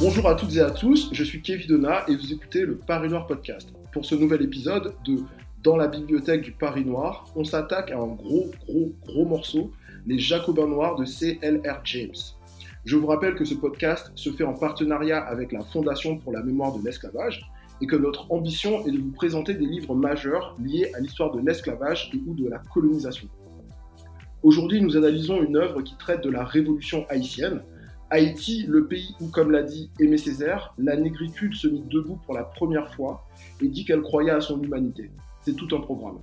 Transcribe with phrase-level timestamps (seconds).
[0.00, 3.10] Bonjour à toutes et à tous, je suis Kevin Donna et vous écoutez le Paris
[3.10, 3.68] Noir Podcast.
[3.92, 5.18] Pour ce nouvel épisode de
[5.62, 9.72] Dans la bibliothèque du Paris Noir, on s'attaque à un gros, gros, gros morceau,
[10.06, 12.14] les Jacobins Noirs de CLR James.
[12.86, 16.42] Je vous rappelle que ce podcast se fait en partenariat avec la Fondation pour la
[16.42, 17.46] mémoire de l'esclavage
[17.82, 21.40] et que notre ambition est de vous présenter des livres majeurs liés à l'histoire de
[21.40, 23.28] l'esclavage et ou de la colonisation.
[24.42, 27.60] Aujourd'hui, nous analysons une œuvre qui traite de la révolution haïtienne,
[28.12, 32.34] Haïti, le pays où, comme l'a dit Aimé Césaire, la négritude se mit debout pour
[32.34, 33.24] la première fois
[33.60, 35.12] et dit qu'elle croyait à son humanité.
[35.42, 36.18] C'est tout un programme.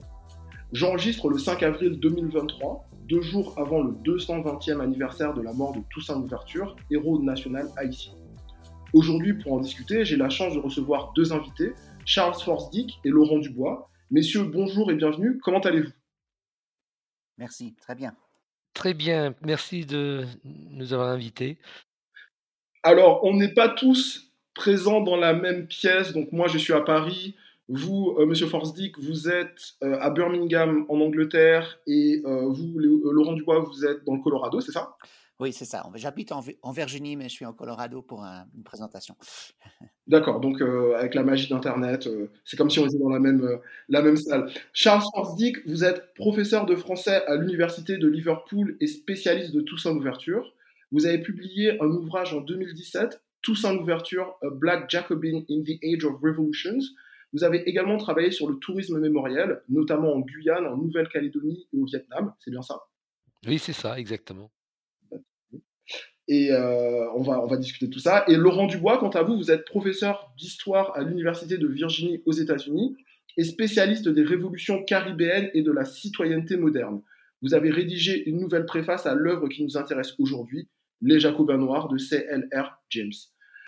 [0.73, 5.80] J'enregistre le 5 avril 2023, deux jours avant le 220e anniversaire de la mort de
[5.90, 8.12] Toussaint Louverture, héros national haïtien.
[8.92, 11.72] Aujourd'hui, pour en discuter, j'ai la chance de recevoir deux invités,
[12.06, 13.90] Charles Forsdick et Laurent Dubois.
[14.12, 15.40] Messieurs, bonjour et bienvenue.
[15.42, 15.94] Comment allez-vous?
[17.38, 18.14] Merci, très bien.
[18.77, 21.58] Très bien, merci de nous avoir invités.
[22.83, 26.14] Alors, on n'est pas tous présents dans la même pièce.
[26.14, 27.36] Donc, moi, je suis à Paris.
[27.67, 31.80] Vous, euh, Monsieur Forsdick, vous êtes euh, à Birmingham, en Angleterre.
[31.88, 34.95] Et euh, vous, Laurent Dubois, vous êtes dans le Colorado, c'est ça?
[35.39, 35.88] Oui, c'est ça.
[35.93, 39.16] J'habite en, Virginie, mais je suis en Colorado pour une présentation.
[40.07, 43.19] D'accord, donc euh, avec la magie d'Internet, euh, c'est comme si on était dans la
[43.19, 44.49] même, euh, la même salle.
[44.73, 49.93] Charles Forsdick, vous êtes professeur de français à l'Université de Liverpool et spécialiste de Toussaint
[49.93, 50.55] l'ouverture.
[50.91, 56.03] Vous avez publié un ouvrage en 2017, Toussaint l'ouverture, A Black Jacobin in the Age
[56.03, 56.80] of Revolutions.
[57.33, 61.85] Vous avez également travaillé sur le tourisme mémoriel, notamment en Guyane, en Nouvelle-Calédonie et au
[61.85, 62.33] Vietnam.
[62.39, 62.80] C'est bien ça?
[63.45, 64.49] Oui, c'est ça, exactement.
[66.28, 68.25] Et euh, on, va, on va discuter de tout ça.
[68.28, 72.33] Et Laurent Dubois, quant à vous, vous êtes professeur d'histoire à l'Université de Virginie aux
[72.33, 72.97] États-Unis
[73.38, 77.02] et spécialiste des révolutions caribéennes et de la citoyenneté moderne.
[77.42, 80.67] Vous avez rédigé une nouvelle préface à l'œuvre qui nous intéresse aujourd'hui,
[81.02, 82.81] Les Jacobins Noirs de C.L.R.
[82.89, 83.11] James.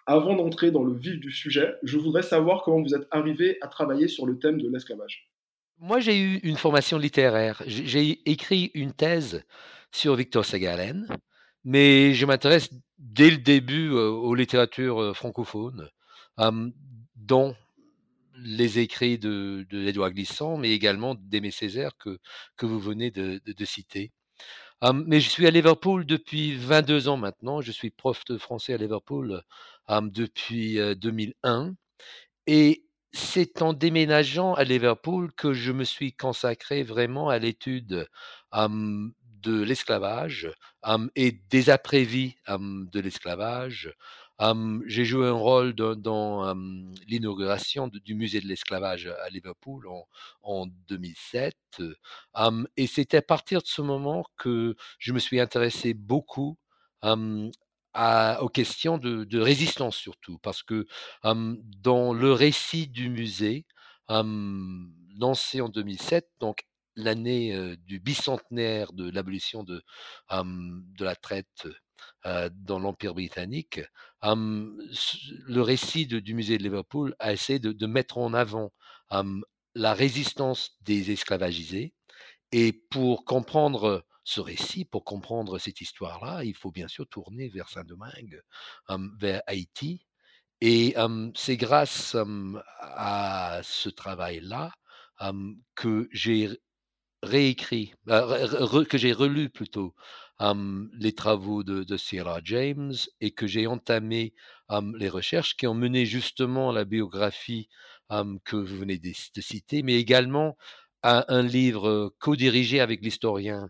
[0.08, 3.68] Avant d'entrer dans le vif du sujet, je voudrais savoir comment vous êtes arrivé à
[3.68, 5.30] travailler sur le thème de l'esclavage.
[5.78, 7.62] Moi, j'ai eu une formation littéraire.
[7.68, 9.44] J'ai écrit une thèse
[9.92, 11.08] sur Victor Segalen,
[11.64, 15.90] mais je m'intéresse dès le début aux littératures francophones,
[17.16, 17.56] dont
[18.42, 22.20] les écrits de, de Glissant, mais également d'Aimé Césaire que,
[22.58, 24.12] que vous venez de, citer.
[25.06, 27.62] mais je suis à Liverpool depuis 22 ans maintenant.
[27.62, 29.42] Je suis prof de français à Liverpool
[29.90, 31.76] depuis 2001.
[32.48, 38.08] Et c'est en déménageant à Liverpool que je me suis consacré vraiment à l'étude
[39.42, 40.50] de l'esclavage
[41.16, 43.94] et des après-vies de l'esclavage.
[44.86, 46.54] J'ai joué un rôle dans,
[47.08, 49.88] l'inauguration du musée de l'esclavage à Liverpool
[50.44, 51.56] en, 2007.
[52.78, 56.58] et c'est à partir de ce moment que je me suis intéressé beaucoup
[57.04, 60.88] aux questions de, de, résistance surtout, parce que
[61.24, 63.66] dans le récit du musée,
[65.20, 66.64] lancé en 2007, donc
[67.04, 69.84] l'année du bicentenaire de l'abolition de,
[70.32, 71.68] de la traite
[72.24, 73.82] dans l'Empire britannique,
[74.24, 78.72] le récit du musée de Liverpool a essayé de, mettre en avant
[79.76, 81.94] la résistance des esclavagisés.
[82.52, 87.70] Et pour comprendre ce récit, pour comprendre cette histoire-là, il faut bien sûr tourner vers
[87.70, 88.42] Saint-Domingue,
[89.20, 90.06] vers Haïti.
[90.62, 90.96] Et
[91.36, 92.18] c'est grâce
[92.82, 94.72] à ce travail-là
[95.76, 96.50] que j'ai
[97.24, 99.94] réécrit, euh, que j'ai relu plutôt
[101.00, 104.34] les travaux de, de Sierra James et que j'ai entamé
[104.98, 107.68] les recherches qui ont mené justement la biographie
[108.46, 110.58] que vous venez de, citer, mais également
[111.04, 113.70] à un livre co-dirigé avec l'historien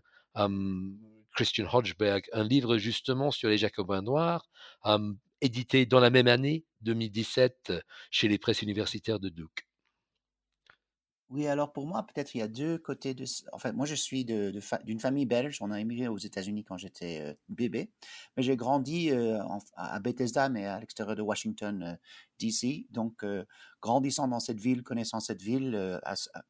[1.34, 4.48] Christian Hodgeberg, un livre justement sur les Jacobins noirs,
[5.40, 7.72] édité dans la même année, 2017,
[8.10, 9.69] chez les presses universitaires de Duke.
[11.30, 13.24] Oui, alors pour moi, peut-être il y a deux côtés de.
[13.52, 15.58] En fait, moi, je suis d'une de, d'une famille belge.
[15.60, 17.92] On a émigré aux États-Unis quand j'étais euh, bébé,
[18.36, 19.38] mais j'ai grandi euh,
[19.76, 21.94] à Bethesda, mais à l'extérieur de Washington, euh,
[22.40, 22.88] D.C.
[22.90, 23.24] Donc,
[23.80, 26.00] grandissant dans cette ville, connaissant cette ville,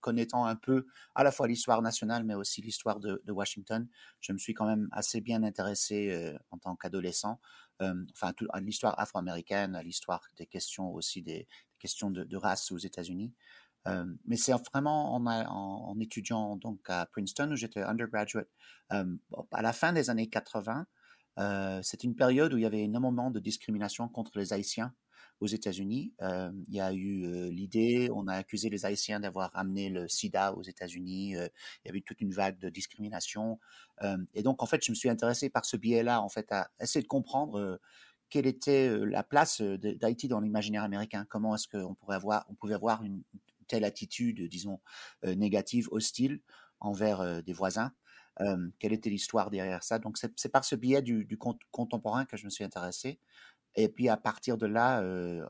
[0.01, 3.89] connaissant un peu à la fois l'histoire nationale, mais aussi l'histoire de, de, Washington,
[4.21, 7.41] je me suis quand même assez bien intéressé en tant qu'adolescent,
[7.81, 11.49] enfin, à l'histoire afro-américaine, à l'histoire des questions aussi des
[11.81, 13.35] questions de, de race aux États-Unis
[13.87, 18.49] mais c'est vraiment en, étudiant donc à Princeton où j'étais undergraduate
[18.91, 20.87] à la fin des années 80.
[21.39, 24.93] Euh, c'est une période où il y avait énormément de discrimination contre les Haïtiens
[25.41, 26.13] aux États-Unis.
[26.21, 30.63] il y a eu l'idée, on a accusé les Haïtiens d'avoir amené le SIDA aux
[30.63, 31.31] États-Unis.
[31.33, 33.59] il y avait toute une vague de discrimination.
[34.35, 37.03] et donc, en fait, je me suis intéressé par ce biais-là, en fait, à essayer
[37.03, 37.81] de comprendre
[38.29, 41.25] quelle était la place d'Haïti dans l'imaginaire américain.
[41.31, 43.23] Comment est-ce qu'on pourrait avoir, on pouvait avoir une
[43.71, 44.81] telle attitude, disons,
[45.25, 46.41] négative, hostile
[46.81, 47.93] envers des voisins.
[48.79, 49.99] quelle était l'histoire derrière ça?
[49.99, 51.39] Donc c'est par ce biais du,
[51.71, 53.21] contemporain que je me suis intéressé.
[53.77, 55.03] Et puis à partir de là,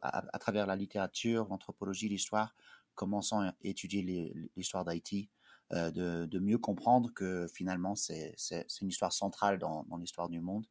[0.03, 2.55] à, travers la littérature, l'anthropologie, l'histoire,
[2.95, 5.31] commençant à étudier l'histoire d'Haïti,
[5.73, 8.35] de, mieux comprendre que finalement c'est
[8.83, 10.67] une histoire centrale dans, l'histoire du monde.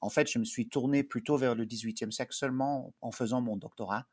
[0.00, 3.56] en fait, je me suis tourné plutôt vers le XVIIIe siècle seulement en faisant mon
[3.56, 4.06] doctorat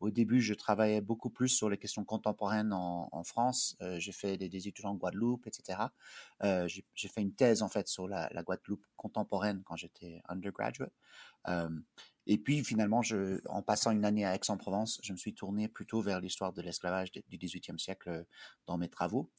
[0.00, 3.76] au début, je travaillais beaucoup plus sur les questions contemporaines en, France.
[3.96, 5.80] j'ai fait des, études en Guadeloupe, etc.
[6.66, 10.92] j'ai fait une thèse en fait sur la, la Guadeloupe contemporaine quand j'étais undergraduate.
[12.30, 13.00] Et puis finalement,
[13.46, 17.10] en passant une année à Aix-en-Provence, je me suis tourné plutôt vers l'histoire de l'esclavage
[17.10, 18.22] du XVIIIe siècle euh,
[18.66, 19.30] dans mes travaux.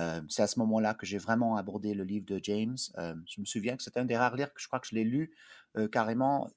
[0.00, 2.78] Euh, c'est à ce moment-là que j'ai vraiment abordé le livre de James.
[2.96, 4.94] Euh, je me souviens que c'était un des rares livres que je crois que je
[4.94, 5.32] l'ai lu
[5.92, 6.50] carrément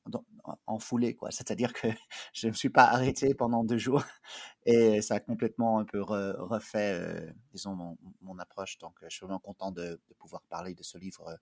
[0.65, 1.29] en foulée, quoi.
[1.29, 1.87] C'est-à-dire que
[2.33, 4.03] je ne me suis pas arrêté pendant deux jours
[4.65, 7.31] et ça a complètement un peu refait,
[7.65, 8.79] mon, approche.
[8.79, 11.37] Donc, je suis vraiment content de pouvoir parler de ce livre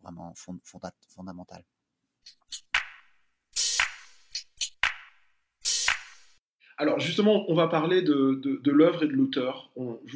[0.00, 0.32] vraiment
[1.08, 1.64] fondamental.
[6.78, 9.70] Alors justement, on va parler de, l'œuvre et de l'auteur.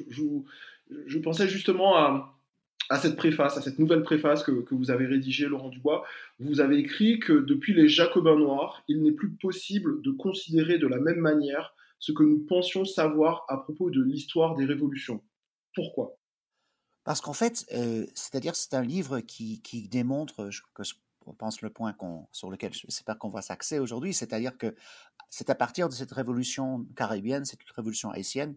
[0.08, 5.68] Je, pensais justement à, cette préface, à cette nouvelle préface que, vous avez rédigée, Laurent
[5.68, 6.04] Dubois.
[6.38, 10.86] Vous avez écrit que depuis les Jacobins noirs, il n'est plus possible de considérer de
[10.86, 15.20] la même manière ce que nous pensions savoir à propos de l'histoire des révolutions.
[15.74, 16.16] Pourquoi?
[17.04, 19.60] Parce qu'en fait, euh, c'est-à-dire c'est un livre qui,
[19.90, 20.82] démontre que
[21.26, 21.94] on pense le point
[22.32, 24.74] sur lequel j'espère qu'on va s'axer aujourd'hui, c'est-à-dire que
[25.28, 28.56] c'est à partir de cette révolution caribéenne, cette révolution haïtienne,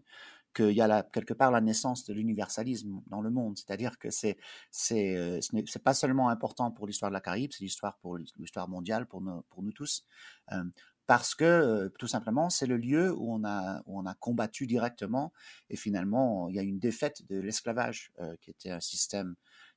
[0.56, 3.58] qu'il y a quelque part la naissance de l'universalisme dans le monde.
[3.58, 4.38] C'est-à-dire que c'est
[4.70, 8.68] c'est euh, c'est pas seulement important pour l'histoire de la Caraïbe, c'est l'histoire pour l'histoire
[8.68, 10.04] mondiale pour nous pour nous tous.
[10.52, 10.64] Euh,
[11.06, 14.66] parce que euh, tout simplement c'est le lieu où on a où on a combattu
[14.66, 15.32] directement
[15.68, 19.36] et finalement il y a une défaite de l'esclavage qui était un système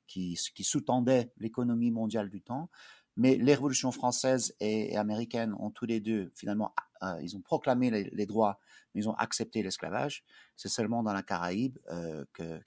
[0.10, 2.70] qui, sous-tendait l'économie mondiale du temps.
[3.16, 6.74] Mais les révolutions françaises et, américaines ont tous les deux, finalement,
[7.04, 8.60] euh, ils ont proclamé les, droits,
[8.94, 10.24] mais ils ont accepté l'esclavage.
[10.56, 12.62] C'est seulement dans la Caraïbe euh, que,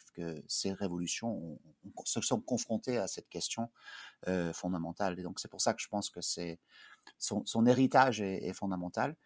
[0.47, 1.59] ces révolutions
[2.05, 3.71] se sont confrontées à cette question
[4.29, 5.19] euh, fondamentale.
[5.19, 6.59] Et donc, c'est pour ça que je pense que c'est
[7.19, 9.17] son, héritage est, fondamental.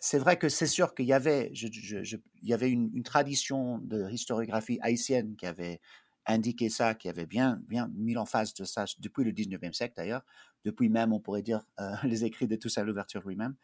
[0.00, 4.78] C'est vrai que c'est sûr qu'il y avait, il y avait une, tradition de historiographie
[4.82, 5.80] haïtienne qui avait
[6.26, 9.94] indiqué ça, qui avait bien, bien mis en face de ça depuis le 19e siècle
[9.96, 10.22] d'ailleurs,
[10.64, 13.54] depuis même, on pourrait dire, euh, les écrits de Toussaint Louverture lui-même.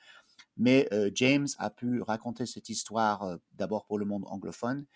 [0.56, 4.86] Mais euh, James a pu raconter cette histoire euh, d'abord pour le monde anglophone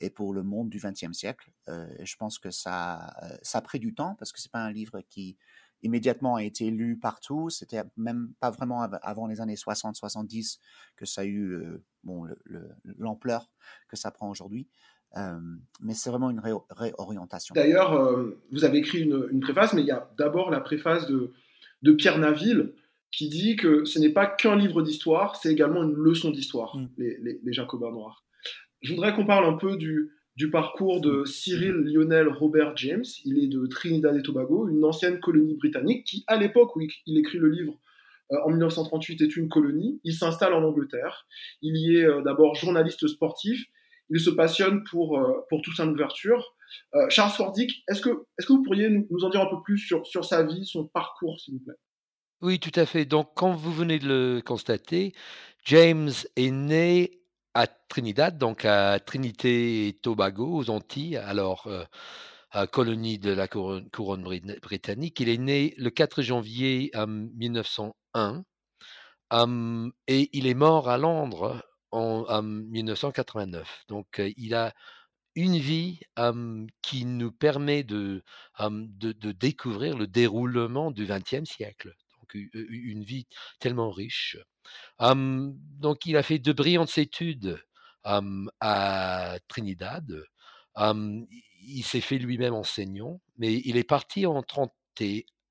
[0.00, 1.52] et pour le monde du 20e siècle.
[1.68, 5.00] je pense que ça, ça a pris du temps parce que c'est pas un livre
[5.02, 5.36] qui
[5.84, 7.50] immédiatement a été lu partout.
[7.50, 10.58] C'était même pas vraiment avant les années 60-70
[10.96, 12.26] que ça a eu bon,
[12.98, 13.48] l'ampleur
[13.86, 14.68] que ça prend aujourd'hui
[15.80, 17.54] mais c'est vraiment une réorientation.
[17.54, 18.18] D'ailleurs,
[18.50, 21.32] vous avez écrit une, préface, mais il y a d'abord la préface de,
[21.82, 22.72] de, Pierre Naville
[23.10, 26.88] qui dit que ce n'est pas qu'un livre d'histoire, c'est également une leçon d'histoire, mmh.
[26.96, 28.24] les, les, Jacobins noirs.
[28.80, 33.04] Je voudrais qu'on parle un peu du, du parcours de Cyril Lionel Robert James.
[33.26, 37.18] Il est de Trinidad et Tobago, une ancienne colonie britannique qui, à l'époque où il
[37.18, 37.74] écrit le livre,
[38.44, 40.00] en 1938 est une colonie.
[40.04, 41.26] Il s'installe en Angleterre.
[41.60, 43.66] Il y est d'abord journaliste sportif
[44.12, 46.54] il se passionne pour, euh, pour Toussaint Louverture.
[46.94, 49.78] Euh, Charles Fordick, est-ce que, est que vous pourriez nous en dire un peu plus
[49.78, 51.74] sur, sur sa vie, son parcours, s'il vous plaît?
[52.42, 53.04] Oui, tout à fait.
[53.04, 55.14] Donc, comme vous venez de le constater,
[55.64, 57.22] James est né
[57.54, 63.88] à Trinidad, donc à Trinité et Tobago, aux Antilles, alors euh, colonie de la couronne,
[64.60, 65.20] britannique.
[65.20, 68.44] Il est né le 4 janvier 1901
[70.06, 71.62] et il est mort à Londres
[71.92, 73.84] en, 1989.
[73.88, 74.74] Donc, il a
[75.34, 76.00] une vie
[76.82, 78.22] qui nous permet de,
[78.60, 81.94] de, découvrir le déroulement du XXe siècle.
[82.20, 83.26] Donc, une vie
[83.58, 84.36] tellement riche.
[85.00, 87.62] donc, il a fait de brillantes études
[88.04, 90.24] à Trinidad.
[90.76, 94.72] il s'est fait lui-même enseignant, mais il est parti en 30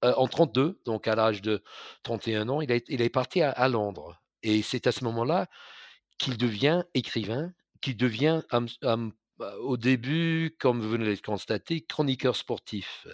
[0.03, 1.63] en 32, donc à l'âge de
[2.03, 4.19] 31 ans, il est parti à Londres.
[4.43, 5.47] Et c'est à ce moment-là
[6.21, 7.51] qu'il devient écrivain,
[7.81, 13.07] qu'il devient bah, au début, comme vous venez de le constater, chroniqueur sportif,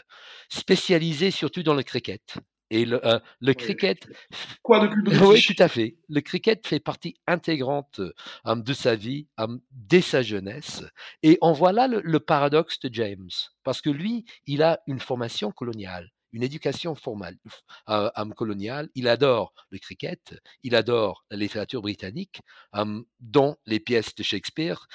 [0.50, 2.36] spécialisé surtout dans le cricket.
[2.70, 3.00] Et le,
[3.40, 4.10] le cricket.
[4.62, 5.96] Quoi de plus Oui, tout à fait.
[6.10, 8.02] Le cricket fait partie intégrante
[8.46, 9.28] de sa vie
[9.72, 10.84] dès sa jeunesse.
[11.24, 13.30] Et en voilà le, paradoxe de James.
[13.64, 17.36] Parce que lui, il a une formation coloniale une éducation formale,
[18.36, 18.90] coloniale.
[18.94, 22.42] Il adore le cricket, il adore la littérature britannique,
[23.20, 24.88] dont les pièces de Shakespeare.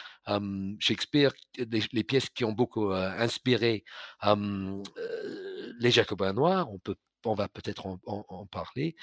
[0.79, 3.85] Shakespeare, les, pièces qui ont beaucoup inspiré
[4.25, 6.95] les Jacobins noirs, on, peut,
[7.25, 8.95] on va peut-être en, parler.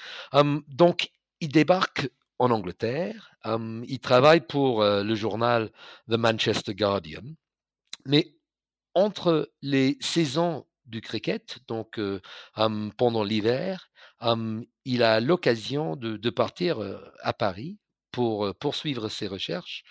[0.68, 3.34] donc, il débarque en Angleterre.
[3.44, 5.70] il travaille pour le journal
[6.08, 7.24] The Manchester Guardian.
[8.06, 8.34] Mais
[8.94, 12.00] entre les saisons du cricket, donc
[12.96, 13.90] pendant l'hiver,
[14.84, 16.78] il a l'occasion de, partir
[17.20, 17.78] à Paris
[18.12, 19.84] pour poursuivre ses recherches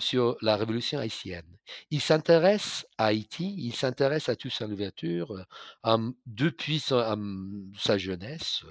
[0.00, 1.58] sur la révolution haïtienne.
[1.90, 5.44] Il s'intéresse à Haïti, il s'intéresse à Toussaint Louverture
[6.26, 8.64] depuis sa, jeunesse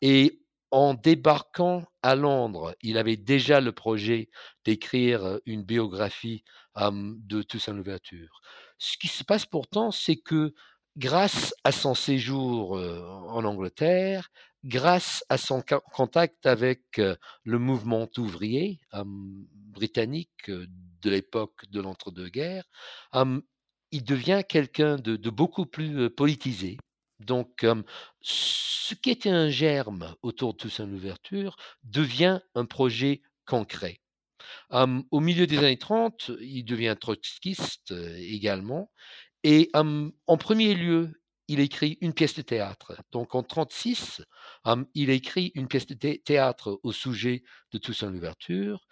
[0.00, 4.28] et en débarquant à Londres, il avait déjà le projet
[4.64, 6.44] d'écrire une biographie
[6.76, 8.40] de Toussaint Louverture.
[8.78, 10.54] Ce qui se passe pourtant, c'est que
[10.98, 14.30] grâce à son séjour en Angleterre,
[14.64, 15.62] grâce à son
[15.92, 17.00] contact avec
[17.44, 18.80] le mouvement ouvrier
[19.54, 22.64] britannique de l'époque de l'entre-deux-guerres,
[23.90, 26.78] il devient quelqu'un de, beaucoup plus politisé.
[27.20, 27.64] Donc,
[28.20, 34.00] ce qui était un germe autour de Toussaint Louverture devient un projet concret.
[34.70, 38.90] au milieu des années 30, il devient trotskiste également,
[39.44, 41.12] et en premier lieu,
[41.48, 43.00] il écrit une pièce de théâtre.
[43.10, 44.22] Donc en 36,
[44.94, 47.42] il écrit une pièce de théâtre au sujet
[47.72, 48.86] de Toussaint Louverture,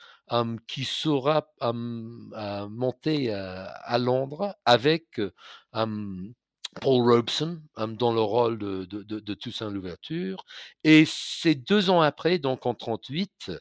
[0.66, 5.20] qui sera montée à Londres avec
[6.80, 10.44] Paul Robeson dans le rôle de, Toussaint Louverture.
[10.82, 13.52] Et c'est deux ans après, donc en 38,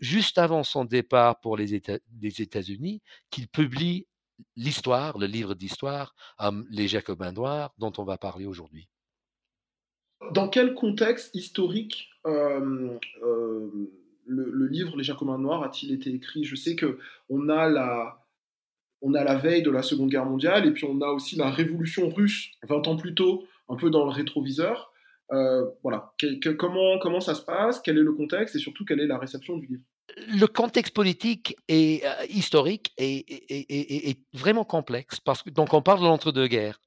[0.00, 4.06] juste avant son départ pour les États-Unis, qu'il publie
[4.56, 6.14] l'histoire, le livre d'histoire,
[6.70, 8.88] Les Jacobins noirs, dont on va parler aujourd'hui.
[10.32, 12.98] Dans quel contexte historique le,
[14.66, 16.44] livre Les Jacobins noirs a-t-il été écrit?
[16.44, 18.20] Je sais que on a la
[19.02, 21.50] on a la veille de la Seconde Guerre mondiale et puis on a aussi la
[21.50, 24.92] Révolution russe 20 ans plus tôt, un peu dans le rétroviseur.
[25.32, 26.12] Euh, voilà,
[26.58, 27.80] comment, comment ça se passe?
[27.80, 28.56] Quel est le contexte?
[28.56, 29.82] Et surtout quelle est la réception du livre?
[30.28, 36.04] Le contexte politique et euh, historique est, vraiment complexe parce que donc on parle de
[36.04, 36.80] l'entre-deux-guerres.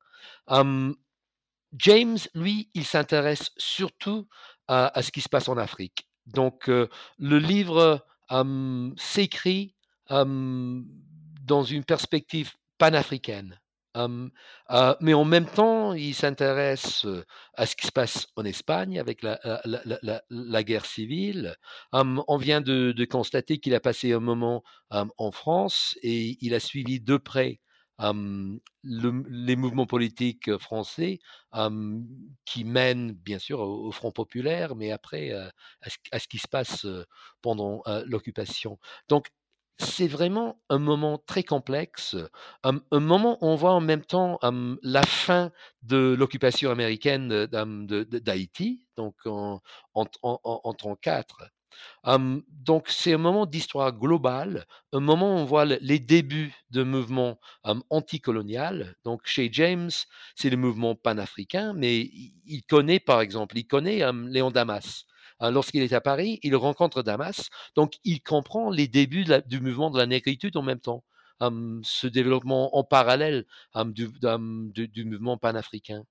[1.76, 4.28] James, lui, il s'intéresse surtout
[4.68, 6.08] à, ce qui se passe en Afrique.
[6.28, 6.88] Donc euh,
[7.18, 8.06] le livre
[8.98, 9.76] s'écrit
[10.10, 13.60] dans une perspective panafricaine.
[13.96, 17.06] Mais en même temps, il s'intéresse
[17.56, 21.56] à ce qui se passe en Espagne avec la, guerre civile.
[21.92, 27.00] on vient de, constater qu'il a passé un moment en France et il a suivi
[27.00, 27.60] de près
[28.84, 31.20] les mouvements politiques français
[32.46, 35.52] qui mènent bien sûr au, Front populaire, mais après à,
[35.88, 36.88] ce, à, ce, qui se passe
[37.42, 38.80] pendant l'occupation.
[39.08, 39.30] Donc
[39.78, 42.16] c'est vraiment un moment très complexe,
[42.64, 44.40] un, moment où on voit en même temps
[44.84, 45.52] la fin
[45.82, 49.62] de l'occupation américaine d'Haïti, donc en,
[49.96, 50.74] en,
[52.50, 57.40] donc c'est un moment d'histoire globale, un moment où on voit les débuts de mouvements
[57.90, 58.96] anticolonial.
[59.04, 59.92] Donc chez James,
[60.36, 62.10] c'est le mouvement panafricain, mais
[62.46, 65.06] il connaît par exemple, il connaît Léon Damas.
[65.44, 69.92] Hein, lorsqu'il est à Paris, il rencontre Damas, donc il comprend les débuts du mouvement
[69.92, 71.04] de la négritude en même temps,
[71.42, 73.46] ce développement en parallèle
[73.88, 76.06] du, mouvement panafricain.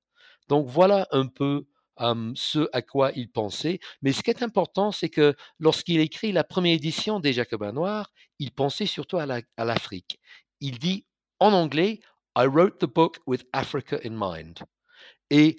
[0.49, 1.65] Donc voilà un peu
[2.35, 3.81] ce à quoi il pensait.
[4.03, 8.13] Mais ce qui est important, c'est que lorsqu'il écrit la première édition des Jacobins noirs,
[8.39, 10.21] il pensait surtout à l'Afrique.
[10.61, 11.07] il dit
[11.41, 12.01] en anglais,
[12.37, 14.59] I wrote the book with Africa in mind.
[15.31, 15.57] Et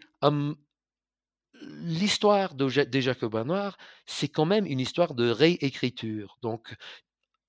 [1.68, 6.38] l'histoire des Jacobins noirs, c'est quand même une histoire de réécriture.
[6.42, 6.76] Donc,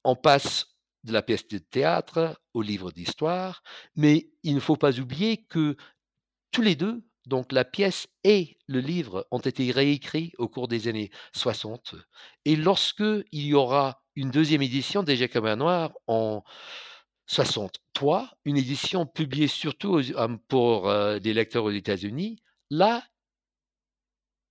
[0.05, 0.67] on passe
[1.05, 3.63] de la pièce de théâtre au livre d'histoire,
[3.95, 5.77] mais il ne faut pas oublier que
[6.51, 10.89] tous les deux, donc la pièce et le livre, ont été réécrits au cours des
[10.89, 11.95] années 60.
[12.45, 16.43] Et lorsque il y aura une deuxième édition des Jacobins noirs en
[17.27, 20.01] 63, une édition publiée surtout
[20.49, 23.03] pour euh, des lecteurs aux États-Unis, là,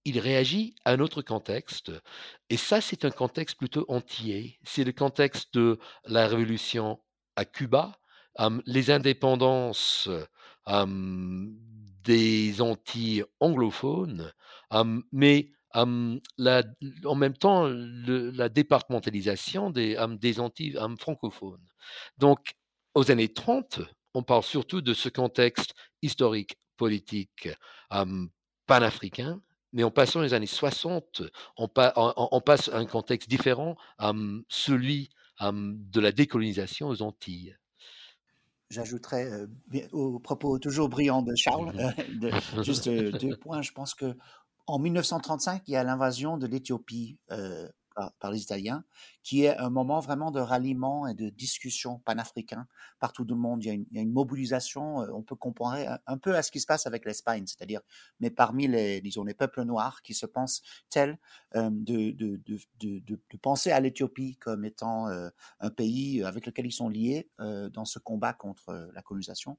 [0.06, 1.92] il réagit à un autre contexte.
[2.50, 4.60] Et ça, c'est un contexte plutôt entier.
[4.64, 7.00] C'est le contexte de la révolution
[7.36, 7.98] à Cuba,
[8.66, 10.10] les indépendances
[12.04, 14.32] des Antilles anglophones,
[15.12, 21.66] mais en même temps la départementalisation des, des Antilles francophones.
[22.18, 22.54] Donc,
[22.94, 23.82] aux années 30,
[24.14, 27.50] on parle surtout de ce contexte historique, politique,
[28.68, 29.42] panafricain,
[29.74, 31.24] mais en passant les années 60,
[31.58, 34.13] on, passe à un contexte différent, à
[34.48, 35.10] celui
[35.42, 37.58] de la décolonisation aux Antilles.
[38.70, 39.30] J'ajouterais
[39.92, 43.62] au propos toujours brillant de Charles, mmh juste deux points.
[43.62, 44.15] Je pense que
[44.65, 47.18] en 1935, il y a l'invasion de l'Éthiopie
[47.94, 48.84] par, les Italiens,
[49.24, 52.68] qui est un moment vraiment de ralliement et de discussion panafricain
[53.00, 53.64] partout dans le monde.
[53.64, 56.66] Il y a une, mobilisation, euh, on peut comparer un, peu à ce qui se
[56.66, 57.82] passe avec l'Espagne, c'est-à-dire,
[58.20, 61.18] mais parmi les, disons, les peuples noirs qui se pensent tels,
[61.56, 62.42] euh, de, de,
[62.80, 67.30] de, de, penser à l'Éthiopie comme étant euh, un pays avec lequel ils sont liés
[67.40, 69.58] dans ce combat contre la colonisation.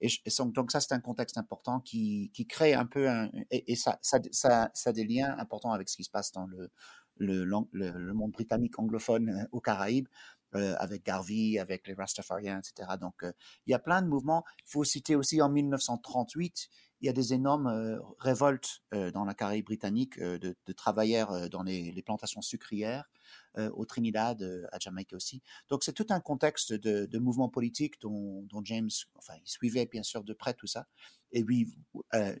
[0.00, 3.08] Et, donc ça, c'est un contexte important qui, qui crée un peu,
[3.50, 6.46] et, ça, ça, ça, ça a des liens importants avec ce qui se passe dans
[6.46, 6.70] le
[7.16, 10.08] le, monde britannique anglophone euh, aux Caraïbes,
[10.54, 12.96] euh, avec Garvey, avec les Rastafariens, etc.
[13.00, 13.32] Donc, euh,
[13.66, 14.44] il y a plein de mouvements.
[14.66, 16.68] Il faut citer aussi en 1938,
[17.04, 22.40] il y a des énormes révoltes dans la Caraïbe britannique de, travailleurs dans les, plantations
[22.40, 23.10] sucrières,
[23.58, 24.42] au Trinidad,
[24.72, 25.42] à Jamaïque aussi.
[25.68, 30.02] Donc, c'est tout un contexte de, de mouvements politiques dont, James, enfin, il suivait bien
[30.02, 30.86] sûr de près tout ça.
[31.32, 31.76] Et oui,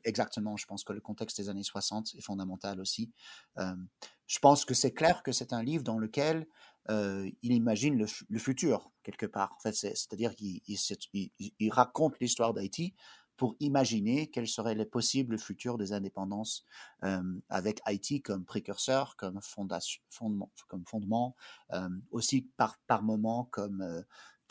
[0.04, 3.12] exactement, je pense que le contexte des années 60 est fondamental aussi.
[3.58, 6.46] je pense que c'est clair que c'est un livre dans lequel
[6.88, 9.52] il imagine le, futur, quelque part.
[9.56, 10.60] En fait, c'est-à-dire qu'il
[11.12, 12.94] il, raconte l'histoire d'Haïti
[13.36, 16.64] pour imaginer quels seraient les possibles futurs des indépendances
[17.48, 20.50] avec Haïti comme précurseur, comme fondement,
[20.86, 21.36] fondement
[22.10, 24.04] aussi par, par moment comme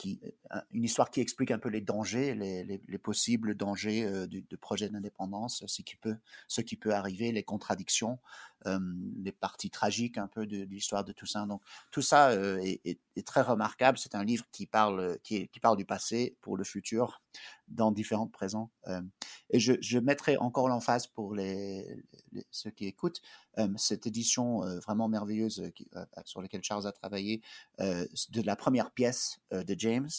[0.06, 4.44] euh, une histoire qui explique un peu les dangers, les, les, possibles dangers euh, du,
[4.58, 10.63] projet d'indépendance, ce qui peut, arriver, les contradictions, euh, les parties tragiques un peu de,
[10.63, 11.48] l'histoire de Toussaint.
[11.48, 13.98] Donc tout ça est, très remarquable.
[13.98, 17.22] C'est un livre qui parle, qui, parle du passé pour le futur
[17.67, 18.72] dans différents présents.
[19.50, 22.03] et je, je mettrai encore l'emphase pour les,
[22.51, 23.22] ceux qui écoutent
[23.77, 25.71] cette édition vraiment merveilleuse
[26.26, 27.41] sur laquelle Charles a travaillé
[27.80, 30.10] de la première pièce de James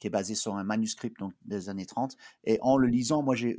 [0.00, 2.16] qui est basée sur un manuscrit donc, des années 30.
[2.44, 3.56] Et en le lisant, moi, j'ai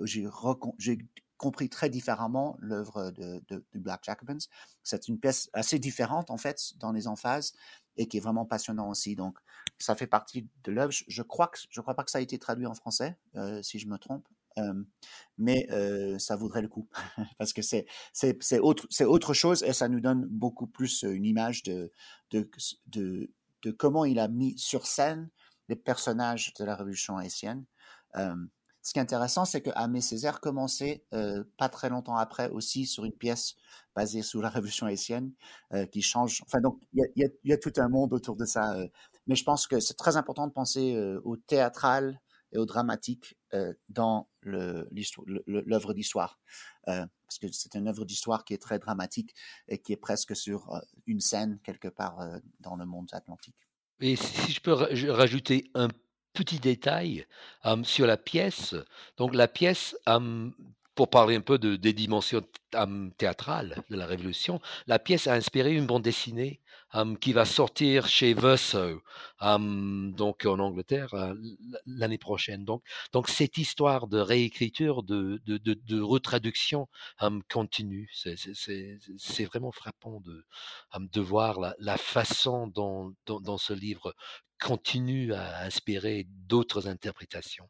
[1.41, 4.37] compris très différemment l'œuvre de, Black Jacobins.
[4.83, 7.53] C'est une pièce assez différente, en fait, dans les emphases,
[7.97, 9.15] et qui est vraiment passionnant aussi.
[9.15, 9.39] Donc,
[9.79, 10.93] ça fait partie de l'œuvre.
[10.93, 13.17] Je crois que je crois pas que ça a été traduit en français,
[13.63, 14.27] si je me trompe
[15.37, 15.65] mais
[16.19, 16.89] ça vaudrait le coup
[17.37, 21.25] parce que c'est c'est autre c'est autre chose et ça nous donne beaucoup plus une
[21.25, 21.89] image de
[22.31, 22.49] de,
[22.87, 23.31] de
[23.63, 25.29] de comment il a mis sur scène
[25.69, 27.63] les personnages de la Révolution haïtienne.
[28.81, 31.05] Ce qui est intéressant, c'est que Aimé Césaire commençait
[31.57, 33.55] pas très longtemps après aussi sur une pièce
[33.95, 35.31] basée sur la Révolution haïtienne
[35.91, 36.41] qui change.
[36.45, 38.75] Enfin, donc il y a, tout un monde autour de ça.
[39.27, 42.19] mais je pense que c'est très important de penser au théâtral
[42.51, 46.39] et au dramatique euh, dans l'œuvre d'histoire.
[46.87, 49.33] Euh, parce que c'est une œuvre d'histoire qui est très dramatique
[49.67, 52.19] et qui est presque sur euh, une scène quelque part
[52.59, 53.55] dans le monde atlantique.
[53.99, 55.87] Et si je peux rajouter un
[56.33, 57.25] petit détail
[57.83, 58.75] sur la pièce,
[59.17, 59.95] donc la pièce
[60.95, 62.41] pour parler un peu de, des dimensions
[63.17, 66.59] théâtrales de la Révolution, la pièce a inspiré une bande dessinée
[67.19, 69.01] qui va sortir chez Verso,
[69.41, 71.33] donc en Angleterre, euh,
[71.85, 72.65] l'année prochaine.
[72.65, 76.87] Donc, donc cette histoire de réécriture, de, de, de, retraduction
[77.49, 78.09] continue.
[78.13, 80.45] C'est vraiment frappant de,
[80.99, 84.13] de voir la, la façon dont, dont, dont ce livre
[84.59, 87.69] continue à inspirer d'autres interprétations.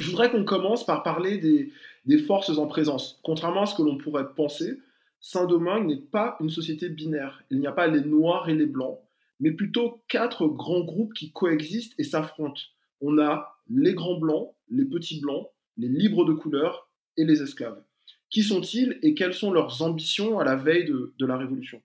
[0.00, 3.20] Je voudrais qu'on commence par parler des, forces en présence.
[3.22, 4.78] Contrairement à ce que l'on pourrait penser,
[5.20, 7.42] Saint-Domingue n'est pas une société binaire.
[7.50, 8.98] Il n'y a pas les noirs et les blancs,
[9.40, 12.62] mais plutôt quatre grands groupes qui coexistent et s'affrontent.
[13.02, 17.82] On a les grands blancs, les petits blancs, les libres de couleur et les esclaves.
[18.30, 21.82] Qui sont-ils et quelles sont leurs ambitions à la veille de la Révolution?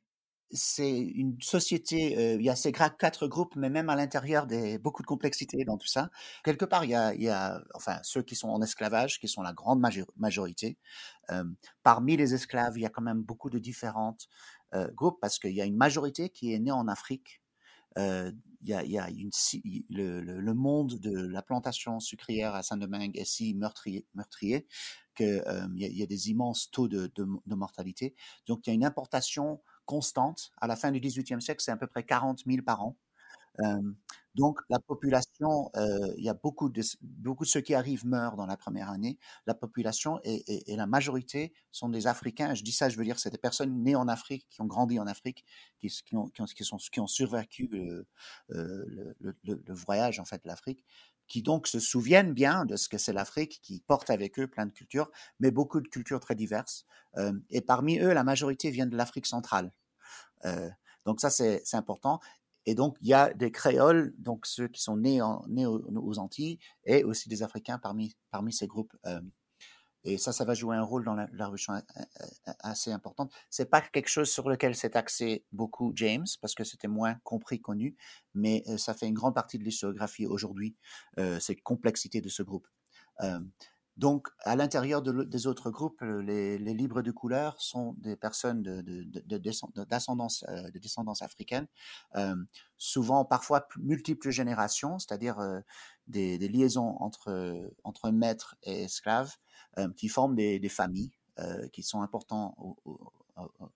[0.52, 4.78] C'est une société, euh, il y a ces quatre groupes, mais même à l'intérieur, des
[4.78, 6.10] beaucoup de complexité dans tout ça.
[6.44, 9.84] Quelque part, il y a, enfin, ceux qui sont en esclavage, qui sont la grande
[10.18, 10.78] majorité.
[11.32, 11.44] Euh,
[11.84, 14.28] parmi les esclaves, il y a quand même beaucoup de différentes
[14.74, 17.42] euh, groupes, parce qu'il y a une majorité qui est née en Afrique.
[17.98, 19.10] il y a,
[19.90, 24.06] le, monde de la plantation sucrière à Saint-Domingue est si meurtrier,
[25.16, 25.44] qu'il
[25.76, 28.16] y, a des immenses taux de, de mortalité.
[28.48, 30.52] Donc, il y a une importation constante.
[30.62, 32.98] À la fin du XVIIIe siècle, c'est à peu près 40 000 par an.
[34.36, 35.72] donc la population,
[36.18, 39.18] il y a beaucoup de, beaucoup de ceux qui arrivent meurent dans la première année.
[39.48, 40.44] La population et,
[40.76, 42.54] la majorité sont des Africains.
[42.54, 45.00] Je dis ça, je veux dire, c'est des personnes nées en Afrique, qui ont grandi
[45.00, 45.46] en Afrique,
[45.80, 46.30] qui, ont,
[46.62, 48.06] sont, qui ont survécu le,
[48.50, 50.84] le, le, voyage en fait de l'Afrique.
[51.28, 54.66] Qui donc se souviennent bien de ce que c'est l'Afrique, qui portent avec eux plein
[54.66, 56.86] de cultures, mais beaucoup de cultures très diverses.
[57.50, 59.72] et parmi eux, la majorité viennent de l'Afrique centrale.
[61.06, 62.20] donc ça, c'est important.
[62.66, 67.04] Et donc, il y a des créoles, donc ceux qui sont nés, aux, Antilles, et
[67.04, 68.14] aussi des Africains parmi
[68.52, 68.94] ces groupes.
[70.06, 71.80] Euh, et ça, ça va jouer un rôle dans la, révolution euh,
[72.48, 73.32] euh, assez importante.
[73.50, 77.60] C'est pas quelque chose sur lequel s'est axé beaucoup James, parce que c'était moins compris,
[77.62, 77.96] connu,
[78.34, 80.76] mais ça fait une grande partie de l'historiographie aujourd'hui,
[81.40, 82.68] cette complexité de ce groupe.
[83.98, 88.62] Donc, à l'intérieur des autres groupes, les, libres de couleur sont des personnes
[89.40, 91.68] descendance, euh, africaine,
[92.16, 92.36] euh,
[92.78, 95.62] souvent parfois multiples générations, c'est-à-dire euh,
[96.08, 99.36] des, liaisons entre, entre maîtres et esclaves
[99.98, 101.12] qui forment des, familles
[101.74, 102.56] qui sont importantes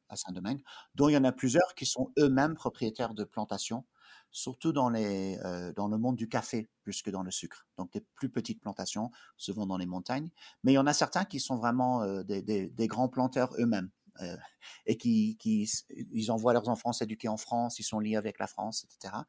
[0.07, 0.61] à Saint-Domingue,
[0.95, 3.85] dont il y en a plusieurs qui sont eux-mêmes propriétaires de plantations
[4.31, 7.65] surtout dans, les, euh, dans le monde du café plus que dans le sucre.
[7.77, 10.29] Donc des plus petites plantations, souvent dans les montagnes.
[10.63, 13.89] Mais il y en a certains qui sont vraiment euh, des, des, grands planteurs eux-mêmes.
[14.21, 14.35] Euh,
[14.85, 15.69] et qui, qui
[16.11, 19.23] ils envoient leurs enfants s'éduquer en France, ils sont liés avec la France, etc.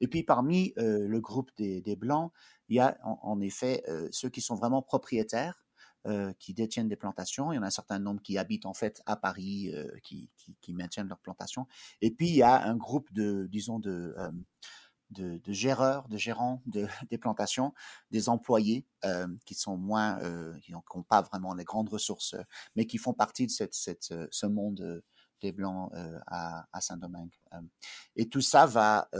[0.00, 2.30] et puis parmi le groupe des, des, blancs,
[2.68, 5.64] il y a en effet ceux qui sont vraiment propriétaires
[6.06, 7.50] euh, qui détiennent des plantations.
[7.50, 10.30] Il y en a un certain nombre qui habitent en fait à Paris, euh, qui,
[10.60, 11.66] qui, maintiennent leurs plantations.
[12.00, 14.30] Et puis il y a un groupe de, disons, de, euh,
[15.10, 17.74] de, géreurs, de gérants de, des plantations,
[18.12, 18.86] des employés
[19.44, 20.20] qui sont moins,
[20.62, 22.36] qui n'ont pas vraiment les grandes ressources,
[22.76, 25.02] mais qui font partie de cette, cette, ce monde
[25.40, 25.92] des Blancs
[26.28, 27.34] à, à Saint-Domingue.
[28.14, 29.10] et tout ça va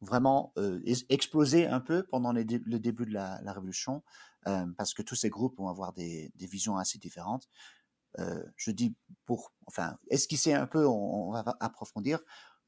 [0.00, 0.52] vraiment
[1.08, 4.02] exploser un peu pendant le début de la Révolution
[4.76, 7.48] parce que tous ces groupes vont avoir des, visions assez différentes.
[8.56, 12.20] je dis pour, enfin, esquisser un peu, on, va approfondir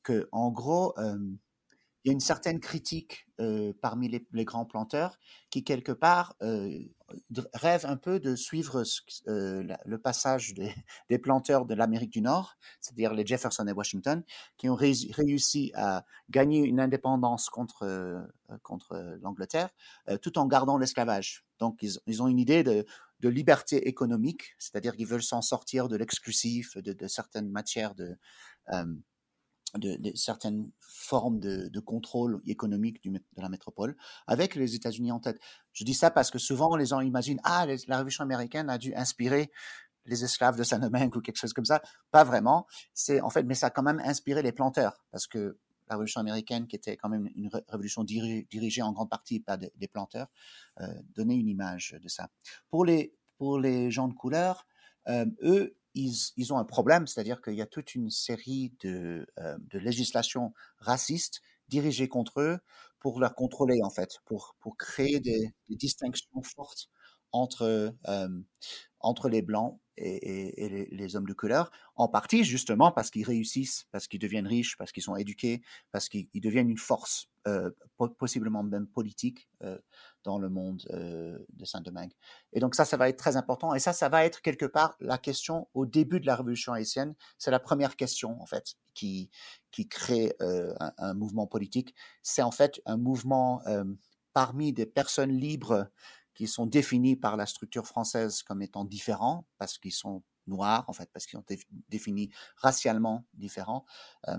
[0.02, 0.94] que, en gros,
[2.04, 3.26] il y a une certaine critique
[3.80, 5.18] parmi les, grands planteurs
[5.50, 6.36] qui, quelque part,
[7.54, 8.82] rêvent un peu de suivre
[9.26, 10.54] le passage
[11.08, 14.22] des, planteurs de l'Amérique du Nord, c'est-à-dire les Jefferson et Washington,
[14.56, 18.26] qui ont réussi à gagner une indépendance contre,
[18.62, 19.70] contre l'Angleterre,
[20.22, 21.47] tout en gardant l'esclavage.
[21.58, 22.84] Donc, ils, ont une idée de,
[23.22, 28.16] liberté économique, c'est-à-dire qu'ils veulent s'en sortir de l'exclusif, de, certaines matières de
[29.74, 35.38] de, certaines formes de, contrôle économique de la métropole, avec les États-Unis en tête.
[35.72, 38.94] Je dis ça parce que souvent les gens imaginent ah la Révolution américaine a dû
[38.94, 39.50] inspirer
[40.06, 41.82] les esclaves de Saint-Domingue ou quelque chose comme ça.
[42.10, 42.66] Pas vraiment.
[42.94, 46.20] C'est en fait, mais ça a quand même inspiré les planteurs parce que la Révolution
[46.20, 50.28] américaine, qui était quand même une révolution dirigée en grande partie par des, planteurs,
[50.80, 52.30] euh, donnait une image de ça.
[52.70, 54.66] Pour les pour les gens de couleur,
[55.08, 59.56] euh, eux, ils, ont un problème, c'est-à-dire qu'il y a toute une série de, euh,
[59.58, 62.58] de législations racistes dirigées contre eux
[63.00, 66.88] pour leur contrôler, en fait, pour, pour créer des, distinctions fortes
[67.32, 68.30] entre, euh,
[69.00, 74.06] entre les blancs et, les, hommes de couleur, en partie justement parce qu'ils réussissent, parce
[74.06, 77.70] qu'ils deviennent riches, parce qu'ils sont éduqués, parce qu'ils deviennent une force, euh,
[78.18, 79.78] possiblement même politique, euh,
[80.24, 82.12] dans le monde euh, de Saint-Domingue.
[82.52, 83.74] Et donc ça, ça va être très important.
[83.74, 87.14] Et ça, ça va être quelque part la question au début de la Révolution haïtienne.
[87.38, 89.30] C'est la première question, en fait, qui,
[89.70, 91.94] qui crée un, un, mouvement politique.
[92.22, 93.62] C'est en fait un mouvement
[94.32, 95.88] parmi des personnes libres
[96.38, 100.92] qui sont définis par la structure française comme étant différents, parce qu'ils sont noirs, en
[100.92, 101.44] fait, parce qu'ils sont
[101.88, 103.84] définis racialement différents.
[104.28, 104.38] Euh,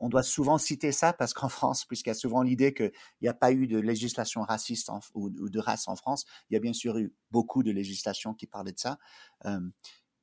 [0.00, 2.90] on, doit souvent citer ça parce qu'en France, puisqu'il y a souvent l'idée qu'il
[3.20, 6.60] n'y a pas eu de législation raciste ou, de race en France, il y a
[6.60, 8.98] bien sûr eu beaucoup de législation qui parlaient de ça.
[9.44, 9.60] Euh,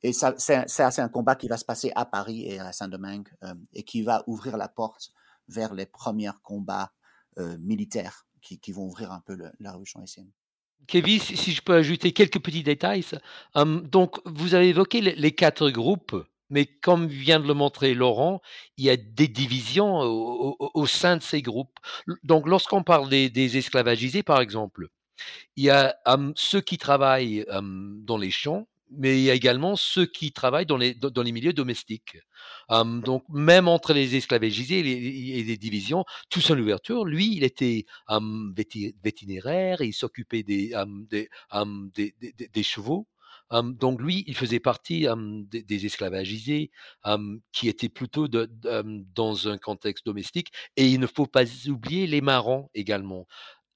[0.01, 3.53] et ça, c'est un combat qui va se passer à Paris et à Saint-Domingue euh,
[3.73, 5.11] et qui va ouvrir la porte
[5.47, 6.91] vers les premiers combats
[7.59, 10.31] militaires qui, vont ouvrir un peu la révolution haïtienne.
[10.87, 13.03] Kevin, si je peux ajouter quelques petits détails.
[13.55, 16.15] Hum, donc, vous avez évoqué les, quatre groupes,
[16.49, 18.41] mais comme vient de le montrer Laurent,
[18.77, 21.79] il y a des divisions au, sein de ces groupes.
[22.23, 24.87] Donc, lorsqu'on parle des, esclavagisés, par exemple,
[25.55, 29.33] il y a hum, ceux qui travaillent hum, dans les champs, mais il y a
[29.33, 32.17] également ceux qui travaillent dans les, dans les milieux domestiques.
[32.69, 37.85] donc, même entre les esclavagisés et les, divisions, tout en ouverture, lui, il était
[39.03, 40.73] vétérinaire, il s'occupait des,
[41.09, 41.29] des,
[41.95, 42.13] des,
[42.47, 43.07] des, chevaux.
[43.51, 45.07] donc lui, il faisait partie
[45.49, 46.71] des, esclavagisés
[47.53, 48.49] qui étaient plutôt de,
[49.15, 50.51] dans un contexte domestique.
[50.75, 53.27] Et il ne faut pas oublier les marrons également.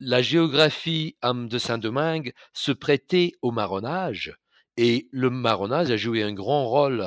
[0.01, 4.37] La géographie de Saint-Domingue se prêtait au marronnage
[4.77, 7.05] et le marronnage a joué un grand rôle.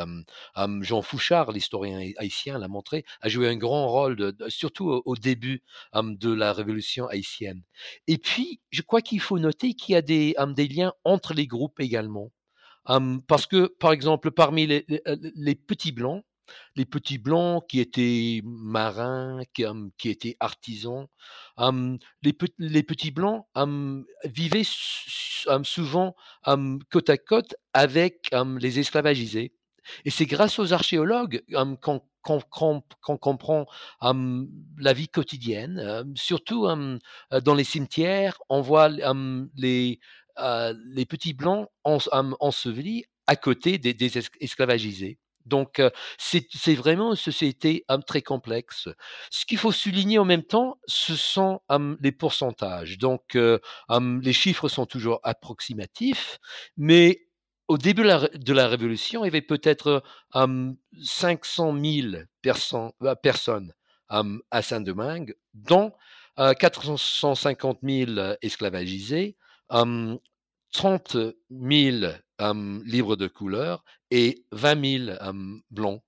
[0.80, 5.62] Jean Fouchard, l'historien haïtien, l'a montré, a joué un grand rôle, surtout au, début
[5.94, 7.62] de la révolution haïtienne.
[8.06, 11.46] Et puis, je crois qu'il faut noter qu'il y a des, des liens entre les
[11.46, 12.30] groupes également.
[13.26, 16.24] parce que, par exemple, parmi les petits blancs,
[16.76, 21.06] les petits blancs qui étaient marins, qui, étaient artisans.
[22.22, 23.46] les, petits blancs
[24.24, 24.66] vivaient
[25.62, 26.14] souvent
[26.90, 28.30] côte à côte avec
[28.60, 29.52] les esclavagisés.
[30.04, 31.42] Et c'est grâce aux archéologues
[31.80, 32.02] qu'on
[33.02, 33.66] comprend
[34.02, 36.12] la vie quotidienne.
[36.16, 40.00] surtout dans les cimetières, on voit les,
[40.38, 45.18] les petits blancs ensevelis à côté des, des esclavagisés.
[45.48, 45.82] Donc,
[46.18, 48.88] c'est vraiment une société très complexe.
[49.30, 51.60] Ce qu'il faut souligner en même temps, ce sont
[52.00, 52.98] les pourcentages.
[52.98, 56.38] Donc, les chiffres sont toujours approximatifs,
[56.76, 57.28] mais
[57.68, 63.72] au début de la, Révolution, il y avait peut-être 500 000 euh, personnes
[64.08, 65.92] à Saint-Domingue, dont
[66.36, 69.36] 450 000 esclavagisés,
[69.68, 71.16] 30
[71.50, 75.18] 000 livres de couleur et 20 000
[75.70, 76.02] blancs.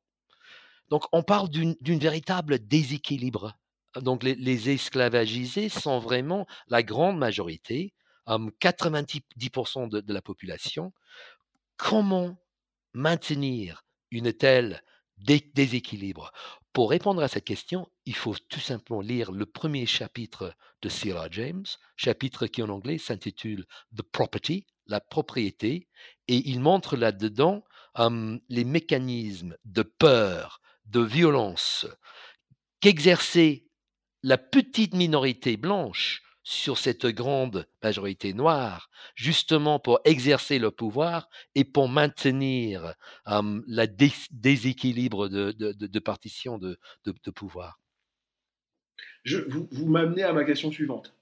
[0.88, 3.56] Donc on parle d'une véritable déséquilibre.
[3.96, 7.92] Donc les, esclavagisés sont vraiment la grande majorité,
[8.26, 10.92] 90% de, de la population.
[11.76, 12.36] Comment
[12.92, 14.82] maintenir une telle
[15.18, 16.32] déséquilibre?
[16.72, 21.28] Pour répondre à cette question, il faut tout simplement lire le premier chapitre de Sarah
[21.30, 25.88] James, chapitre qui en anglais s'intitule The Property, la propriété,
[26.28, 27.64] et il montre là-dedans
[28.48, 31.86] les mécanismes de peur, de violence
[32.80, 33.66] qu'exerçait
[34.22, 41.64] la petite minorité blanche sur cette grande majorité noire, justement pour exercer le pouvoir et
[41.64, 42.94] pour maintenir
[43.26, 46.78] la déséquilibre de, partition de,
[47.34, 47.78] pouvoir.
[49.48, 51.14] Vous, vous m'amenez à ma question suivante.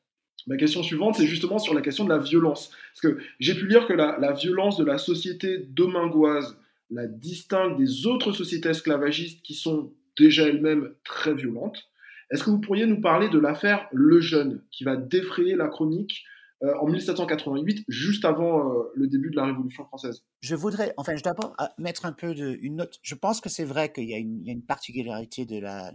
[0.49, 2.71] Ma question suivante, c'est justement sur la question de la violence.
[2.93, 6.57] Parce que j'ai pu lire que la, violence de la société domingoise
[6.91, 11.91] la distingue des autres sociétés esclavagistes qui sont déjà elles-mêmes très violentes.
[12.31, 16.25] Est-ce que vous pourriez nous parler de l'affaire Le Jeune, qui va défrayer la chronique
[16.63, 20.25] euh, en 1788, juste avant euh, le début de la Révolution française?
[20.41, 22.99] Je voudrais, enfin, je d'abord euh, mettre un peu de, une note.
[23.03, 25.93] Je pense que c'est vrai qu'il y, a une particularité de la,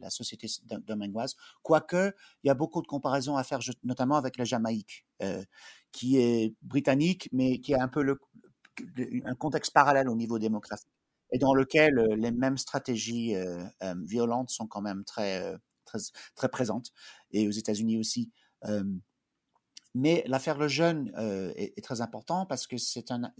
[0.00, 0.46] la société
[0.86, 5.06] domingoise, quoique il y a beaucoup de comparaisons à faire, notamment avec la Jamaïque,
[5.92, 8.16] qui est britannique, mais qui a un peu
[9.24, 10.88] un contexte parallèle au niveau démographique,
[11.34, 13.34] et dans lequel les mêmes stratégies
[14.04, 15.52] violentes sont quand même très,
[15.84, 15.98] très,
[16.36, 16.92] très présentes,
[17.32, 18.30] et aux États-Unis aussi.
[19.94, 21.12] mais l'affaire Le Jeune
[21.56, 23.32] est, très important parce que c'est un, un,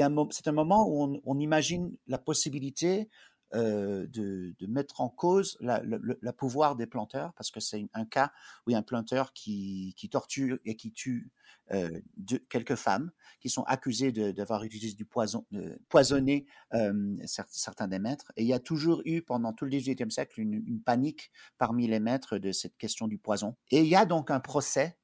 [0.00, 3.08] un, un moment où on, imagine la possibilité
[3.54, 8.32] euh, de, mettre en cause le, pouvoir des planteurs, parce que c'est un cas
[8.66, 11.30] où il y a un planteur qui, torture et qui tue
[11.70, 12.00] euh,
[12.48, 18.32] quelques femmes qui sont accusées d'avoir utilisé du poison, de poisonner euh, certains des maîtres.
[18.36, 22.00] Et il y a toujours eu, pendant tout le XVIIIe siècle, une, panique parmi les
[22.00, 23.54] maîtres de cette question du poison.
[23.70, 24.98] Et il y a donc un procès,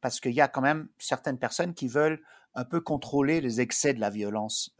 [0.00, 2.22] parce qu'il y a quand même certaines personnes qui veulent
[2.54, 4.74] un peu contrôler les excès de la violence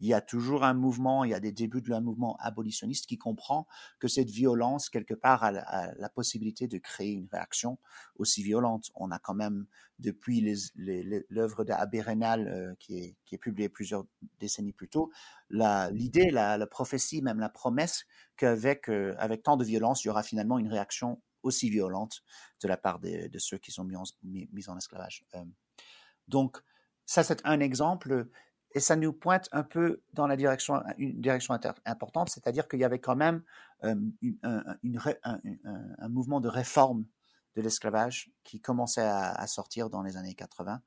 [0.00, 3.06] il y a toujours un mouvement, il y a des débuts de un mouvement abolitionniste
[3.06, 3.66] qui comprend
[3.98, 7.78] que cette violence, quelque part, a la, possibilité de créer une réaction
[8.16, 8.90] aussi violente.
[8.94, 9.66] On a quand même,
[9.98, 10.40] depuis
[11.28, 14.04] l'œuvre d'Abbé Rénal, euh, qui, est, publiée plusieurs
[14.40, 15.10] décennies plus tôt,
[15.50, 18.04] l'idée, la, prophétie, même la promesse
[18.36, 22.22] qu'avec euh, avec tant de violence, il y aura finalement une réaction aussi violente
[22.62, 25.24] de la part de, ceux qui sont mis en, mis, en esclavage.
[25.34, 25.44] Euh,
[26.28, 26.58] donc,
[27.04, 28.28] ça, c'est un exemple
[28.76, 32.84] et ça nous pointe un peu dans la direction, une direction importante, c'est-à-dire qu'il y
[32.84, 33.42] avait quand même
[33.82, 33.96] un,
[36.10, 37.06] mouvement de réforme
[37.54, 40.82] de l'esclavage qui commençait à, sortir dans les années 80.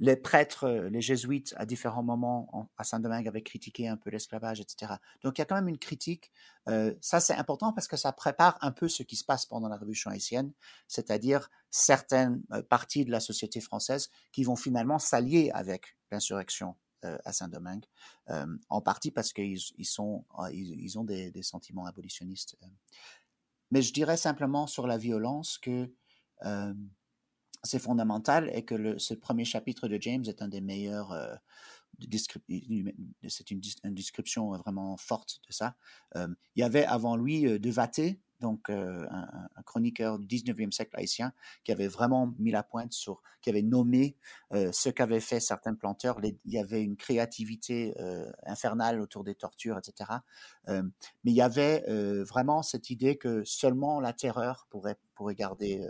[0.00, 4.92] les prêtres, les jésuites, à différents moments à Saint-Domingue avaient critiqué un peu l'esclavage, etc.
[5.22, 6.30] Donc il y a quand même une critique.
[7.00, 9.76] ça, c'est important parce que ça prépare un peu ce qui se passe pendant la
[9.76, 10.52] Révolution haïtienne,
[10.88, 17.32] c'est-à-dire certaines parties de la société française qui vont finalement s'allier avec l'insurrection euh, à
[17.32, 17.84] Saint-Domingue,
[18.30, 22.56] euh, en partie parce qu'ils ils sont, ah, ils, ont des, sentiments abolitionnistes.
[22.62, 22.66] Euh.
[23.70, 25.90] Mais je dirais simplement sur la violence que
[27.62, 31.40] c'est fondamental et que ce premier chapitre de James est un des meilleurs.
[33.28, 35.76] c'est une, description vraiment forte de ça.
[36.16, 37.70] il y avait avant lui De
[38.42, 39.28] Donc un,
[39.64, 41.32] chroniqueur du 19e siècle haïtien,
[41.64, 44.16] qui avait vraiment mis la pointe sur, qui avait nommé
[44.50, 46.20] ce qu'avaient fait certains planteurs.
[46.22, 47.94] il y avait une créativité
[48.44, 50.10] infernale autour des tortures, etc.
[50.66, 50.82] mais
[51.24, 51.84] il y avait
[52.24, 54.98] vraiment cette idée que seulement la terreur pourrait,
[55.34, 55.88] garder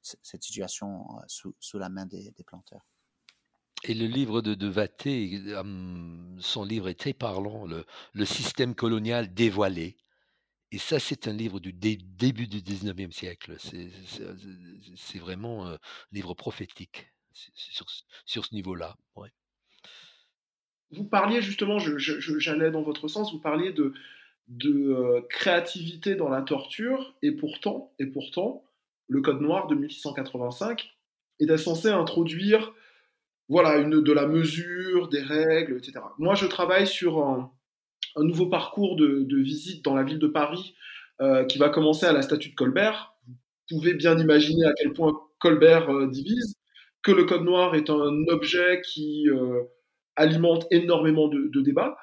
[0.00, 2.86] cette situation sous, la main des, planteurs.
[3.84, 5.42] Et le livre de, de Vaté,
[6.38, 9.96] son livre est très parlant, le système colonial dévoilé.
[10.72, 13.56] Et ça, c'est un livre du début du 19e siècle.
[13.58, 15.78] C'est vraiment un
[16.12, 18.96] livre prophétique sur, ce niveau-là.
[20.92, 23.94] Vous parliez justement, j'allais dans votre sens, vous parliez de,
[24.48, 28.64] de créativité dans la torture, et pourtant, et pourtant,
[29.08, 30.96] le Code noir de 1685
[31.40, 32.72] était censé introduire
[33.48, 35.98] voilà, de la mesure, des règles, etc.
[36.18, 37.50] Moi, je travaille sur
[38.18, 40.74] nouveau parcours de, visite dans la ville de Paris
[41.20, 43.14] euh, qui va commencer à la statue de Colbert.
[43.70, 46.56] Vous pouvez bien imaginer à quel point Colbert euh, divise,
[47.02, 49.62] que le Code noir est un objet qui euh,
[50.16, 51.96] alimente énormément de débats.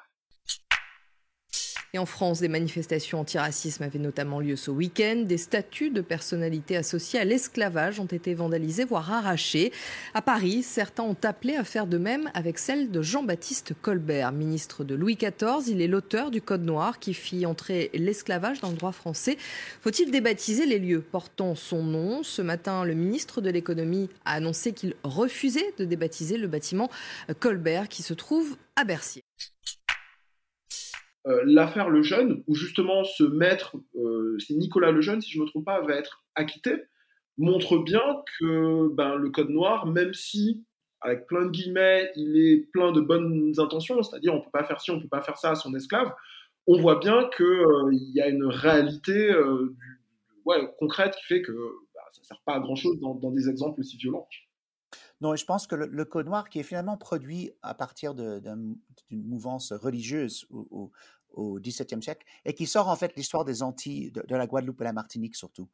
[1.94, 5.22] Et en France, des manifestations antiracisme avaient notamment lieu ce week-end.
[5.24, 9.72] Des statues de personnalités associées à l'esclavage ont été vandalisées, voire arrachées.
[10.12, 14.84] À Paris, certains ont appelé à faire de même avec celle de Jean-Baptiste Colbert, ministre
[14.84, 15.66] de Louis XIV.
[15.68, 19.38] Il est l'auteur du Code noir qui fit entrer l'esclavage dans le droit français.
[19.80, 22.22] Faut-il débaptiser les lieux portant son nom?
[22.22, 26.90] Ce matin, le ministre de l'économie a annoncé qu'il refusait de débaptiser le bâtiment
[27.40, 29.22] Colbert qui se trouve à Bercy.
[31.28, 35.48] Euh, l'affaire Lejeune, où justement ce maître, euh, c'est Nicolas Lejeune, si je ne me
[35.48, 36.74] trompe pas, va être acquitté,
[37.36, 38.02] montre bien
[38.38, 40.64] que ben, le Code noir, même si,
[41.02, 44.64] avec plein de guillemets, il est plein de bonnes intentions, c'est-à-dire on ne peut pas
[44.64, 46.10] faire ci, on ne peut pas faire ça à son esclave,
[46.66, 49.30] on voit bien qu'il euh, y a une réalité
[50.78, 51.52] concrète qui fait que
[51.94, 54.26] bah, ça ne sert pas à grand-chose dans, des exemples aussi violents.
[55.20, 58.78] Non, je pense que le, Code noir, qui est finalement produit à partir d'une
[59.10, 60.90] mouvance religieuse ou,
[61.32, 64.84] au XVIIe siècle, et qui sort en fait l'histoire des Antilles, de, la Guadeloupe et
[64.84, 65.68] la Martinique surtout.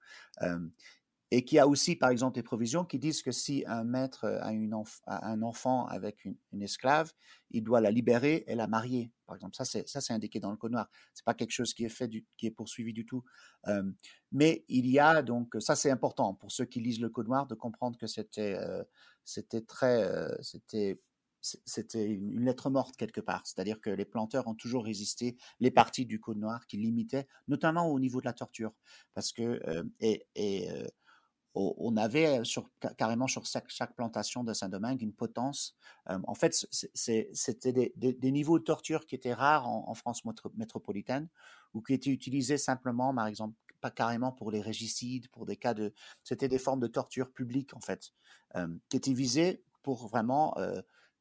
[1.30, 4.50] et qui a aussi, par exemple, des provisions qui disent que si un maître a,
[4.50, 7.12] un enfant avec une, esclave,
[7.50, 9.56] il doit la libérer et la marier, par exemple.
[9.56, 10.88] Ça, c'est, indiqué dans le Code noir.
[11.12, 13.24] C'est pas quelque chose qui est fait, qui est poursuivi du tout.
[14.30, 17.46] mais il y a donc, ça c'est important pour ceux qui lisent le Code noir
[17.46, 18.58] de comprendre que c'était,
[19.24, 20.06] c'était très,
[20.42, 21.00] c'était
[21.64, 23.42] c'était une lettre morte quelque part.
[23.44, 27.88] C'est-à-dire que les planteurs ont toujours résisté les parties du Code noir qui limitaient, notamment
[27.88, 28.72] au niveau de la torture.
[29.12, 30.26] Parce que, euh, et,
[30.70, 30.88] euh,
[31.56, 35.76] on avait sur, carrément sur chaque, plantation de Saint-Domingue une potence.
[36.10, 40.24] Euh, en fait, c'était des, niveaux de torture qui étaient rares en, France
[40.56, 41.28] métropolitaine
[41.72, 45.74] ou qui étaient utilisés simplement, par exemple, pas carrément pour les régicides, pour des cas
[45.74, 45.94] de.
[46.24, 48.10] C'était des formes de torture publique, en fait,
[48.88, 50.56] qui étaient visées pour vraiment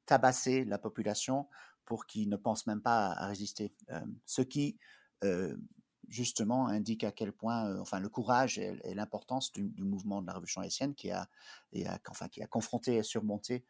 [0.05, 1.47] tabasser la population
[1.85, 3.73] pour qu'ils ne pensent même pas à, résister.
[4.25, 4.77] ce qui,
[6.07, 10.61] justement, indique à quel point, enfin, le courage et, l'importance du, mouvement de la Révolution
[10.61, 11.27] haïtienne qui a,
[12.09, 13.65] enfin, qui a confronté et surmonté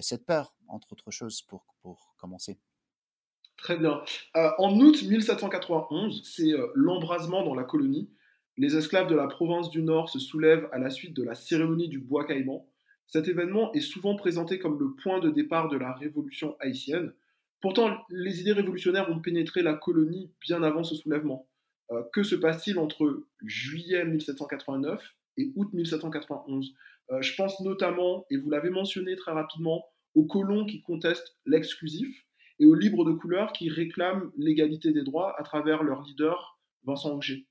[0.00, 2.58] cette peur, entre autres choses, pour commencer.
[3.56, 4.02] Très bien.
[4.34, 8.10] en août 1791, c'est l'embrasement dans la colonie.
[8.58, 11.88] Les esclaves de la province du Nord se soulèvent à la suite de la cérémonie
[11.88, 12.64] du bois caïman.
[13.06, 17.12] Cet événement est souvent présenté comme le point de départ de la révolution haïtienne.
[17.60, 21.48] Pourtant, les idées révolutionnaires ont pénétré la colonie bien avant ce soulèvement.
[21.92, 25.00] Euh, que se passe-t-il entre juillet 1789
[25.36, 26.74] et août 1791
[27.10, 32.26] euh, Je pense notamment, et vous l'avez mentionné très rapidement, aux colons qui contestent l'exclusif
[32.58, 37.14] et aux libres de couleur qui réclament l'égalité des droits à travers leur leader Vincent
[37.14, 37.46] Auger.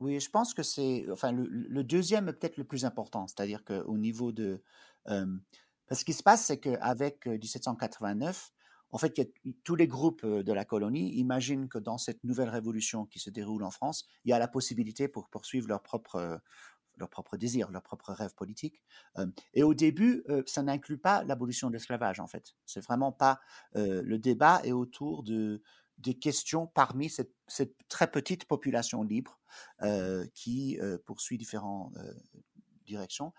[0.00, 3.98] Oui, je pense que c'est, enfin, le, deuxième est peut-être le plus important, c'est-à-dire qu'au
[3.98, 4.62] niveau de,
[5.06, 8.52] ce qui se passe, c'est qu'avec 1789,
[8.90, 9.20] en fait,
[9.64, 13.64] tous les groupes de la colonie imaginent que dans cette nouvelle révolution qui se déroule
[13.64, 16.40] en France, il y a la possibilité pour poursuivre leur propre
[16.96, 18.82] leur propre désir, leur propre rêve politique.
[19.54, 22.54] et au début, ça n'inclut pas l'abolition de l'esclavage, en fait.
[22.66, 23.40] C'est vraiment pas
[23.74, 25.62] le débat est autour de
[25.98, 27.32] des questions parmi cette,
[27.88, 29.40] très petite population libre
[29.82, 32.12] euh, qui euh, poursuit différentes euh,
[32.86, 33.32] directions.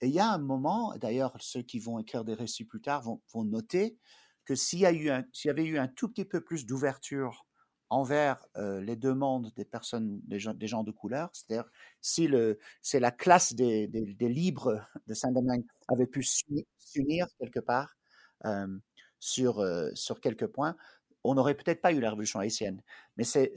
[0.00, 3.02] Et il y a un moment, d'ailleurs, ceux qui vont écrire des récits plus tard
[3.02, 3.98] vont, noter
[4.44, 4.86] que s'il y,
[5.48, 7.46] avait eu un tout petit peu plus d'ouverture
[7.90, 11.68] envers les demandes des personnes, des gens, de couleur, c'est-à-dire
[12.00, 12.30] si
[12.80, 13.88] c'est la classe des,
[14.20, 17.94] libres de Saint-Domingue avait pu s'unir quelque part
[19.18, 20.76] sur quelques points,
[21.24, 22.82] on n'aurait peut-être pas eu la révolution haïtienne.
[23.16, 23.52] Mais c'est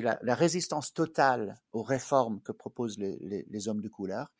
[0.00, 4.30] la, la, résistance totale aux réformes que proposent les, hommes de couleur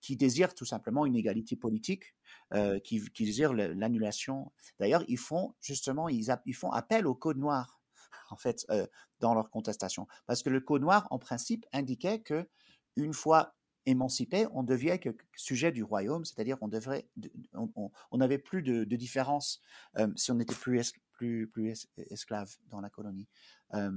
[0.00, 2.14] qui désirent tout simplement une égalité politique,
[2.54, 4.52] euh, qui, désirent l'annulation.
[4.80, 7.80] D'ailleurs, ils font justement, ils, font appel au code noir,
[8.30, 8.86] en fait, euh,
[9.20, 10.06] dans leur contestation.
[10.26, 12.48] Parce que le code noir, en principe, indiquait que
[12.96, 13.54] une fois
[13.86, 14.98] émancipé, on devient
[15.36, 17.08] sujet du royaume, c'est-à-dire on devrait,
[17.54, 19.60] on n'avait plus de, de différence
[19.98, 20.80] euh, si on n'était plus,
[21.22, 23.28] plus, plus esclave dans la colonie.
[23.74, 23.92] Euh,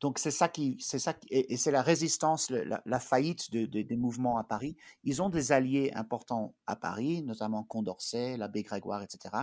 [0.00, 4.38] donc c'est ça qui, c'est ça et, c'est la résistance, la, faillite de, des mouvements
[4.38, 4.76] à Paris.
[5.02, 9.34] Ils ont des alliés importants à Paris, notamment Condorcet, l'abbé Grégoire, etc.,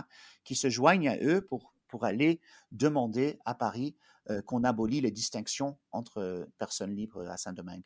[0.44, 2.40] qui se joignent à eux pour pour aller
[2.72, 3.94] demander à Paris
[4.30, 7.84] euh, qu'on abolit les distinctions entre personnes libres à Saint-Domingue.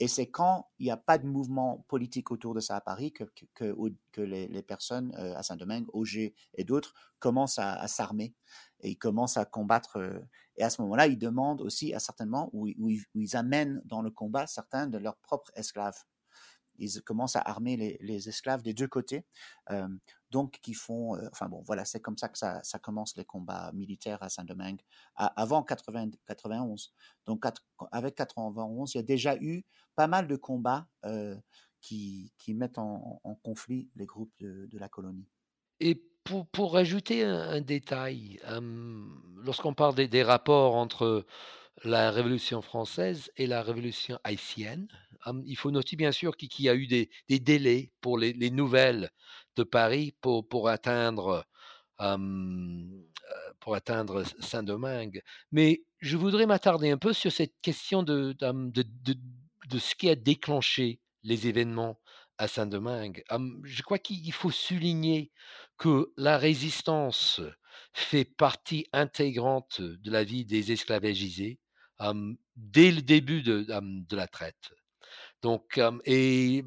[0.00, 3.12] Et c'est quand il n'y a pas de mouvement politique autour de ça à Paris
[3.12, 3.24] que,
[3.54, 8.34] que, les, personnes euh, à Saint-Domingue, Auger et d'autres commencent à, s'armer
[8.80, 9.98] et ils commencent à combattre.
[9.98, 10.18] Euh,
[10.56, 14.10] et à ce moment-là, ils demandent aussi à certainement, où, où, ils, amènent dans le
[14.10, 16.02] combat certains de leurs propres esclaves
[16.80, 19.26] ils commencent à armer les, les esclaves des deux côtés,
[19.70, 19.86] euh,
[20.30, 23.70] donc qui font, euh, enfin bon, voilà, c'est comme ça que ça, commence les combats
[23.72, 24.80] militaires à Saint-Domingue,
[25.16, 26.94] avant 80, 91.
[27.26, 27.44] Donc
[27.92, 29.64] avec 91, il y a déjà eu
[29.96, 31.36] pas mal de combats euh,
[31.80, 35.28] qui, qui, mettent en, conflit les groupes de, la colonie.
[35.80, 38.40] Et pour, pour rajouter un, détail,
[39.36, 41.24] lorsqu'on parle des rapports entre
[41.84, 44.88] la Révolution française et la Révolution haïtienne.
[45.44, 49.10] il faut noter bien sûr qu'il y a eu des, délais pour les, nouvelles
[49.56, 51.44] de Paris pour, atteindre,
[54.40, 55.22] Saint-Domingue.
[55.52, 58.36] Mais je voudrais m'attarder un peu sur cette question de,
[59.78, 61.98] ce qui a déclenché les événements
[62.38, 63.22] à Saint-Domingue.
[63.64, 65.30] je crois qu'il faut souligner
[65.78, 67.40] que la résistance
[67.92, 71.58] fait partie intégrante de la vie des esclavagisés
[72.56, 74.72] dès le début de, la traite.
[75.42, 76.64] Donc, et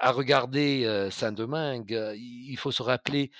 [0.00, 3.30] à regarder Saint-Domingue, il faut se rappeler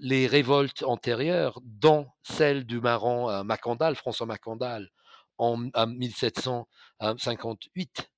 [0.00, 4.90] les révoltes antérieures, dont celle du marron Macandal, François Macandal,
[5.38, 8.10] en 1758.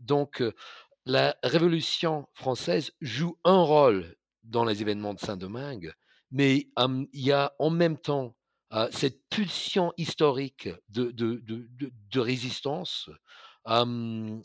[0.00, 0.42] donc,
[1.06, 5.94] la Révolution française joue un rôle dans les événements de Saint-Domingue,
[6.30, 8.36] mais il y a en même temps
[8.90, 13.10] cette pulsion historique de, résistance
[13.66, 14.40] euh,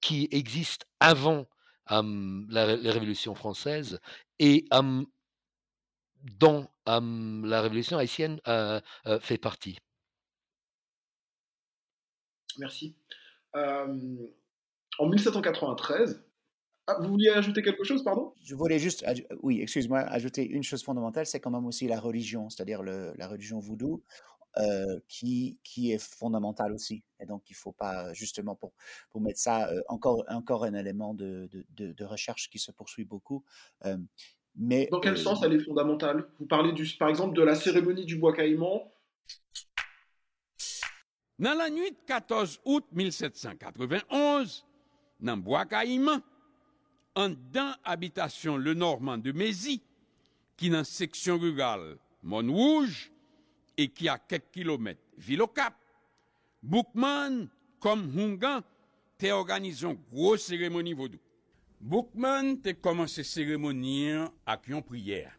[0.00, 1.46] qui existe avant
[1.88, 4.00] la, la, Révolution française
[4.38, 4.66] et
[6.22, 8.40] dont la Révolution haïtienne
[9.20, 9.78] fait partie.
[12.58, 12.96] Merci.
[13.54, 16.25] en 1793,
[16.86, 18.32] ah, vous vouliez ajouter quelque chose, pardon?
[18.44, 19.04] Je voulais juste,
[19.42, 23.58] oui, excuse-moi, ajouter une chose fondamentale, c'est quand même aussi la religion, c'est-à-dire la religion
[23.58, 24.02] voodoo,
[24.58, 27.02] euh, qui, qui est fondamentale aussi.
[27.20, 28.72] Et donc, il ne faut pas, justement, pour,
[29.10, 33.04] pour mettre ça, euh, encore, encore un élément de, de, de, recherche qui se poursuit
[33.04, 33.44] beaucoup.
[33.84, 33.98] Euh,
[34.54, 36.26] mais, Dans quel sens elle est fondamentale?
[36.38, 38.90] Vous parlez, du, par exemple, de la cérémonie du bois caïman?
[41.38, 44.64] Dans la nuit de 14 août 1791,
[45.20, 46.22] dans bois caïman,
[47.16, 49.82] en dans habitation le Normand de Mézy,
[50.56, 53.10] qui dans section rurale Montrouge
[53.76, 55.74] et qui a quelques kilomètres ville au Cap,
[56.62, 57.48] Boukman
[57.80, 58.62] comme Hungan
[59.18, 61.18] te organisé une grosse cérémonie vaudou.
[61.80, 64.12] Boukman te commencé cérémonie
[64.44, 65.38] avec une prière.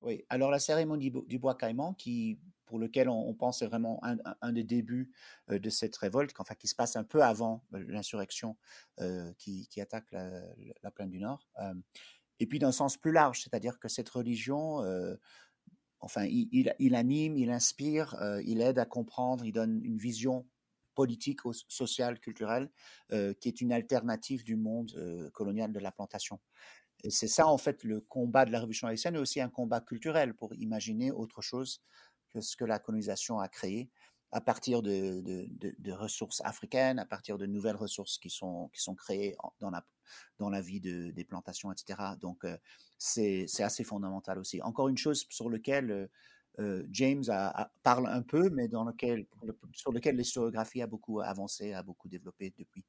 [0.00, 4.52] Oui, alors la cérémonie du bois caïman qui pour lequel on, pense c'est vraiment un,
[4.52, 5.10] des débuts
[5.50, 8.56] euh, de cette révolte, enfin qui se passe un peu avant euh, l'insurrection
[9.00, 11.48] euh, qui, attaque la, plaine du Nord.
[12.40, 14.80] et puis d'un sens plus large, c'est-à-dire que cette religion,
[16.00, 20.46] enfin, il, anime, il inspire, il aide à comprendre, il donne une vision
[20.94, 22.70] politique, sociale, culturelle,
[23.10, 26.40] qui est une alternative du monde colonial de la plantation.
[27.08, 30.34] C'est ça, en fait, le combat de la révolution haïtienne, est aussi un combat culturel
[30.34, 31.82] pour imaginer autre chose
[32.32, 33.90] que ce que la colonisation a créé
[34.32, 38.80] à partir de, de, de, ressources africaines, à partir de nouvelles ressources qui sont, qui
[38.80, 39.84] sont créées dans la,
[40.38, 42.00] dans la vie des plantations, etc.
[42.18, 42.56] Donc, euh,
[42.96, 44.62] c'est assez fondamental aussi.
[44.62, 46.06] Encore une chose sur laquelle euh,
[46.60, 49.26] euh, James a, parle un peu, mais dans lequel,
[49.74, 52.84] sur lequel l'historiographie a beaucoup avancé, a beaucoup développé depuis,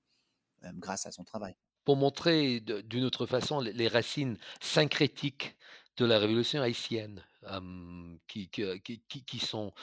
[0.75, 1.55] grâce à son travail.
[1.83, 5.57] Pour montrer d'une autre façon les racines syncrétiques
[5.97, 7.23] de la révolution haïtienne,
[8.27, 9.73] qui, qui, qui, sont,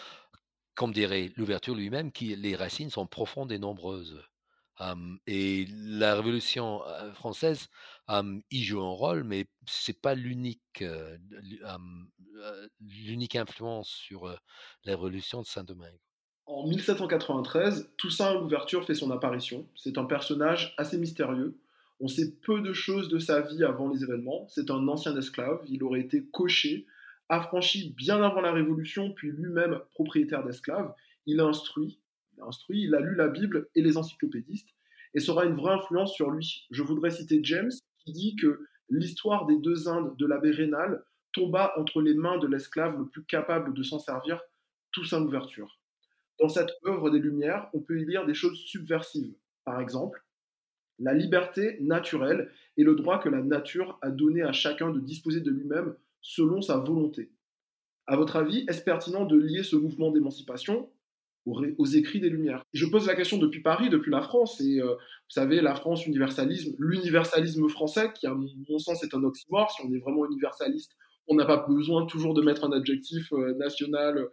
[0.75, 4.23] comme dirait l'ouverture lui-même, qui les racines sont profondes et nombreuses.
[5.27, 6.83] et la Révolution
[7.15, 7.69] française
[8.51, 10.83] y joue un rôle, mais c'est pas l'unique
[12.81, 16.01] l'unique influence sur la Révolution de Saint-Domingue.
[16.51, 19.69] En 1793, Toussaint Louverture fait son apparition.
[19.77, 21.61] C'est un personnage assez mystérieux.
[22.01, 24.47] On sait peu de choses de sa vie avant les événements.
[24.49, 25.61] C'est un ancien esclave.
[25.69, 26.87] Il aurait été coché,
[27.29, 30.95] affranchi bien avant la Révolution, puis lui-même propriétaire d'esclaves.
[31.27, 32.01] Il a instruit,
[32.35, 34.71] il a instruit, il a lu la Bible et les encyclopédistes,
[35.13, 36.67] et sera une vraie influence sur lui.
[36.71, 41.75] Je voudrais citer James, qui dit que l'histoire des deux Indes de l'abbé Rénal tomba
[41.77, 44.41] entre les mains de l'esclave le plus capable de s'en servir,
[44.93, 45.79] Toussaint Louverture.
[46.41, 49.35] Dans cette œuvre des Lumières, on peut y lire des choses subversives.
[49.65, 50.25] Par exemple,
[51.01, 55.41] la liberté naturelle et le droit que la nature a donné à chacun de disposer
[55.41, 57.31] de lui-même selon sa volonté.
[58.07, 60.91] À votre avis, est-ce pertinent de lier ce mouvement d'émancipation
[61.47, 62.65] aux, écrits des Lumières?
[62.73, 66.07] Je pose la question depuis Paris, depuis la France, et euh, vous savez, la France,
[66.07, 70.93] universalisme, l'universalisme français, qui à mon sens est un oxymore, si on est vraiment universaliste,
[71.29, 74.27] on n'a pas besoin toujours de mettre un adjectif euh, national euh,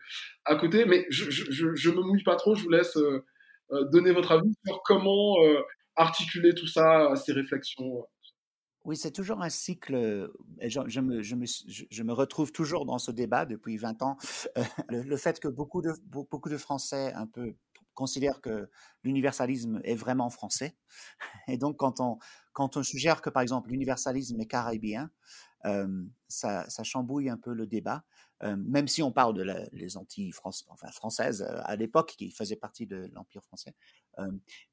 [0.45, 2.97] à côté, mais je, ne me mouille pas trop, je vous laisse
[3.91, 5.35] donner votre avis sur comment
[5.97, 8.05] articuler tout ça, ces réflexions.
[8.85, 10.31] Oui, c'est toujours un cycle.
[10.61, 14.17] Je, me, retrouve toujours dans ce débat depuis 20 ans.
[14.89, 17.55] le, fait que beaucoup de, Français un peu
[17.93, 18.69] considèrent que
[19.03, 20.77] l'universalisme est vraiment français.
[21.49, 25.09] Et donc, quand on, suggère que, par exemple, l'universalisme est caribéen,
[26.29, 28.05] ça, chambouille un peu le débat,
[28.41, 33.43] même si on parle de les Antilles françaises à l'époque, qui faisaient partie de l'Empire
[33.43, 33.73] français.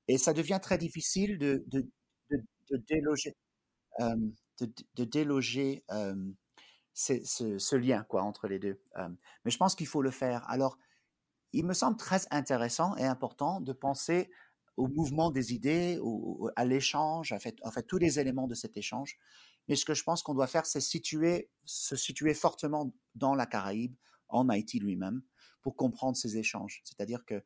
[0.09, 1.65] et ça devient très difficile de,
[2.89, 3.37] déloger,
[4.01, 5.85] de, déloger
[6.93, 8.81] ce, lien quoi, entre les deux.
[9.45, 10.49] mais je pense qu'il faut le faire.
[10.51, 10.79] Alors,
[11.53, 14.31] il me semble très intéressant et important de penser
[14.77, 16.01] au mouvement des idées,
[16.57, 19.19] à l'échange, en en fait, tous les éléments de cet échange.
[19.69, 23.95] Mais ce que je pense qu'on doit faire, c'est se situer fortement dans la Caraïbe,
[24.29, 25.23] en Haïti lui-même,
[25.63, 26.83] pour comprendre ces échanges.
[26.85, 27.43] C'est-à-dire que,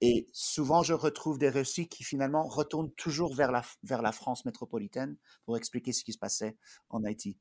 [0.00, 4.44] et souvent je retrouve des récits qui finalement retournent toujours vers la, vers la France
[4.44, 6.56] métropolitaine pour expliquer ce qui se passait
[6.90, 7.38] en Haïti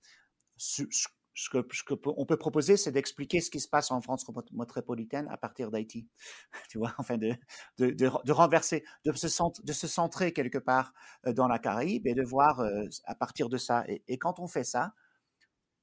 [1.50, 6.08] qu'on peut proposer, c'est d'expliquer ce qui se passe en France métropolitaine à partir d'Haïti.
[6.70, 10.94] Tu vois, enfin, de, renverser, de se, centrer quelque part
[11.26, 13.84] euh, dans la Caraïbe et de voir euh, à partir de ça.
[13.88, 14.94] Et, quand on fait ça,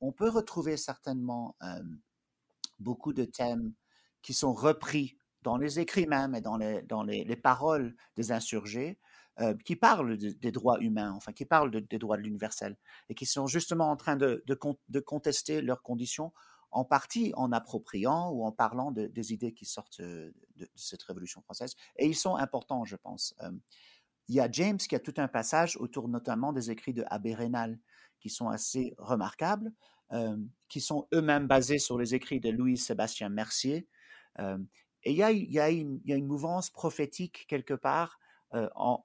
[0.01, 1.83] on peut retrouver certainement euh,
[2.79, 3.73] beaucoup de thèmes
[4.23, 8.99] qui sont repris dans les écrits même et dans les paroles des insurgés,
[9.41, 12.77] euh, qui parlent des droits humains, enfin qui parlent des droits de l'universel,
[13.09, 16.35] et qui sont justement en train de, de, contester leurs conditions,
[16.71, 21.41] en partie en appropriant ou en parlant des idées qui sortent euh, de, cette révolution
[21.41, 21.77] française.
[21.97, 23.35] Et ils sont importants, je pense.
[23.43, 23.51] Euh,
[24.29, 27.35] il y a James qui a tout un passage autour notamment des écrits de Abbé
[27.35, 27.79] Rénal,
[28.21, 29.73] qui sont assez remarquables,
[30.69, 33.89] qui sont eux-mêmes basés sur les écrits de Louis-Sébastien Mercier.
[34.39, 37.75] et il y, a, il, y a une, il y, a, une, mouvance prophétique quelque
[37.75, 38.21] part
[38.55, 39.05] euh, en,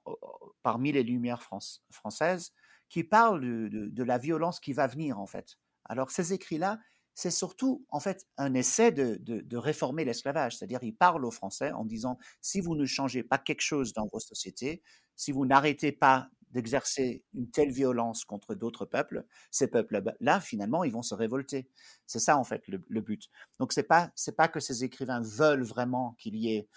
[0.62, 1.42] parmi les Lumières
[1.90, 2.52] françaises
[2.88, 5.56] qui parlent de, la violence qui va venir en fait.
[5.84, 6.78] Alors ces écrits-là,
[7.14, 11.84] c'est surtout en fait un essai de, réformer l'esclavage, c'est-à-dire il parle aux Français en
[11.84, 14.82] disant si vous ne changez pas quelque chose dans vos sociétés,
[15.16, 20.92] si vous n'arrêtez pas d'exercer une telle violence contre d'autres peuples, ces peuples-là, finalement, ils
[20.92, 21.68] vont se révolter.
[22.06, 23.28] C'est ça, en fait, le, but.
[23.58, 26.68] Donc, c'est pas, c'est pas que ces écrivains veulent vraiment qu'il y ait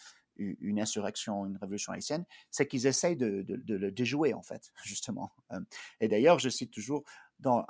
[0.59, 5.31] une insurrection, une révolution haïtienne, c'est qu'ils essayent de, le déjouer, en fait, justement.
[5.51, 5.59] Euh,
[5.99, 7.03] et d'ailleurs, je cite toujours
[7.39, 7.65] dans,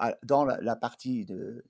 [0.45, 1.63] la, partie de,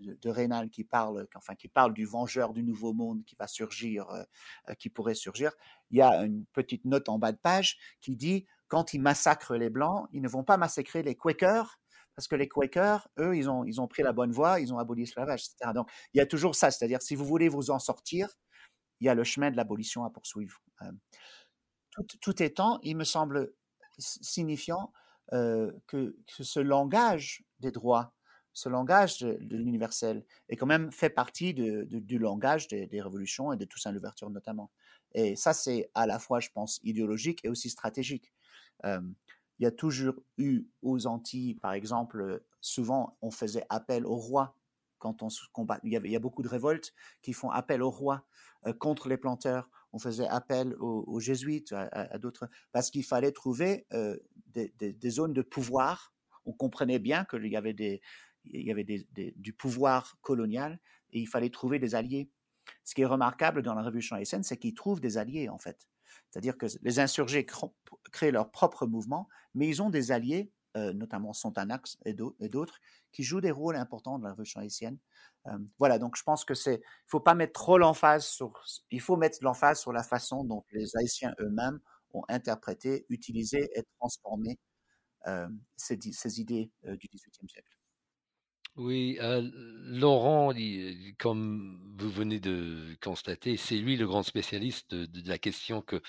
[0.00, 4.08] de, Rénal qui parle, enfin, qui parle du vengeur du nouveau monde qui va surgir,
[4.10, 4.22] euh,
[4.68, 5.52] euh, qui pourrait surgir,
[5.90, 9.56] il y a une petite note en bas de page qui dit quand ils massacrent
[9.56, 11.80] les Blancs, ils ne vont pas massacrer les Quakers,
[12.14, 14.78] parce que les Quakers, eux, ils ont, ils ont pris la bonne voie, ils ont
[14.78, 15.70] aboli l'esclavage, etc.
[15.72, 18.28] Donc, il y a toujours ça, c'est-à-dire si vous voulez vous en sortir,
[19.00, 20.60] il y a le chemin de l'abolition à poursuivre.
[20.82, 20.92] Euh,
[22.20, 23.52] tout, étant, il me semble
[23.98, 24.92] signifiant
[25.32, 28.14] euh, que, ce langage des droits,
[28.52, 33.64] ce langage de, l'universel, est quand même fait partie du langage des, révolutions et de
[33.64, 34.70] Toussaint l'ouverture notamment.
[35.12, 38.32] Et ça, c'est à la fois, je pense, idéologique et aussi stratégique.
[38.84, 39.00] Euh,
[39.58, 44.54] il y a toujours eu aux Antilles, par exemple, souvent on faisait appel au roi
[44.98, 45.80] quand on se combat.
[45.84, 48.24] Il y, a beaucoup de révoltes qui font appel au roi
[48.66, 49.70] euh, contre les planteurs.
[49.92, 54.18] On faisait appel aux, jésuites, à, d'autres, parce qu'il fallait trouver euh,
[54.52, 56.12] des, zones de pouvoir.
[56.44, 57.74] On comprenait bien qu'il y avait,
[58.44, 60.78] il y avait du pouvoir colonial
[61.12, 62.30] et il fallait trouver des alliés.
[62.84, 65.88] Ce qui est remarquable dans la Révolution haïtienne, c'est qu'ils trouvent des alliés, en fait.
[66.30, 67.46] C'est-à-dire que les insurgés
[68.12, 72.78] créent leur propre mouvement, mais ils ont des alliés, euh, notamment Sontanax et d'autres,
[73.12, 74.98] qui jouent des rôles importants dans la révolution haïtienne.
[75.46, 78.52] Euh, voilà, donc je pense que c'est, il faut pas mettre trop l'emphase sur,
[78.90, 81.80] il faut mettre l'emphase sur la façon dont les Haïtiens eux-mêmes
[82.12, 84.58] ont interprété, utilisé et transformé
[85.26, 87.77] euh, ces, ces, idées du XVIIIe siècle.
[88.78, 89.18] Oui,
[89.86, 90.52] Laurent,
[91.18, 96.00] comme vous venez de constater, c'est lui le grand spécialiste de, la question que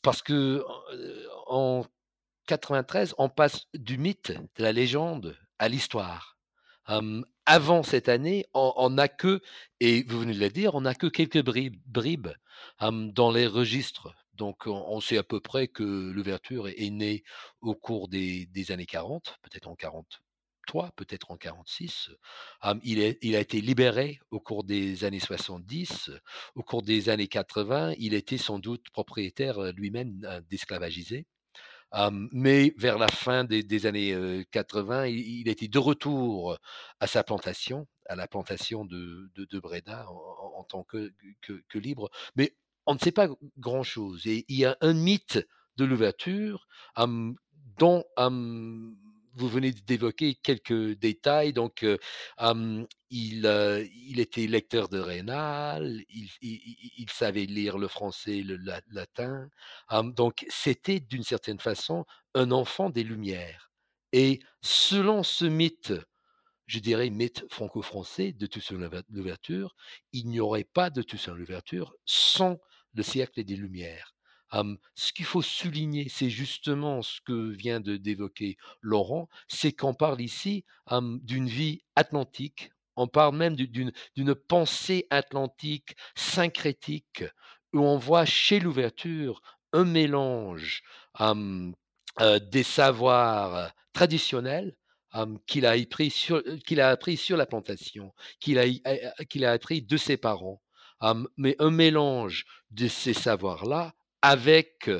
[0.00, 0.64] parce que
[1.48, 1.84] en
[2.48, 6.38] 93, on passe du mythe, de la légende, à l'histoire.
[7.44, 9.42] avant cette année, on n'a que,
[9.80, 12.32] et vous venez de le dire, on n'a que quelques bribes,
[12.80, 14.14] dans les registres.
[14.32, 17.22] Donc, on, sait à peu près que l'ouverture est, née
[17.60, 22.10] au cours des, années 40, peut-être en 43, peut-être en 46.
[22.82, 26.10] il, il, a été libéré au cours des années 70.
[26.54, 31.26] Au cours des années 80, il était sans doute propriétaire lui-même d'esclavagisés
[32.32, 36.58] mais vers la fin des, années 80, il, était de retour
[37.00, 41.12] à sa plantation, à la plantation de, de, Breda en, tant que,
[41.74, 42.10] libre.
[42.36, 42.54] Mais
[42.86, 43.28] on ne sait pas
[43.58, 44.26] grand-chose.
[44.26, 46.66] Et il y a un mythe de l'ouverture
[47.78, 48.04] dont
[49.38, 51.52] vous venez d'évoquer quelques détails.
[51.52, 51.86] Donc,
[52.40, 58.58] il, il, était lecteur de Rénal, il, savait lire le français, le
[58.90, 59.48] latin.
[60.14, 63.70] donc, c'était d'une certaine façon un enfant des Lumières.
[64.12, 65.92] Et selon ce mythe,
[66.66, 68.78] je dirais mythe franco-français de Toussaint
[69.10, 69.74] l'ouverture,
[70.12, 72.58] il n'y aurait pas de Toussaint l'ouverture sans
[72.94, 74.17] le siècle des Lumières
[74.94, 80.20] ce qu'il faut souligner, c'est justement ce que vient de d'évoquer Laurent, c'est qu'on parle
[80.20, 87.24] ici d'une vie atlantique, on parle même d'une pensée atlantique syncrétique,
[87.72, 89.42] où on voit chez l'ouverture
[89.72, 90.82] un mélange
[91.20, 94.74] des savoirs traditionnels
[95.46, 98.64] qu'il a, appris sur, qu'il a appris sur la plantation, qu'il a,
[99.24, 100.62] qu'il a appris de ses parents,
[101.36, 104.90] mais un mélange de ces savoirs-là avec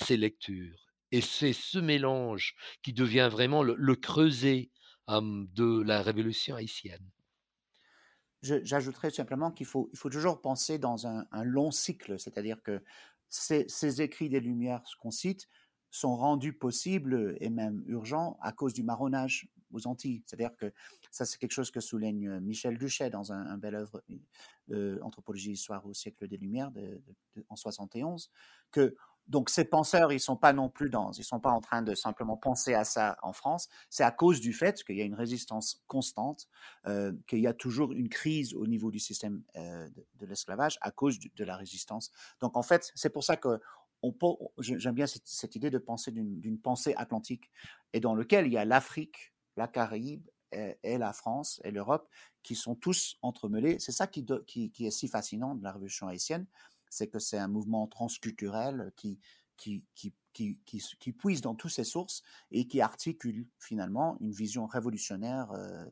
[0.00, 0.76] ces lectures.
[1.12, 4.70] Et c'est ce mélange qui devient vraiment le, creuset
[5.08, 7.10] de la révolution haïtienne.
[8.42, 12.82] J'ajouterais simplement qu'il faut, il faut toujours penser dans un, long cycle, c'est-à-dire que
[13.28, 15.48] ces, ces, écrits des Lumières qu'on cite
[15.90, 20.22] sont rendus possibles et même urgents à cause du marronnage aux Antilles.
[20.26, 20.72] C'est-à-dire que
[21.10, 24.02] ça, c'est quelque chose que souligne Michel Duchet dans un, bel œuvre
[24.68, 27.00] d'anthropologie histoire au siècle des Lumières de,
[27.48, 28.30] en 71,
[28.70, 28.96] que
[29.28, 31.94] donc ces penseurs, ils sont pas non plus dans, ils sont pas en train de
[31.94, 33.68] simplement penser à ça en France.
[33.90, 36.48] C'est à cause du fait qu'il y a une résistance constante,
[37.26, 41.44] qu'il y a toujours une crise au niveau du système de, l'esclavage à cause de
[41.44, 42.12] la résistance.
[42.40, 43.60] Donc en fait, c'est pour ça que
[44.58, 47.50] j'aime bien cette, idée de penser d'une pensée atlantique
[47.92, 52.08] et dans lequel il y a l'Afrique, la Caraïbe et, la France et l'Europe
[52.42, 53.78] qui sont tous entremêlés.
[53.78, 54.24] C'est ça qui,
[54.78, 56.46] est si fascinant de la révolution haïtienne,
[56.88, 59.18] c'est que c'est un mouvement transculturel qui,
[59.56, 60.58] qui, qui, qui,
[60.98, 65.84] qui, puise dans toutes ses sources et qui articule finalement une vision révolutionnaire euh,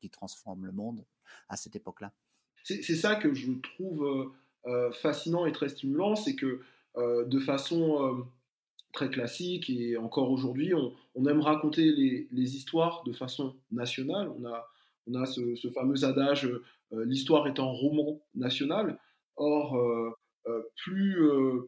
[0.00, 1.04] qui transforme le monde
[1.48, 2.12] à cette époque-là.
[2.64, 4.32] C'est ça que je trouve euh,
[4.66, 6.62] euh, fascinant et très stimulant, c'est que
[6.96, 8.26] de façon
[8.92, 14.30] très classique et encore aujourd'hui, on, aime raconter les, histoires de façon nationale.
[14.38, 14.66] On a,
[15.06, 16.48] on a ce, fameux adage
[16.92, 18.98] euh, l'histoire est un roman national.
[19.36, 20.10] Or, euh,
[20.46, 21.20] euh, plus,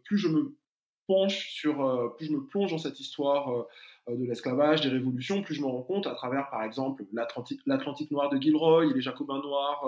[0.04, 0.56] plus je me
[1.06, 3.66] penche sur, plus je me plonge dans cette histoire
[4.08, 8.30] de l'esclavage, des révolutions, plus je me rends compte à travers, par exemple, l'Atlantique noir
[8.30, 9.84] de Gilroy, les Jacobins noirs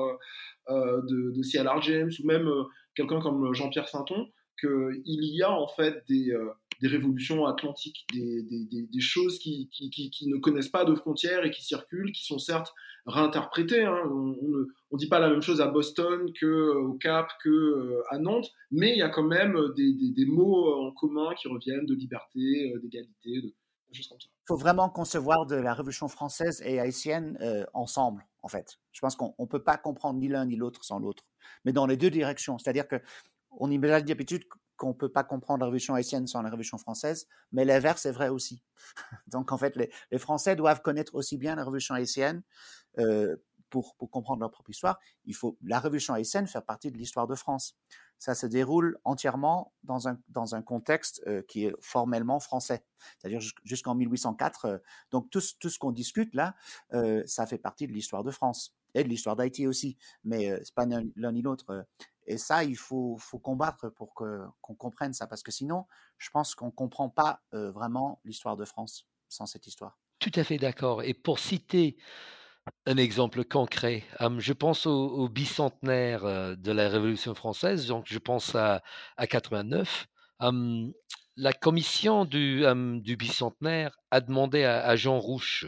[0.69, 1.81] de, de C.L.R.
[1.81, 2.51] James, ou même
[2.95, 4.29] quelqu'un comme Jean-Pierre Sainton,
[4.61, 6.37] qu'il y a en fait des,
[6.81, 9.69] des révolutions atlantiques, des, choses qui,
[10.27, 12.73] ne connaissent pas de frontières et qui circulent, qui sont certes
[13.07, 13.85] réinterprétées.
[13.85, 14.01] Hein.
[14.11, 14.37] On
[14.93, 18.93] ne dit pas la même chose à Boston qu'au euh, Cap, qu'à euh, Nantes, mais
[18.93, 23.43] il y a quand même des, mots en commun qui reviennent de liberté, euh, d'égalité,
[23.43, 23.55] de,
[23.93, 24.29] choses comme ça.
[24.29, 27.39] Il faut vraiment concevoir de la Révolution française et haïtienne
[27.75, 28.79] ensemble, en fait.
[28.91, 31.25] Je pense qu'on ne peut pas comprendre ni l'un ni l'autre sans l'autre,
[31.65, 32.59] mais dans les deux directions.
[32.59, 32.97] C'est-à-dire que
[33.59, 34.45] on imagine d'habitude
[34.77, 38.13] qu'on ne peut pas comprendre la révolution haïtienne sans la révolution française, mais l'inverse est
[38.13, 38.63] vrai aussi.
[39.27, 42.43] Donc en fait, les, Français doivent connaître aussi bien la révolution haïtienne
[42.99, 43.37] euh,
[43.71, 44.99] pour, comprendre leur propre histoire.
[45.25, 47.77] Il faut la révolution haïtienne faire partie de l'histoire de France.
[48.19, 52.85] ça se déroule entièrement dans un, dans un contexte qui est formellement français,
[53.19, 54.83] c'est-à-dire jusqu'en 1804.
[55.11, 56.55] donc tout, tout ce qu'on discute là,
[57.25, 60.87] ça fait partie de l'histoire de France et de l'histoire d'Haïti aussi, mais c'est pas
[60.87, 61.87] l'un ni l'autre.
[62.27, 65.87] Et ça, il faut, faut combattre pour qu'on comprenne ça, parce que sinon,
[66.19, 69.99] je pense qu'on ne comprend pas vraiment l'histoire de France sans cette histoire.
[70.19, 71.03] Tout à fait d'accord.
[71.03, 71.97] Et pour citer
[72.87, 74.05] un exemple concret.
[74.39, 78.83] je pense au, bicentenaire de la Révolution française, donc je pense à,
[79.17, 80.07] à 89.
[81.37, 82.65] la commission du,
[83.01, 85.67] du, bicentenaire a demandé à, Jean Rouche,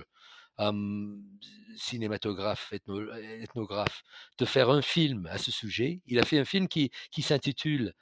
[1.76, 4.02] cinématographe, ethnographe,
[4.38, 6.00] de faire un film à ce sujet.
[6.06, 7.94] Il a fait un film qui, qui s'intitule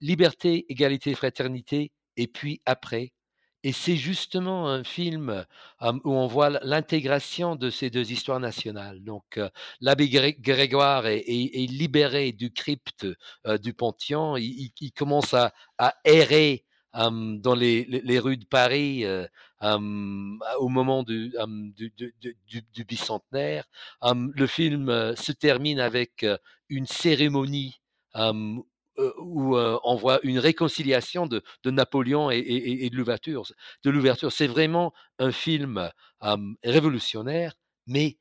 [0.00, 3.12] Liberté, égalité, fraternité, et puis après,
[3.62, 5.44] et c'est justement un film
[5.82, 9.02] où on voit l'intégration de ces deux histoires nationales.
[9.04, 9.38] Donc,
[9.80, 11.26] l'abbé Grégoire est,
[11.70, 13.06] libéré du crypte
[13.60, 14.36] du Panthéon.
[14.38, 15.52] Il, commence à,
[16.04, 19.04] errer dans les, rues de Paris
[19.62, 21.32] au moment du,
[22.86, 23.64] bicentenaire.
[24.02, 26.26] le film se termine avec
[26.68, 27.80] une cérémonie
[28.16, 33.46] où on voit une réconciliation de, Napoléon et, de l'ouverture.
[34.32, 35.90] C'est vraiment un film
[36.62, 37.54] révolutionnaire,
[37.86, 38.18] mais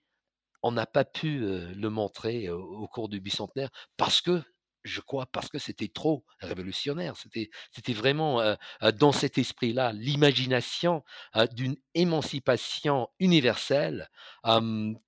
[0.61, 4.41] on n'a pas pu le montrer au cours du bicentenaire parce que
[4.83, 7.17] je crois, parce que c'était trop révolutionnaire.
[7.17, 7.49] C'était,
[7.93, 8.55] vraiment
[8.95, 11.03] dans cet esprit-là, l'imagination
[11.51, 14.09] d'une émancipation universelle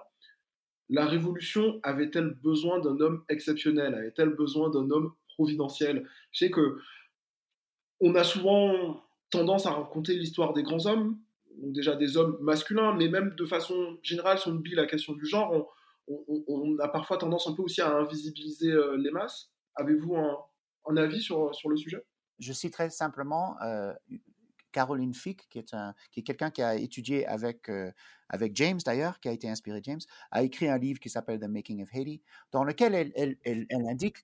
[0.90, 3.96] la Révolution avait-elle besoin d'un homme exceptionnel?
[3.96, 6.08] Avait-elle besoin d'un homme providentiel?
[6.32, 6.80] Je sais que
[8.00, 11.18] on a souvent tendance à raconter l'histoire des grands hommes,
[11.58, 15.26] déjà des hommes masculins, mais même de façon générale, si on oublie la question du
[15.26, 15.74] genre,
[16.08, 19.52] on, a parfois tendance un peu aussi à invisibiliser euh, les masses.
[19.76, 22.04] Avez-vous un, avis sur, sur le sujet?
[22.40, 23.94] Je citerai simplement euh,
[24.74, 25.74] Caroline Fick, qui est,
[26.18, 27.92] est quelqu'un qui a étudié avec, euh,
[28.28, 30.02] avec James d'ailleurs, qui a été inspiré de James,
[30.32, 33.88] a écrit un livre qui s'appelle The Making of Haiti, dans lequel elle, elle, elle,
[33.88, 34.24] indique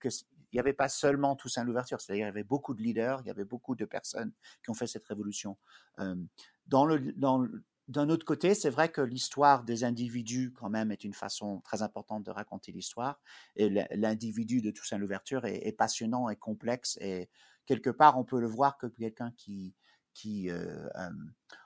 [0.50, 3.28] qu'il n'y avait pas seulement Toussaint l'ouverture, c'est-à-dire il y avait beaucoup de leaders, il
[3.28, 4.32] y avait beaucoup de personnes
[4.64, 5.58] qui ont fait cette révolution.
[5.98, 11.82] d'un autre côté, c'est vrai que l'histoire des individus, quand même, est une façon très
[11.82, 13.20] importante de raconter l'histoire.
[13.56, 16.98] Et l'individu de Toussaint l'ouverture est, passionnant et complexe.
[17.02, 17.30] Et
[17.66, 19.74] quelque part, on peut le voir comme quelqu'un qui,
[20.14, 20.88] qui, euh,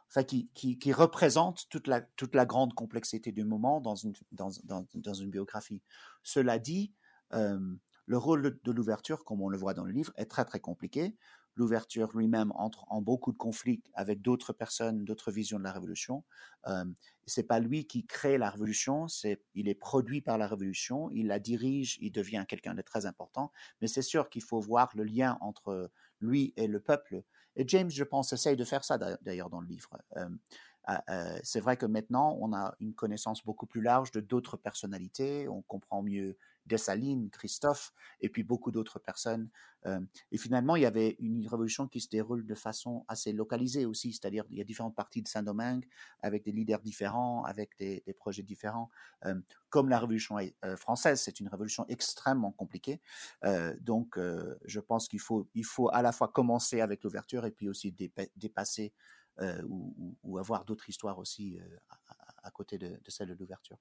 [0.09, 4.51] enfin, qui, qui, représente toute la, toute la grande complexité du moment dans une, dans,
[4.63, 5.81] dans, dans une biographie.
[6.23, 6.93] Cela dit,
[8.05, 11.15] le rôle de l'ouverture, comme on le voit dans le livre, est très très compliqué.
[11.55, 16.23] L'ouverture lui-même entre en beaucoup de conflits avec d'autres personnes, d'autres visions de la révolution.
[16.67, 16.85] Euh,
[17.27, 21.27] c'est pas lui qui crée la révolution, c'est il est produit par la révolution, il
[21.27, 23.51] la dirige, il devient quelqu'un de très important.
[23.81, 27.23] Mais c'est sûr qu'il faut voir le lien entre lui et le peuple
[27.55, 29.89] et James, je pense, essaye de faire ça d'ailleurs dans le livre.
[30.85, 34.57] Ah, euh, c'est vrai que maintenant, on a une connaissance beaucoup plus large de d'autres
[34.57, 39.49] personnalités, on comprend mieux Dessalines, Christophe, et puis beaucoup d'autres personnes.
[39.85, 39.99] Euh,
[40.31, 44.13] et finalement, il y avait une révolution qui se déroule de façon assez localisée aussi,
[44.13, 45.85] c'est-à-dire il y a différentes parties de Saint-Domingue
[46.21, 48.89] avec des leaders différents, avec des, projets différents.
[49.25, 49.35] Euh,
[49.69, 53.01] comme la révolution euh, française, c'est une révolution extrêmement compliquée.
[53.81, 54.17] donc,
[54.65, 57.93] je pense qu'il faut, il faut à la fois commencer avec l'ouverture et puis aussi
[58.35, 58.93] dépasser
[59.67, 61.59] ou, avoir d'autres histoires aussi
[62.43, 63.77] à, côté de celle de l'ouverture.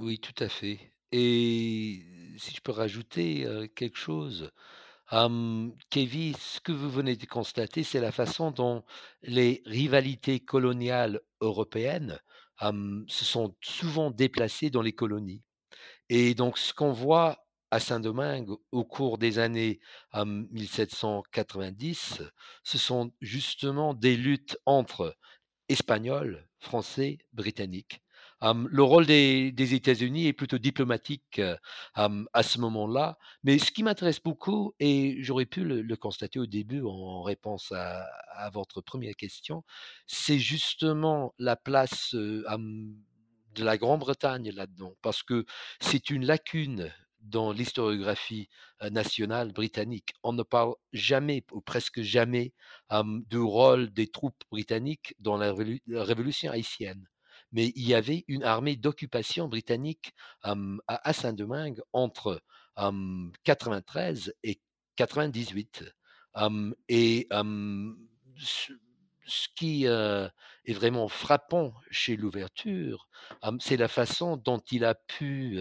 [0.00, 0.92] Oui, tout à fait.
[1.12, 2.02] Et
[2.38, 3.46] si je peux rajouter
[3.76, 4.50] quelque chose,
[5.90, 8.82] Kevin, ce que vous venez de constater, c'est la façon dont
[9.22, 12.18] les rivalités coloniales européennes
[12.62, 15.42] se sont souvent déplacées dans les colonies.
[16.08, 19.80] Et donc, ce qu'on voit à Saint-Domingue au cours des années
[20.14, 22.22] 1790,
[22.64, 25.14] ce sont justement des luttes entre
[25.68, 28.00] Espagnols, Français, Britanniques
[28.42, 31.40] le rôle des, États-Unis est plutôt diplomatique
[31.94, 33.18] à ce moment-là.
[33.44, 38.50] Mais ce qui m'intéresse beaucoup, et j'aurais pu le, constater au début en réponse à,
[38.52, 39.64] votre première question,
[40.06, 45.44] c'est justement la place de la Grande-Bretagne là-dedans, parce que
[45.80, 48.48] c'est une lacune dans l'historiographie
[48.90, 50.14] nationale britannique.
[50.22, 52.54] On ne parle jamais, ou presque jamais,
[52.90, 55.54] du rôle des troupes britanniques dans la,
[55.88, 57.06] révolution haïtienne.
[57.52, 62.42] Mais il y avait une armée d'occupation britannique à Saint-Domingue entre
[63.44, 64.60] 93 et
[64.96, 65.84] 98.
[66.88, 67.28] et
[69.26, 73.08] ce qui est vraiment frappant chez l'ouverture,
[73.60, 75.58] c'est la façon dont il a pu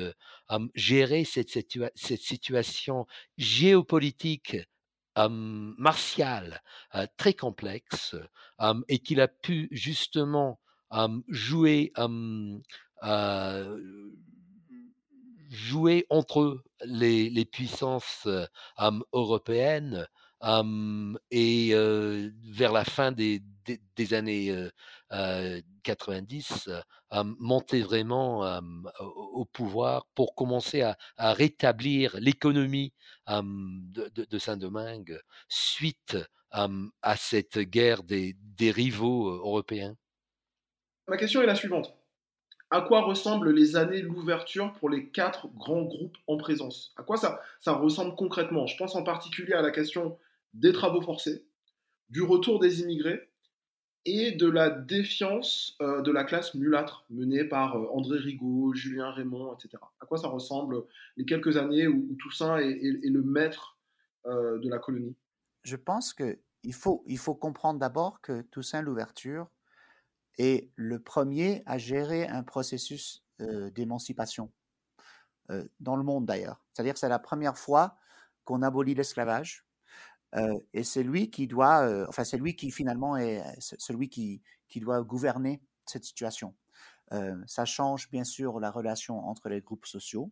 [0.75, 1.49] gérer cette,
[1.95, 3.05] cette situation
[3.37, 4.57] géopolitique
[5.27, 6.61] martiale
[7.17, 8.15] très complexe
[8.87, 10.59] et qu'il a pu justement
[11.27, 11.91] jouer
[15.49, 18.27] jouer entre les, les puissances
[19.13, 20.07] européennes
[21.31, 23.41] et vers la fin des,
[23.95, 24.55] des, années
[25.83, 26.69] 90,
[27.39, 28.59] monter vraiment
[28.99, 30.97] au pouvoir pour commencer à,
[31.33, 32.93] rétablir l'économie
[33.27, 36.17] de, de, de Saint-Domingue suite
[36.51, 39.95] à cette guerre des, des rivaux européens.
[41.09, 41.97] Ma question est la suivante.
[42.69, 46.93] À quoi ressemblent les années l'ouverture pour les quatre grands groupes en présence?
[46.97, 48.67] À quoi ça, ça ressemble concrètement?
[48.67, 50.19] Je pense en particulier à la question
[50.53, 51.43] des travaux forcés,
[52.11, 53.27] du retour des immigrés
[54.05, 59.09] et de la défiance euh, de la classe mulâtre menée par euh, André Rigaud, Julien
[59.09, 59.81] Raymond, etc.
[59.99, 60.83] À quoi ça ressemble
[61.17, 63.79] les quelques années où, Toussaint est, le maître
[64.27, 65.15] euh, de la colonie?
[65.63, 69.47] Je pense qu'il faut, il faut comprendre d'abord que Toussaint l'ouverture
[70.39, 74.51] est le premier à gérer un processus d'émancipation
[75.79, 76.63] dans le monde d'ailleurs.
[76.73, 77.95] C'est-à-dire que c'est la première fois
[78.45, 79.65] qu'on abolit l'esclavage
[80.73, 85.01] et c'est lui qui doit, enfin c'est lui qui finalement est celui qui, qui doit
[85.03, 86.55] gouverner cette situation.
[87.47, 90.31] ça change bien sûr la relation entre les groupes sociaux.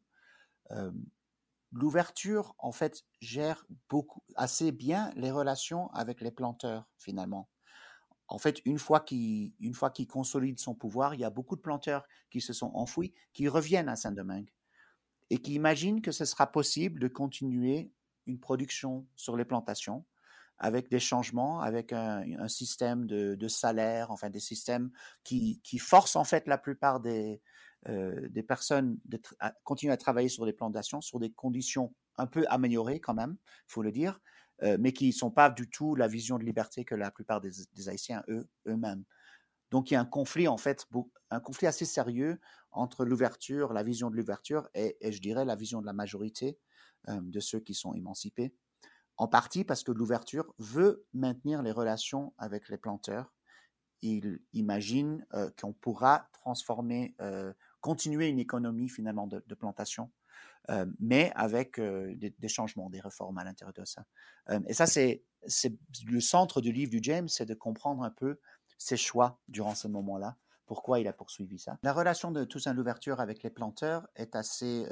[1.74, 7.50] L'ouverture, en fait, gère beaucoup, assez bien les relations avec les planteurs, finalement.
[8.28, 9.54] En fait, une fois qu'il,
[10.10, 13.90] consolide son pouvoir, il y a beaucoup de planteurs qui se sont enfouis, qui reviennent
[13.90, 14.52] à Saint-Domingue
[15.30, 17.92] et qui imaginent que ce sera possible de continuer
[18.26, 20.06] une production sur les plantations
[20.60, 24.92] avec des changements, avec un, système de, salaire, enfin des systèmes
[25.24, 27.42] qui, forcent en fait la plupart des,
[27.88, 32.44] euh, personnes de à continuer à travailler sur les plantations, sur des conditions un peu
[32.50, 34.20] améliorées quand même, faut le dire,
[34.64, 37.42] euh, mais qui ne sont pas du tout la vision de liberté que la plupart
[37.42, 39.04] des, Haïtiens eux, eux-mêmes.
[39.70, 40.88] Donc il y a un conflit en fait,
[41.30, 42.40] un conflit assez sérieux
[42.72, 46.58] entre l'ouverture, la vision de l'ouverture et, je dirais la vision de la majorité
[47.10, 48.56] euh, de ceux qui sont émancipés,
[49.18, 53.34] en partie parce que l'ouverture veut maintenir les relations avec les planteurs.
[54.02, 57.16] Il imagine euh, qu'on pourra transformer,
[57.82, 60.12] continuer une économie finalement de, plantation,
[61.00, 64.06] mais avec des, changements, des réformes à l'intérieur de ça.
[64.68, 65.24] et ça, c'est
[66.06, 68.40] le centre du livre du James, c'est de comprendre un peu
[68.78, 71.78] ses choix durant ce moment-là, pourquoi il a poursuivi ça.
[71.84, 74.86] La relation de Toussaint Louverture avec les planteurs est assez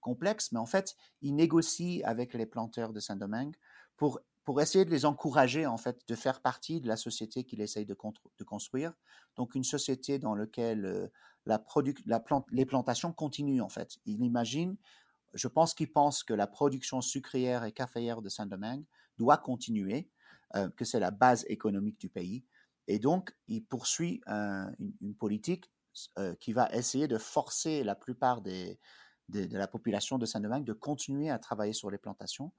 [0.00, 3.54] complexe, mais en fait, il négocie avec les planteurs de Saint-Domingue
[3.96, 7.60] pour, pour essayer de les encourager, en fait, de faire partie de la société qu'il
[7.60, 8.92] essaye de, construire.
[9.36, 11.08] Donc, une société dans laquelle euh,
[11.46, 11.62] la
[12.50, 13.98] les plantations continuent, en fait.
[14.06, 14.76] Il imagine,
[15.34, 18.84] je pense qu'il pense que la production sucrière et caféière de Saint-Domingue
[19.18, 20.10] doit continuer,
[20.56, 22.44] euh, que c'est la base économique du pays.
[22.88, 25.70] Et donc, il poursuit une, politique
[26.18, 28.76] euh, qui va essayer de forcer la plupart de,
[29.28, 32.52] la population de Saint-Domingue de continuer à travailler sur les plantations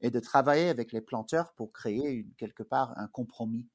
[0.00, 3.68] et de travailler avec les planteurs pour créer quelque part un compromis.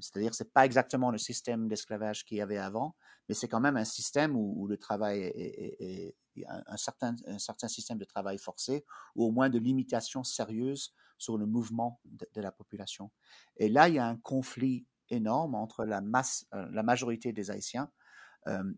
[0.00, 2.94] C'est-à-dire, c'est pas exactement le système d'esclavage qu'il y avait avant,
[3.28, 7.98] mais c'est quand même un système où, le travail est, un, certain, un certain système
[7.98, 8.84] de travail forcé,
[9.16, 13.10] ou au moins de limitation sérieuse sur le mouvement de, la population.
[13.56, 17.50] Et là, il y a un conflit énorme entre la masse, euh, la majorité des
[17.50, 17.90] Haïtiens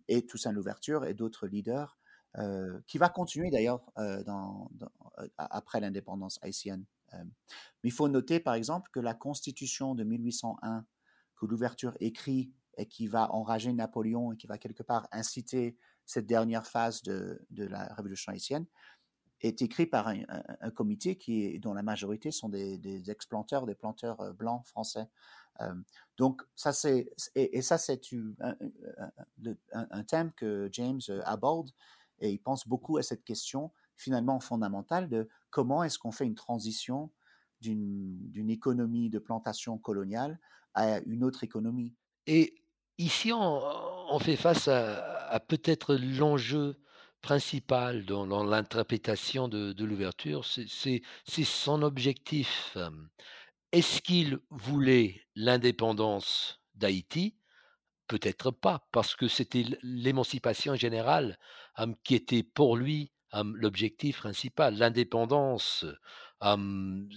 [0.06, 1.98] et Toussaint Louverture et d'autres leaders
[2.38, 6.84] euh, qui va continuer d'ailleurs euh, euh, après l'indépendance haïtienne.
[7.14, 7.24] mais
[7.84, 10.84] il faut noter par exemple que la constitution de 1801
[11.36, 16.26] que l'ouverture écrit et qui va enrager Napoléon et qui va quelque part inciter cette
[16.26, 18.66] dernière phase de, la révolution haïtienne,
[19.40, 21.18] est écrit par un, comité
[21.62, 25.08] dont la majorité sont des, des ex-planteurs, des planteurs blancs français.
[26.18, 28.00] donc ça c'est et, ça c'est
[29.72, 31.70] un, thème que James aborde
[32.20, 36.34] et il pense beaucoup à cette question finalement fondamentale de comment est-ce qu'on fait une
[36.34, 37.10] transition
[37.60, 40.38] d'une économie de plantation coloniale
[40.74, 41.94] à une autre économie?
[42.26, 42.54] Et
[42.98, 46.76] ici, on, fait face à, peut-être l'enjeu
[47.22, 52.76] principal dans, l'interprétation de, l'ouverture, c'est son objectif.
[53.72, 57.36] Est-ce qu'il voulait l'indépendance d'Haïti
[58.08, 61.38] Peut-être pas, parce que c'était l'émancipation générale
[62.04, 63.10] qui était pour lui
[63.42, 64.76] l'objectif principal.
[64.76, 65.84] L'indépendance,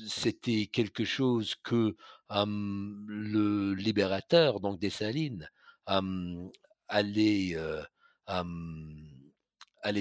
[0.08, 1.96] c'était quelque chose que
[2.32, 5.50] le libérateur, donc Dessalines,
[5.86, 7.56] allait,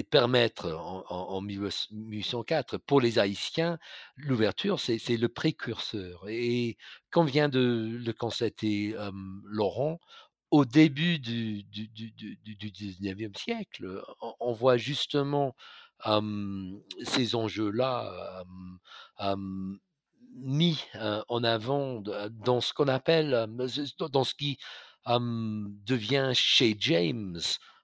[0.09, 0.73] permettre
[1.09, 3.77] en, 1804 pour les Haïtiens,
[4.17, 6.25] l'ouverture, c'est le précurseur.
[6.27, 6.77] Et
[7.11, 8.95] comme vient de le constater
[9.43, 9.99] Laurent,
[10.51, 14.03] au début du, du, du, du, 19e siècle,
[14.39, 15.55] on, voit justement
[17.03, 18.43] ces enjeux-là
[20.35, 23.47] mis en avant dans ce qu'on appelle,
[24.11, 24.57] dans ce qui
[25.07, 27.39] devient chez James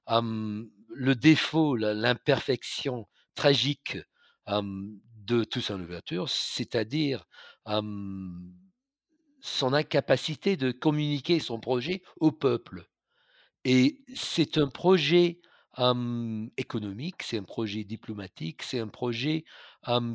[0.07, 3.97] le défaut, l'imperfection tragique
[4.47, 7.25] de Toussaint Louverture, c'est-à-dire
[9.45, 12.87] son incapacité de communiquer son projet au peuple.
[13.63, 15.39] Et c'est un projet
[16.57, 19.43] économique, c'est un projet diplomatique, c'est un projet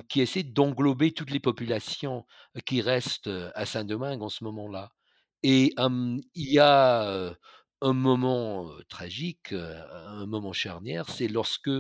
[0.09, 2.27] qui essaie d'englober toutes les populations
[2.67, 4.93] qui restent à Saint-Domingue en ce moment-là.
[5.43, 7.35] Et il y a
[7.83, 11.71] un moment tragique, un moment charnière, c'est lorsque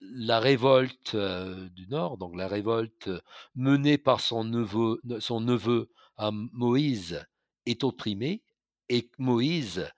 [0.00, 3.10] la révolte du Nord, donc la révolte
[3.54, 5.90] menée par son neveu,
[6.52, 7.26] Moïse,
[7.66, 8.42] est opprimée
[8.88, 9.90] et Moïse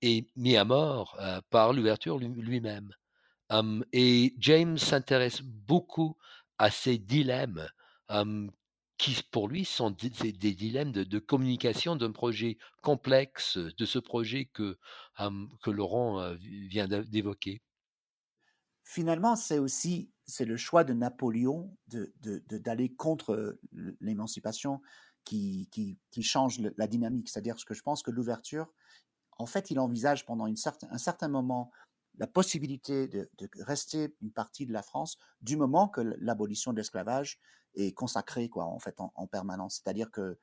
[0.00, 1.18] est mis à mort
[1.50, 2.92] par l'ouverture lui-même.
[3.92, 6.16] et James s'intéresse beaucoup
[6.58, 7.68] à ces dilemmes
[8.98, 14.78] qui, pour lui, sont des, dilemmes de, communication d'un projet complexe, de ce projet que
[15.66, 17.60] Laurent vient d'évoquer.
[18.92, 23.58] Finalement, c'est aussi c'est le choix de Napoléon d'aller de, d'aller contre
[24.02, 24.82] l'émancipation
[25.24, 27.30] qui, qui, change la dynamique.
[27.30, 28.70] C'est-à-dire que je pense que l'ouverture,
[29.38, 31.70] en fait, il envisage pendant une certain, un certain moment
[32.18, 33.30] la possibilité de,
[33.60, 37.40] rester une partie de la France du moment que l'abolition de l'esclavage
[37.74, 39.80] est consacrée quoi, en, fait, en, permanence.
[39.82, 40.38] C'est-à-dire que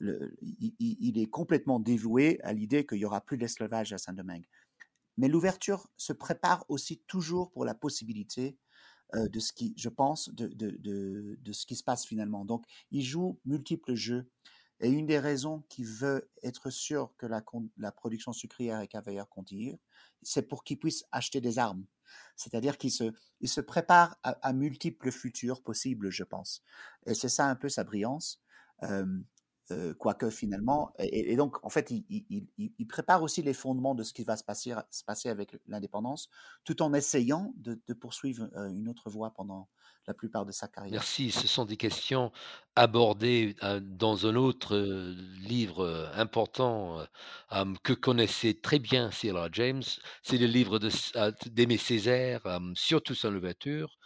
[0.00, 4.46] il, est complètement dévoué à l'idée qu'il y aura plus d'esclavage à Saint-Domingue.
[5.16, 8.58] Mais l'ouverture se prépare aussi toujours pour la possibilité
[9.14, 12.44] euh, de ce qui, je pense, de, ce qui se passe finalement.
[12.44, 14.30] Donc, il joue multiples jeux.
[14.80, 19.78] Et une des raisons qu'il veut être sûr que la, production sucrière et cavalière continue,
[20.22, 21.86] c'est pour qu'il puisse acheter des armes.
[22.34, 26.62] C'est-à-dire qu'il se, il se prépare à, multiples futurs possibles, je pense.
[27.06, 28.42] Et c'est ça un peu sa brillance.
[28.82, 29.06] Euh,
[29.98, 34.36] quoique finalement, et, donc en fait, il, prépare aussi les fondements de ce qui va
[34.36, 36.28] se passer, se passer avec l'indépendance,
[36.64, 39.68] tout en essayant de, poursuivre une autre voie pendant
[40.06, 40.92] la plupart de sa carrière.
[40.92, 42.30] Merci, ce sont des questions
[42.76, 44.76] abordées dans un autre
[45.46, 46.98] livre important
[47.82, 49.82] que connaissait très bien Cyril James,
[50.22, 50.78] c'est le livre
[51.46, 52.42] d'Aimé Césaire
[52.74, 53.98] sur Toussaint Louverture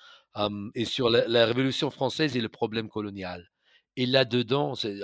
[0.74, 3.50] et sur la Révolution française et le problème colonial.
[3.98, 5.02] Et là-dedans, c'est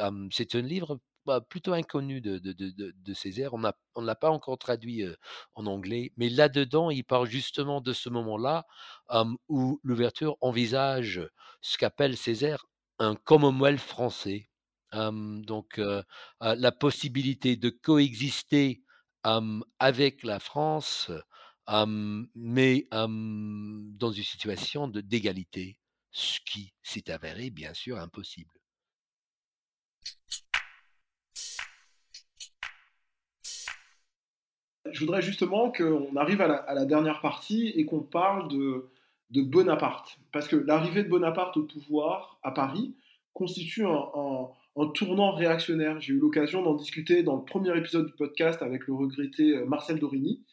[0.54, 1.00] un livre
[1.48, 3.52] plutôt inconnu de, Césaire.
[3.52, 5.04] On ne l'a pas encore traduit
[5.56, 8.66] en anglais, mais là-dedans, il parle justement de ce moment-là
[9.48, 11.28] où l'ouverture envisage
[11.60, 12.66] ce qu'appelle Césaire
[13.00, 14.48] un Commonwealth français.
[14.92, 15.80] donc,
[16.40, 18.84] la possibilité de coexister
[19.80, 21.10] avec la France,
[22.36, 25.80] mais dans une situation d'égalité,
[26.12, 28.53] ce qui s'est avéré bien sûr impossible.
[34.90, 38.90] Je voudrais justement qu'on arrive à la, dernière partie et qu'on parle de,
[39.30, 40.18] Bonaparte.
[40.32, 42.94] Parce que l'arrivée de Bonaparte au pouvoir à Paris
[43.32, 46.00] constitue un, tournant réactionnaire.
[46.00, 49.64] J'ai eu l'occasion d'en discuter dans le premier épisode du podcast avec le regretté euh,
[49.64, 50.44] Marcel Dorigny.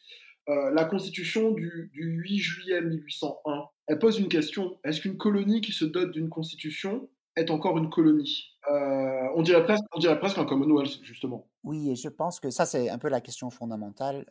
[0.48, 4.78] Euh, la constitution du, du 8 juillet 1801, elle pose une question.
[4.84, 9.64] Est-ce qu'une colonie qui se dote d'une constitution est encore une colonie euh, on, dirait
[9.64, 11.48] presque, on dirait presque un Commonwealth, justement.
[11.64, 14.24] Oui, et je pense que ça, c'est un peu la question fondamentale.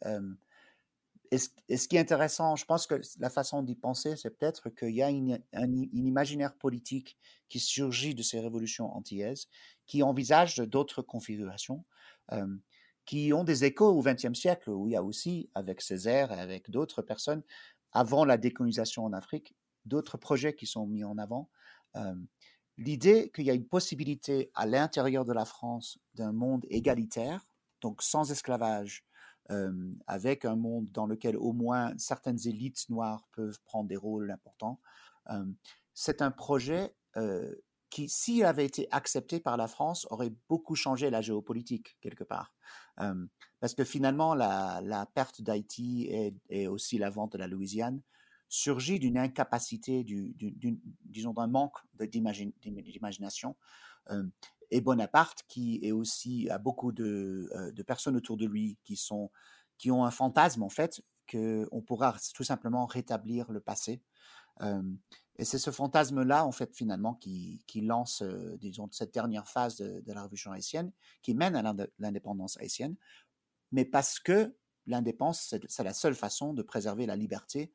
[1.31, 4.95] et, ce, qui est intéressant, je pense que la façon d'y penser, c'est peut-être qu'il
[4.95, 7.17] y a une, un, imaginaire politique
[7.49, 9.47] qui surgit de ces révolutions antillaises,
[9.85, 11.83] qui envisage d'autres configurations,
[13.05, 16.39] qui ont des échos au XXe siècle, où il y a aussi, avec Césaire et
[16.39, 17.43] avec d'autres personnes,
[17.91, 19.53] avant la décolonisation en Afrique,
[19.85, 21.49] d'autres projets qui sont mis en avant
[22.81, 27.45] l'idée qu'il y a une possibilité à l'intérieur de la France d'un monde égalitaire,
[27.81, 29.05] donc sans esclavage,
[30.07, 34.79] avec un monde dans lequel au moins certaines élites noires peuvent prendre des rôles importants.
[35.93, 36.95] c'est un projet
[37.89, 42.55] qui, s'il avait été accepté par la France, aurait beaucoup changé la géopolitique quelque part.
[43.59, 46.09] parce que finalement, la, perte d'Haïti
[46.49, 48.01] et, aussi la vente de la Louisiane
[48.51, 50.05] surgit d'une incapacité,
[51.05, 53.55] disons d'un manque d'imagination.
[54.69, 59.31] et Bonaparte, qui est aussi a beaucoup de, de, personnes autour de lui qui sont
[59.77, 64.03] qui ont un fantasme en fait qu'on pourra tout simplement rétablir le passé.
[65.37, 70.13] Et c'est ce fantasme-là, en fait, finalement, qui, lance, euh, disons, cette dernière phase de,
[70.13, 70.91] la révolution haïtienne,
[71.23, 72.95] qui mène à l'indépendance haïtienne,
[73.71, 77.71] mais parce que l'indépendance, c'est la seule façon de préserver la liberté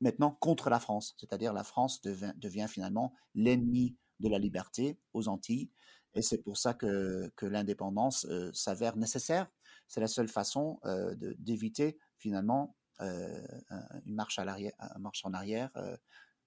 [0.00, 1.14] maintenant contre la France.
[1.18, 5.70] C'est-à-dire la France devient, finalement l'ennemi de la liberté aux Antilles,
[6.14, 9.50] et c'est pour ça que, que l'indépendance euh, s'avère nécessaire.
[9.88, 15.72] C'est la seule façon euh, d'éviter finalement une marche, à une marche en arrière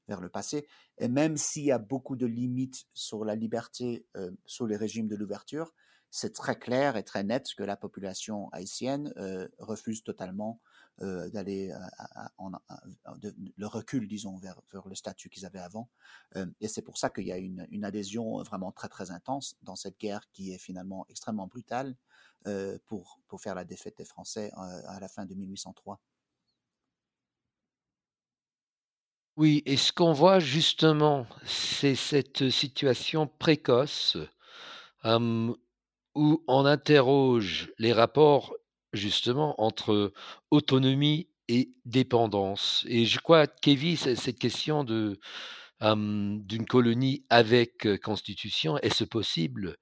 [0.08, 0.68] vers le passé.
[0.98, 5.08] Et même s'il y a beaucoup de limites sur la liberté euh, sur les régimes
[5.08, 5.74] de l'ouverture,
[6.10, 10.62] c'est très clair et très net que la population haïtienne euh, refuse totalement
[11.02, 11.74] euh, d'aller
[12.38, 12.52] en
[13.58, 15.90] le recul, disons, vers, le statut qu'ils avaient avant.
[16.60, 20.00] et c'est pour ça qu'il y a une, adhésion vraiment très très intense dans cette
[20.00, 21.96] guerre qui est finalement extrêmement brutale
[22.86, 26.00] pour, pour faire la défaite des Français à la fin de 1803.
[29.38, 34.18] Oui, et ce qu'on voit justement, c'est cette situation précoce,
[35.06, 38.56] où on interroge les rapports
[38.94, 40.14] justement entre
[40.52, 42.86] autonomie et dépendance.
[42.88, 45.20] Et je crois, Kevin, cette question de,
[45.82, 49.78] d'une colonie avec constitution, est-ce possible?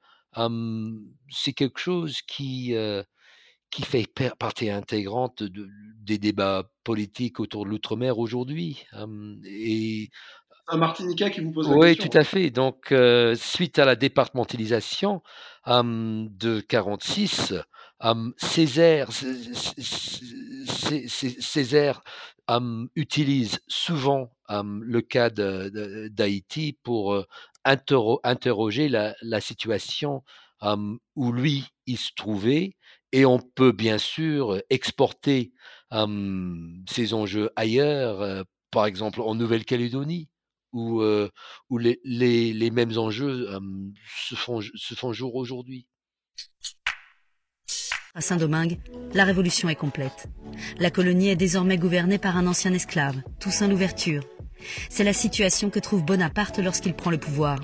[1.30, 2.76] C'est quelque chose qui,
[3.72, 8.86] qui fait partie intégrante de, des débats politiques autour de l'outre-mer aujourd'hui.
[9.46, 10.10] et
[10.68, 12.04] un Martiniquais qui vous pose la question.
[12.04, 12.50] Oui, tout à fait.
[12.50, 12.94] Donc,
[13.36, 15.22] suite à la départementalisation
[15.68, 17.54] de 46,
[18.38, 19.10] Césaire,
[22.96, 27.26] utilise souvent le cas d'Haïti pour
[27.64, 30.24] interroger la, situation
[31.16, 32.76] où lui, il se trouvait
[33.12, 35.54] et on peut bien sûr exporter
[36.90, 40.30] ces enjeux ailleurs, par exemple en Nouvelle-Calédonie,
[40.74, 41.02] où,
[41.80, 43.50] les, mêmes enjeux
[44.06, 45.88] se font jour aujourd'hui.
[48.18, 48.78] À Saint-Domingue,
[49.14, 50.30] la révolution est complète.
[50.80, 54.24] La colonie est désormais gouvernée par un ancien esclave, Toussaint Louverture.
[54.90, 57.60] C'est la situation que trouve Bonaparte lorsqu'il prend le pouvoir.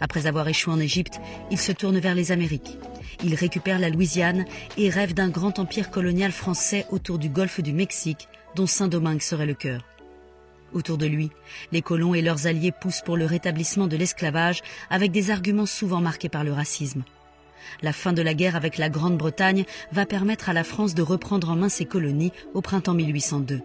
[0.00, 1.20] Après avoir échoué en Égypte,
[1.52, 2.76] il se tourne vers les Amériques.
[3.22, 7.72] Il récupère la Louisiane et rêve d'un grand empire colonial français autour du golfe du
[7.72, 8.26] Mexique,
[8.56, 9.84] dont Saint-Domingue serait le cœur.
[10.72, 11.30] Autour de lui,
[11.70, 14.60] les colons et leurs alliés poussent pour le rétablissement de l'esclavage
[14.90, 17.04] avec des arguments souvent marqués par le racisme.
[17.82, 21.50] La fin de la guerre avec la Grande-Bretagne va permettre à la France de reprendre
[21.50, 23.62] en main ses colonies au printemps 1802.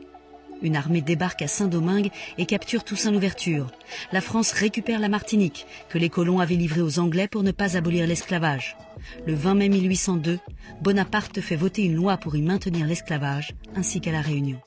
[0.62, 3.72] Une armée débarque à Saint-Domingue et capture Toussaint l'ouverture.
[4.14, 7.76] La France récupère la Martinique, que les colons avaient livrée aux Anglais pour ne pas
[7.76, 8.78] abolir l'esclavage.
[9.28, 10.40] Le 20 mai 1802,
[10.82, 14.62] Bonaparte fait voter une loi pour y maintenir l'esclavage, ainsi qu'à la Réunion.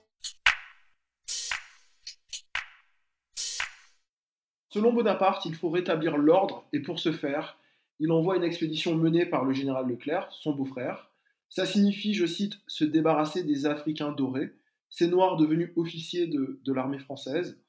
[4.68, 7.56] Selon Bonaparte, il faut rétablir l'ordre et pour ce faire,
[7.98, 11.10] il envoie une expédition menée par le général Leclerc, son beau-frère.
[11.48, 14.52] Ça signifie, je cite, se débarrasser des Africains dorés,
[14.90, 17.60] ces Noirs devenus officiers de, l'armée française.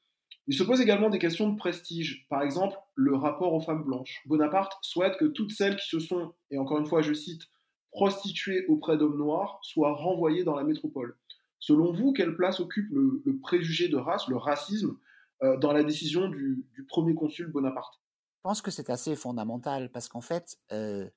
[0.46, 4.22] Il se pose également des questions de prestige, par exemple le rapport aux femmes blanches.
[4.26, 7.42] Bonaparte souhaite que toutes celles qui se sont, et encore une fois je cite,
[7.90, 11.16] prostituées auprès d'hommes noirs soient renvoyées dans la métropole.
[11.58, 14.96] Selon vous, quelle place occupe le, préjugé de race, le racisme,
[15.42, 18.00] euh, dans la décision du, premier consul Bonaparte?
[18.38, 21.10] Je pense que c'est assez fondamental parce qu'en fait, euh,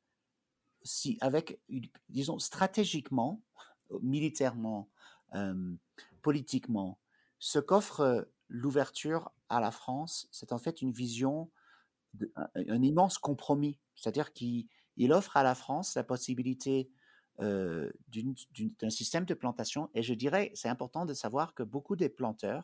[0.82, 1.62] si avec,
[2.10, 3.42] disons, stratégiquement,
[4.02, 4.90] militairement,
[6.22, 7.00] politiquement.
[7.40, 11.50] Ce qu'offre l'ouverture à la France, c'est en fait une vision,
[12.36, 13.80] un, immense compromis.
[13.96, 14.68] C'est-à-dire qu'il
[15.12, 16.92] offre à la France la possibilité
[17.40, 19.90] d'un système de plantation.
[19.94, 22.64] Et je dirais, c'est important de savoir que beaucoup des planteurs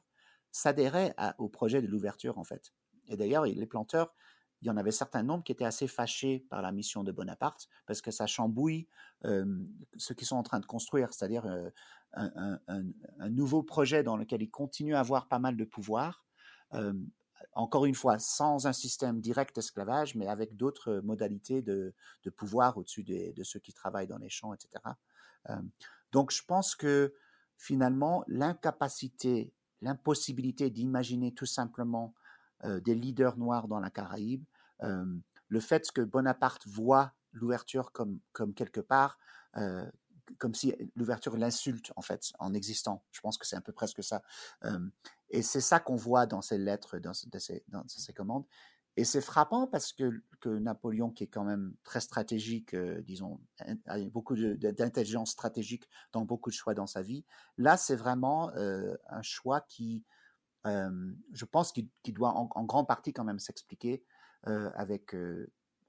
[0.52, 2.74] s'adhéraient au projet de l'ouverture, en fait.
[3.08, 4.14] Et d'ailleurs, les planteurs,
[4.62, 7.68] il y en avait certains nombres qui étaient assez fâchés par la mission de Bonaparte,
[7.86, 8.88] parce que ça chambouille
[9.24, 11.46] ce qu'ils sont en train de construire, c'est-à-dire
[12.14, 16.26] un, nouveau projet dans lequel il continue à avoir pas mal de pouvoir,
[17.54, 21.94] encore une fois, sans un système direct d'esclavage, mais avec d'autres modalités de,
[22.36, 24.84] pouvoir au-dessus de, ceux qui travaillent dans les champs, etc.
[26.12, 27.14] donc, je pense que
[27.58, 32.14] finalement, l'incapacité, l'impossibilité d'imaginer tout simplement
[32.64, 34.44] des leaders noirs dans la Caraïbe,
[34.82, 39.18] le fait que Bonaparte voit l'ouverture comme, comme quelque part,
[40.38, 43.04] comme si l'ouverture l'insulte en fait en existant.
[43.12, 44.22] Je pense que c'est un peu presque ça.
[45.30, 48.46] et c'est ça qu'on voit dans ces lettres, dans, ces, dans ces, commandes.
[48.98, 53.40] Et c'est frappant parce que, que, Napoléon, qui est quand même très stratégique, disons,
[53.86, 57.24] a beaucoup d'intelligence stratégique dans beaucoup de choix dans sa vie,
[57.58, 60.04] là, c'est vraiment un choix qui,
[61.31, 64.03] je pense, qui, doit en, grande partie quand même s'expliquer
[64.44, 65.15] avec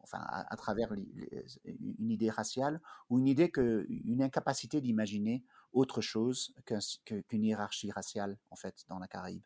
[0.03, 2.81] enfin, à, travers une idée raciale
[3.11, 6.55] ou une idée que, une incapacité d'imaginer autre chose
[7.05, 9.43] qu'une hiérarchie raciale, en fait, dans la Caraïbe.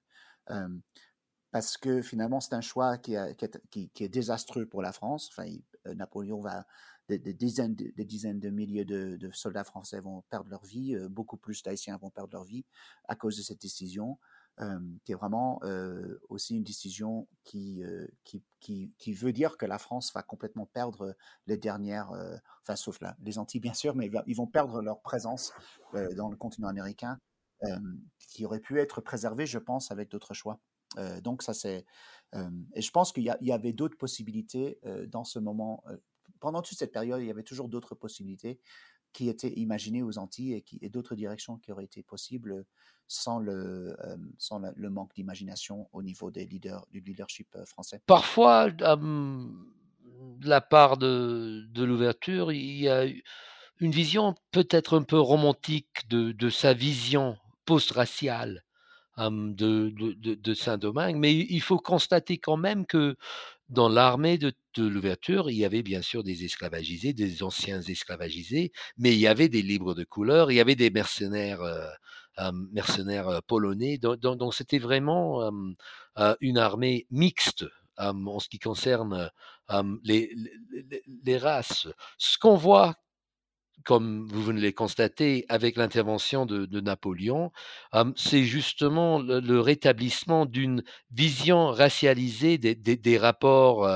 [1.50, 5.28] parce que finalement, c'est un choix qui, est désastreux pour la France.
[5.30, 5.48] Enfin,
[5.86, 6.66] euh, Napoléon va,
[7.08, 11.36] des, dizaines, des dizaines de milliers de, soldats français vont perdre leur vie, euh, beaucoup
[11.36, 12.64] plus d'Haïtiens vont perdre leur vie
[13.08, 14.18] à cause de cette décision
[15.04, 15.60] qui est vraiment
[16.28, 17.82] aussi une décision qui,
[18.24, 21.16] qui, qui, qui, veut dire que la France va complètement perdre
[21.46, 22.10] les dernières,
[22.62, 25.52] enfin sauf là, les Antilles bien sûr, mais ils vont perdre leur présence
[26.16, 27.18] dans le continent américain,
[28.28, 30.60] qui aurait pu être préservée, je pense, avec d'autres choix.
[31.22, 31.84] donc ça c'est,
[32.74, 35.82] et je pense qu'il y, avait d'autres possibilités dans ce moment.
[36.40, 38.60] pendant toute cette période, il y avait toujours d'autres possibilités
[39.12, 42.64] qui étaient imaginées aux Antilles et, d'autres directions qui auraient été possibles
[43.08, 48.00] sans le, euh, manque d'imagination au niveau des leaders, du leadership euh, français.
[48.06, 53.04] Parfois, de la part de, l'ouverture, il y a
[53.80, 57.36] une vision peut-être un peu romantique de, sa vision
[57.66, 58.64] post-raciale
[59.18, 63.16] de Saint-Domingue, mais il faut constater quand même que
[63.72, 69.12] dans l'armée de, l'ouverture, il y avait bien sûr des esclavagisés, des anciens esclavagisés, mais
[69.12, 73.98] il y avait des libres de couleur, il y avait des mercenaires, euh, mercenaires polonais.
[73.98, 75.50] Donc, c'était vraiment
[76.40, 77.64] une armée mixte
[77.96, 79.30] en ce qui concerne
[80.04, 80.34] les,
[81.24, 81.88] les, races.
[82.18, 82.96] Ce qu'on voit
[83.84, 87.52] comme vous venez de le constater, avec l'intervention de, Napoléon,
[88.16, 93.88] c'est justement le, rétablissement d'une vision racialisée des, rapports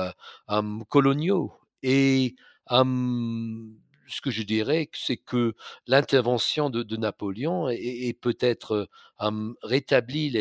[0.89, 1.53] coloniaux.
[1.83, 2.35] Et
[4.07, 5.53] ce que je dirais, c'est que
[5.85, 8.89] l'intervention de, Napoléon est, peut-être
[9.61, 10.31] rétabli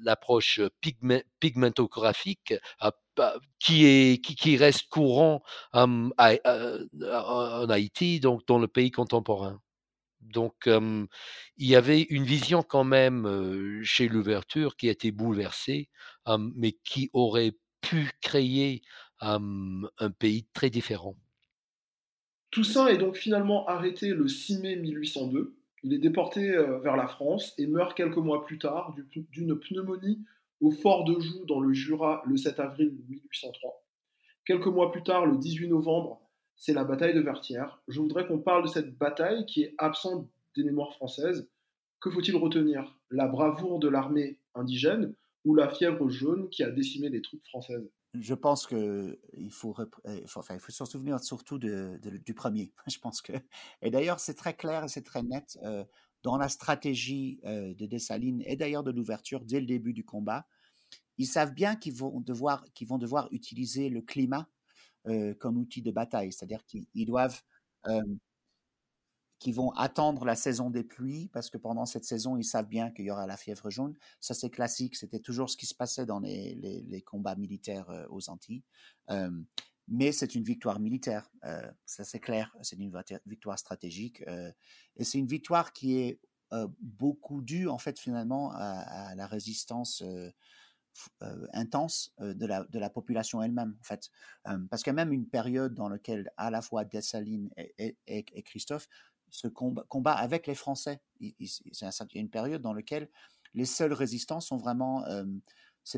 [0.00, 0.60] l'approche
[1.40, 2.54] pigmentographique
[3.58, 5.42] qui, est, qui, reste courant
[5.72, 9.60] en Haïti, donc dans le pays contemporain.
[10.20, 11.08] Donc, il
[11.58, 15.88] y avait une vision quand même chez l'ouverture qui a été bouleversée,
[16.54, 18.82] mais qui aurait pu créer
[19.20, 21.16] un pays très différent.
[22.54, 25.56] Toussaint est donc finalement arrêté le 6 mai 1802.
[25.82, 26.52] Il est déporté
[26.84, 28.94] vers la France et meurt quelques mois plus tard
[29.32, 30.20] d'une pneumonie
[30.60, 33.84] au fort de Joux dans le Jura le 7 avril 1803.
[34.46, 36.20] Quelques mois plus tard, le 18 novembre,
[36.54, 37.82] c'est la bataille de Vertières.
[37.88, 41.48] Je voudrais qu'on parle de cette bataille qui est absente des mémoires françaises.
[42.00, 42.96] Que faut-il retenir?
[43.10, 45.12] La bravoure de l'armée indigène
[45.44, 47.90] ou la fièvre jaune qui a décimé les troupes françaises?
[48.20, 49.18] Je pense qu'il
[49.50, 49.74] faut,
[50.24, 52.72] enfin, il faut se souvenir surtout de, du premier.
[52.86, 53.32] Je pense que,
[53.82, 55.58] et d'ailleurs, c'est très clair et c'est très net.
[55.62, 55.84] Euh,
[56.22, 60.46] dans la stratégie euh, de Dessalines et d'ailleurs de l'ouverture dès le début du combat,
[61.18, 64.48] ils savent bien qu'ils vont devoir, vont devoir utiliser le climat
[65.06, 67.42] euh, comme outil de bataille, c'est-à-dire qu'ils doivent,
[69.34, 72.68] euh, qu'ils vont attendre la saison des pluies parce que pendant cette saison, ils savent
[72.68, 73.94] bien qu'il y aura la fièvre jaune.
[74.20, 78.30] Ça, c'est classique, c'était toujours ce qui se passait dans les, les, combats militaires aux
[78.30, 78.62] Antilles.
[79.88, 81.30] mais c'est une victoire militaire,
[81.84, 82.92] ça c'est clair, c'est une
[83.26, 84.22] victoire stratégique.
[84.96, 86.20] Et c'est une victoire qui est
[86.80, 90.02] beaucoup due, en fait, finalement, à, la résistance
[91.52, 94.10] intense de la, de la population elle-même, en fait.
[94.70, 98.42] parce qu'il y a même une période dans laquelle, à la fois Dessalines et, et,
[98.42, 98.88] Christophe
[99.34, 101.00] se combat, avec les Français.
[101.18, 103.08] Il, y a une période dans laquelle
[103.52, 105.04] les seuls résistants sont vraiment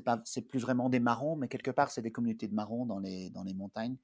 [0.05, 2.99] pas c'est plus vraiment des marrons mais quelque part c'est des communautés de marrons dans
[2.99, 3.97] les dans les montagnes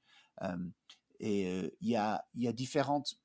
[1.19, 3.15] et il y, a, y, a, différentes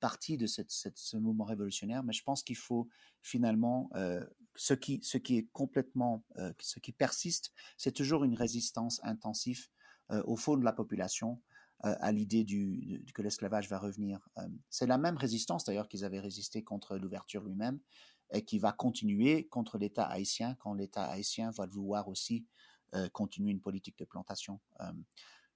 [0.00, 2.88] parties de ce mouvement révolutionnaire, mais je pense qu'il faut
[3.22, 3.90] finalement,
[4.56, 6.24] ce, qui, ce qui est complètement,
[6.58, 9.68] ce qui persiste, c'est toujours une résistance intensive
[10.24, 11.40] au fond de la population
[11.80, 12.44] à l'idée
[13.14, 14.28] que l'esclavage va revenir.
[14.68, 17.78] c'est la même résistance d'ailleurs qu'ils avaient résisté contre l'ouverture lui-même,
[18.32, 22.46] et qui va continuer contre l'État haïtien quand l'État haïtien va vouloir aussi
[23.12, 24.60] continuer une politique de plantation.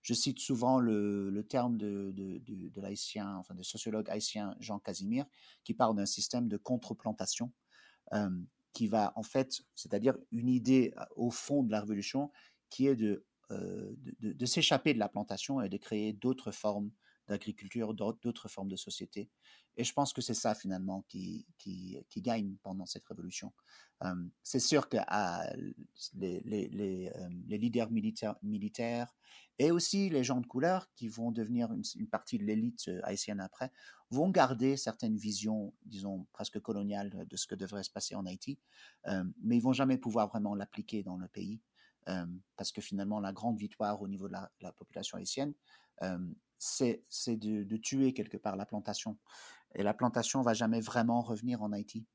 [0.02, 5.26] je cite souvent le, terme de, de, l'haïtien, enfin de sociologue haïtien Jean Casimir,
[5.64, 7.52] qui parle d'un système de contre-plantation
[8.72, 12.30] qui va en fait, c'est-à-dire une idée au fond de la révolution
[12.70, 13.24] qui est de,
[14.20, 16.90] de, de s'échapper de la plantation et de créer d'autres formes
[17.28, 19.30] d'agriculture, d'autres formes de société.
[19.76, 21.46] Et je pense que c'est ça finalement qui,
[22.16, 23.52] gagne pendant cette révolution.
[24.42, 25.50] c'est sûr que ah,
[26.14, 29.16] les, les, leaders militaires,
[29.58, 33.40] et aussi les gens de couleur qui vont devenir une, une partie de l'élite haïtienne
[33.40, 33.70] après
[34.10, 38.58] vont garder certaines visions, disons, presque coloniales de ce que devrait se passer en Haïti,
[39.40, 41.60] mais ils vont jamais pouvoir vraiment l'appliquer dans le pays.
[42.56, 45.54] Parce que finalement, la grande victoire au niveau de la, la population haïtienne,
[46.62, 49.18] c'est de, tuer quelque part la plantation.
[49.74, 52.06] Et la plantation va jamais vraiment revenir en Haïti.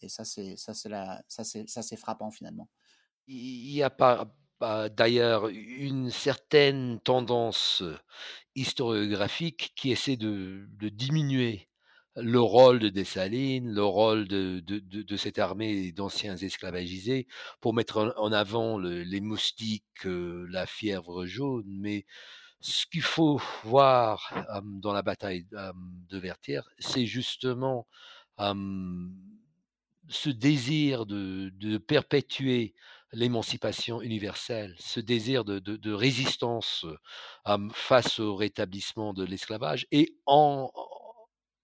[0.00, 2.68] Et ça, c'est frappant finalement.
[3.26, 4.30] Il y a pas,
[4.90, 7.82] d'ailleurs une certaine tendance
[8.54, 11.68] historiographique qui essaie de, diminuer
[12.16, 17.26] le rôle de Dessalines, le rôle de, cette armée d'anciens esclavagisés,
[17.60, 22.06] pour mettre en, avant les moustiques, euh, la fièvre jaune, mais
[22.60, 24.32] ce qu'il faut voir
[24.64, 27.86] dans la bataille de Vertières, c'est justement
[30.08, 32.74] ce désir de, perpétuer
[33.12, 36.86] l'émancipation universelle, ce désir de, résistance
[37.72, 39.86] face au rétablissement de l'esclavage.
[39.92, 40.70] Et on,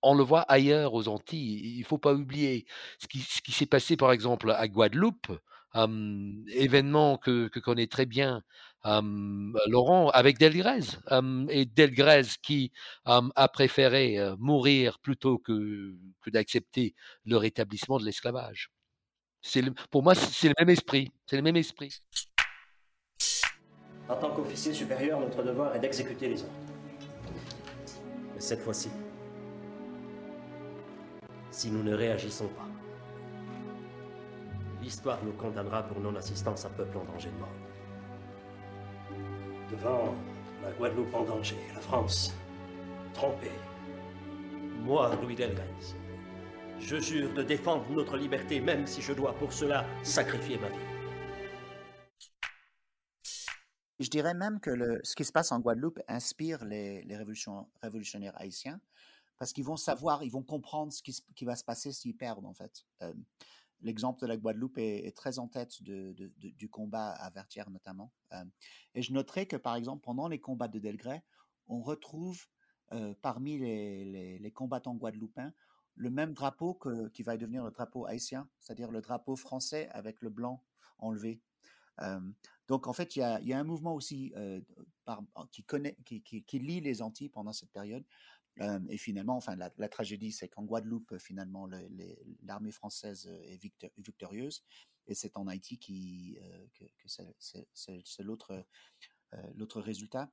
[0.03, 1.77] on le voit ailleurs aux Antilles.
[1.77, 2.67] Il ne faut pas oublier
[2.99, 5.33] ce qui, ce qui s'est passé par exemple à Guadeloupe,
[5.75, 8.43] événement que, que connaît très bien
[8.85, 10.81] Laurent avec Delgrès
[11.51, 12.73] et Delgrès qui
[13.05, 16.95] a préféré mourir plutôt que, que d'accepter
[17.25, 18.71] le rétablissement de l'esclavage.
[19.91, 21.11] pour moi, c'est le même esprit.
[21.27, 21.95] C'est le même esprit.
[24.09, 26.53] En tant qu'officier supérieur, notre devoir est d'exécuter les ordres.
[28.35, 28.89] Mais cette fois-ci,
[31.51, 32.69] si nous ne réagissons pas,
[34.83, 37.49] l'histoire nous condamnera pour non-assistance à peuple en danger de mort
[39.71, 40.15] devant
[40.63, 42.35] la Guadeloupe en danger, la France
[43.15, 43.53] trompée.
[44.81, 45.95] Moi, Louis Delgrès,
[46.79, 50.75] je jure de défendre notre liberté, même si je dois pour cela sacrifier ma vie.
[53.99, 58.33] Je dirais même que le, ce qui se passe en Guadeloupe inspire les, les révolutionnaires
[58.37, 58.81] haïtiens,
[59.41, 62.53] parce qu'ils vont savoir, ils vont comprendre ce qui, va se passer s'ils perdent, en
[62.53, 62.85] fait.
[63.81, 68.13] L'exemple de la Guadeloupe est, très en tête du combat à Vertières notamment.
[68.95, 71.25] Et je noterai que par exemple pendant les combats de Delgrès,
[71.69, 72.47] on retrouve
[73.23, 75.55] parmi les, combattants guadeloupins
[75.95, 76.79] le même drapeau
[77.15, 80.63] qui va devenir le drapeau haïtien, c'est-à-dire le drapeau français avec le blanc
[80.99, 81.41] enlevé.
[82.69, 83.23] Donc en fait, il y
[83.55, 84.35] a, un mouvement aussi
[85.51, 88.05] qui, connaît, qui, lie les Antilles pendant cette période,
[88.89, 91.69] et finalement, enfin, la, tragédie, c'est qu'en Guadeloupe, finalement,
[92.43, 93.63] l'armée française est
[93.99, 94.63] victorieuse,
[95.07, 96.39] et c'est en Haïti qui,
[96.75, 96.85] que,
[97.75, 98.65] c'est l'autre
[99.55, 100.31] l'autre résultat.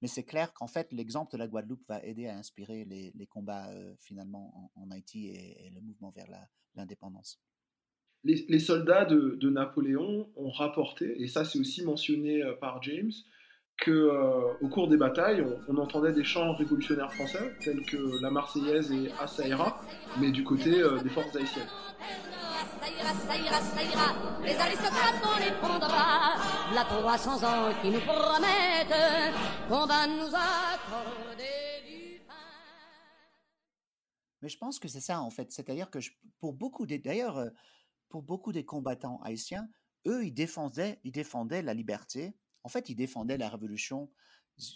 [0.00, 3.70] mais c'est clair qu'en fait, l'exemple de la Guadeloupe va aider à inspirer les, combats
[3.98, 6.26] finalement en, Haïti et, le mouvement vers
[6.74, 7.40] l'indépendance.
[8.22, 13.12] Les, soldats de, Napoléon ont rapporté, et ça c'est aussi mentionné par James,
[13.84, 18.92] qu'au euh, cours des batailles, on, entendait des chants révolutionnaires français, tels que la Marseillaise
[18.92, 19.80] et Assaïra,
[20.20, 21.66] mais du côté euh, des forces haïtiennes.
[34.42, 35.98] Mais je pense que c'est ça en fait, c'est-à-dire que
[36.38, 37.50] pour beaucoup des, d'ailleurs, euh,
[38.08, 39.68] pour beaucoup des combattants haïtiens,
[40.06, 44.10] eux, ils défendaient, ils défendaient la liberté, en fait, il défendait la révolution,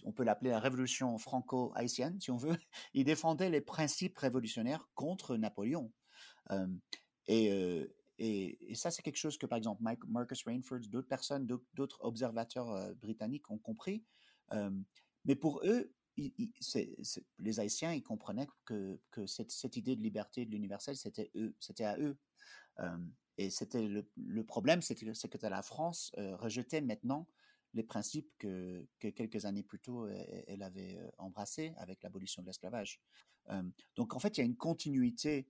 [0.05, 2.57] on peut l'appeler la révolution franco-haïtienne, si on veut.
[2.95, 5.93] Il défendait les principes révolutionnaires contre Napoléon.
[7.29, 7.87] et,
[8.19, 13.51] et, ça, c'est quelque chose que, par exemple, Marcus Rainford, d'autres personnes, d'autres observateurs britanniques
[13.51, 14.05] ont compris.
[15.25, 21.31] mais pour eux, les Haïtiens, ils comprenaient que, cette, idée de liberté de l'universel, c'était
[21.35, 22.17] eux, c'était à eux.
[23.37, 27.27] et c'était le, problème, c'est que, que la France rejetait maintenant
[27.75, 30.09] les principes que, quelques années plus tôt,
[30.47, 33.01] elle, avait embrassés avec l'abolition de l'esclavage.
[33.97, 35.47] donc en fait, il y a une continuité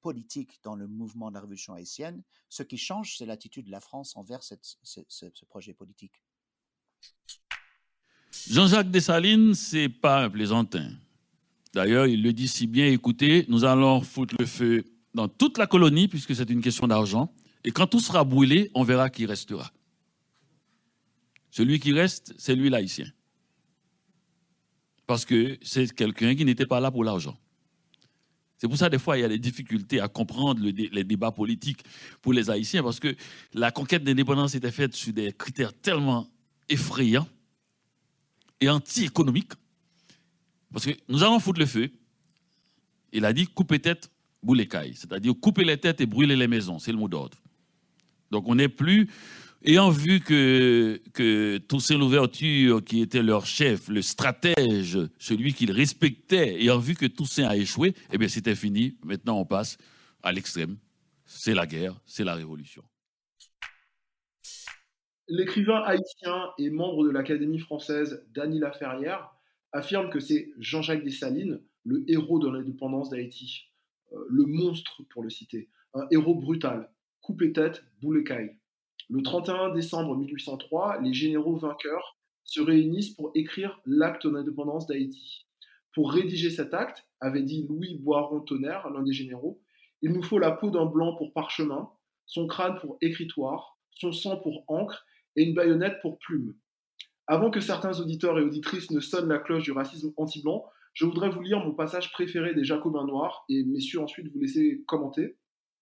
[0.00, 2.22] politique dans le mouvement de la révolution haïtienne.
[2.48, 6.22] Ce qui change, c'est l'attitude de la France envers ce, projet politique.
[8.48, 10.90] Jean-Jacques Dessalines, c'est pas un plaisantin.
[11.72, 14.84] D'ailleurs, il le dit si bien, écoutez, nous allons foutre le feu
[15.14, 17.32] dans toute la colonie, puisque c'est une question d'argent.
[17.64, 19.72] Et quand tout sera brûlé, on verra qui restera.
[21.54, 23.06] Celui qui reste, c'est lui l'haïtien.
[25.06, 27.38] Parce que c'est quelqu'un qui n'était pas là pour l'argent.
[28.58, 31.84] C'est pour ça, des fois, il y a des difficultés à comprendre les débats politiques
[32.22, 33.14] pour les Haïtiens, parce que
[33.52, 36.28] la conquête d'indépendance était faite sur des critères tellement
[36.68, 37.28] effrayants
[38.60, 39.52] et anti-économiques.
[40.72, 41.88] Parce que nous allons foutre le feu.
[43.12, 44.10] Il a dit couper tête,
[44.42, 44.96] bouler caille.
[44.96, 46.80] C'est-à-dire couper les têtes et brûler les maisons.
[46.80, 47.38] C'est le mot d'ordre.
[48.32, 49.08] Donc on n'est plus
[49.64, 56.60] ayant vu que, que Toussaint Louverture, qui était leur chef, le stratège, celui qu'ils respectaient,
[56.60, 58.96] ayant vu que Toussaint a échoué, eh bien c'était fini.
[59.04, 59.78] Maintenant on passe
[60.22, 60.76] à l'extrême.
[61.24, 62.84] C'est la guerre, c'est la révolution.
[65.26, 69.30] L'écrivain haïtien et membre de l'Académie française Dany Laferrière
[69.72, 73.64] affirme que c'est Jean-Jacques Dessalines, le héros de l'indépendance d'Haïti,
[74.12, 76.90] euh, le monstre pour le citer, un héros brutal,
[77.22, 78.54] coupé tête, boulet caille.
[79.10, 85.46] Le 31 décembre 1803, les généraux vainqueurs se réunissent pour écrire l'acte d'indépendance d'Haïti.
[85.92, 89.60] Pour rédiger cet acte, avait dit Louis Boiron-Tonnerre, l'un des généraux,
[90.00, 91.90] il nous faut la peau d'un blanc pour parchemin,
[92.26, 95.04] son crâne pour écritoire, son sang pour encre
[95.36, 96.54] et une baïonnette pour plume.
[97.26, 100.64] Avant que certains auditeurs et auditrices ne sonnent la cloche du racisme anti-blanc,
[100.94, 104.82] je voudrais vous lire mon passage préféré des Jacobins noirs et messieurs ensuite vous laisser
[104.86, 105.36] commenter.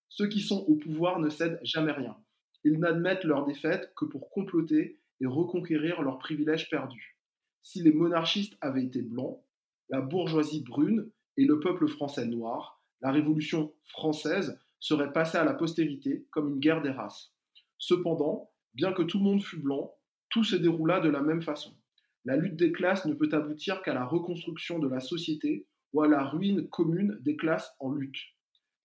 [0.09, 2.17] Ceux qui sont au pouvoir ne cèdent jamais rien.
[2.65, 7.19] Ils n'admettent leur défaite que pour comploter et reconquérir leurs privilèges perdus.
[7.63, 9.41] Si les monarchistes avaient été blancs,
[9.89, 15.55] la bourgeoisie brune et le peuple français noir, la Révolution française serait passée à la
[15.55, 17.33] postérité comme une guerre des races.
[17.79, 19.95] Cependant, bien que tout le monde fût blanc,
[20.29, 21.77] tout se déroula de la même façon.
[22.25, 26.09] La lutte des classes ne peut aboutir qu'à la reconstruction de la société ou à
[26.09, 28.21] la ruine commune des classes en lutte.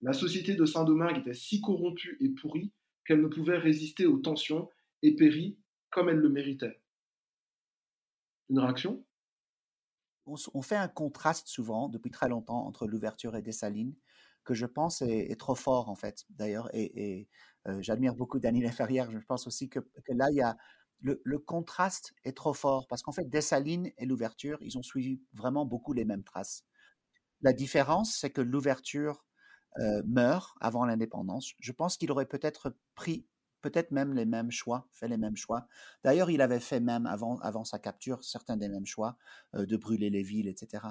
[0.01, 2.71] La société de Saint-Domingue était si corrompue et pourrie
[3.07, 4.69] qu'elle ne pouvait résister aux tensions
[5.01, 5.57] et périt
[5.89, 6.81] comme elle le méritait.
[8.49, 9.03] Une réaction?
[10.25, 13.95] On, fait un contraste souvent, depuis très longtemps, entre l'ouverture et Dessalines,
[14.43, 16.69] que je pense est, trop fort, en fait, d'ailleurs.
[16.73, 17.29] Et,
[17.67, 19.09] euh, j'admire beaucoup Daniel Ferrière.
[19.09, 19.79] Je pense aussi que,
[20.09, 20.57] là, il y a
[20.99, 25.65] le, contraste est trop fort, parce qu'en fait, Dessalines et l'ouverture, ils ont suivi vraiment
[25.65, 26.65] beaucoup les mêmes traces.
[27.41, 29.23] La différence, c'est que l'ouverture
[29.79, 33.27] euh, meurt avant l'indépendance, je pense qu'il aurait peut-être pris
[33.61, 35.67] peut-être même les mêmes choix, fait les mêmes choix.
[36.03, 39.17] D'ailleurs, il avait fait même avant, avant sa capture certains des mêmes choix,
[39.55, 40.83] euh, de brûler les villes, etc.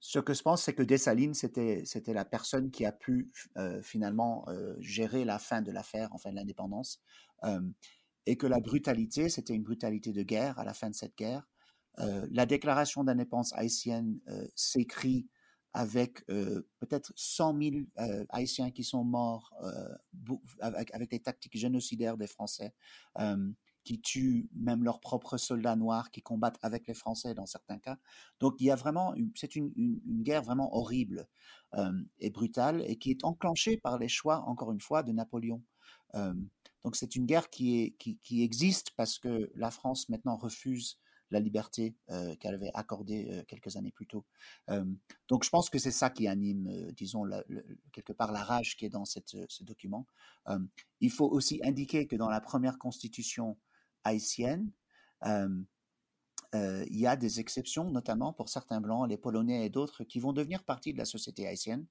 [0.00, 3.80] ce que je pense, c'est que Dessalines, c'était, c'était la personne qui a pu euh,
[3.82, 4.46] finalement
[4.80, 7.02] gérer la fin de l'affaire, enfin l'indépendance,
[8.26, 11.48] et que la brutalité, c'était une brutalité de guerre à la fin de cette guerre.
[11.98, 14.18] la déclaration d'indépendance haïtienne
[14.54, 15.28] s'écrit
[15.74, 17.74] avec peut-être 100 000
[18.30, 19.52] Haïtiens qui sont morts
[20.60, 22.72] avec, avec, les tactiques génocidaires des Français,
[23.84, 27.98] qui tuent même leurs propres soldats noirs qui combattent avec les Français dans certains cas.
[28.40, 29.72] Donc il y a vraiment, c'est une,
[30.22, 31.28] guerre vraiment horrible
[32.18, 35.62] et brutale et qui est enclenchée par les choix, encore une fois, de Napoléon.
[36.14, 37.94] donc c'est une guerre qui,
[38.30, 40.98] existe parce que la France maintenant refuse
[41.30, 41.96] la liberté
[42.40, 44.24] qu'elle avait accordée quelques années plus tôt.
[45.28, 47.24] donc je pense que c'est ça qui anime, disons,
[47.92, 50.06] quelque part la rage qui est dans ce document.
[51.00, 53.56] il faut aussi indiquer que dans la première constitution
[54.04, 54.70] haïtienne,
[56.54, 60.32] il y a des exceptions, notamment pour certains blancs, les Polonais et d'autres, qui vont
[60.32, 61.86] devenir partie de la société haïtienne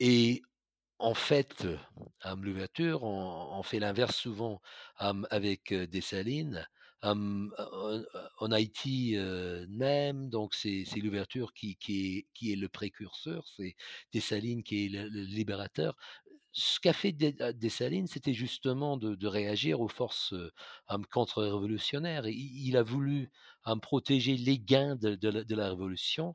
[0.00, 0.42] et
[0.98, 1.66] en fait,
[2.36, 4.60] l'ouverture, on, fait l'inverse souvent
[4.96, 6.66] avec Dessalines.
[7.02, 9.16] En Haïti
[9.68, 11.76] même, donc c'est l'ouverture qui,
[12.42, 13.76] est, le précurseur, c'est
[14.12, 15.96] Dessalines qui est le libérateur
[16.52, 20.34] ce qu'a fait Dessalines, c'était justement de, réagir aux forces
[21.10, 22.26] contre-révolutionnaires.
[22.26, 23.30] Il, a voulu
[23.82, 26.34] protéger les gains de, la, révolution,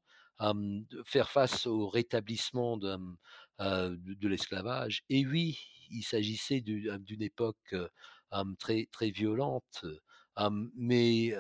[1.06, 5.04] faire face au rétablissement de, l'esclavage.
[5.10, 5.60] Et oui,
[5.90, 7.76] il s'agissait d'une époque
[8.60, 9.86] très violente.
[10.76, 11.34] Mais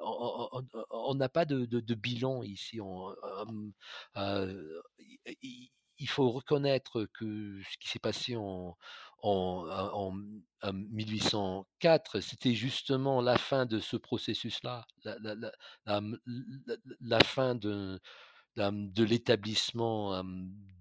[0.00, 2.80] on n'a pas de, bilan ici
[5.98, 8.76] il faut reconnaître que ce qui s'est passé en,
[9.22, 10.12] en,
[10.72, 18.00] 1804, c'était justement la fin de ce processus-là, la, fin de,
[19.02, 20.22] l'établissement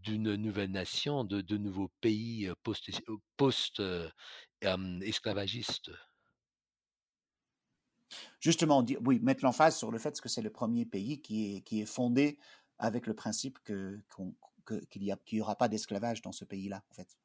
[0.04, 2.52] d'une nouvelle nation, de nouveaux pays
[3.38, 5.92] post-esclavagistes.
[8.40, 11.82] Justement, oui, mettre l'emphase sur le fait que c'est le premier pays qui est, qui
[11.82, 12.38] est fondé
[12.80, 14.04] avec le principe qu'il
[15.02, 17.18] n'y aura pas d'esclavage dans ce pays-là, en fait.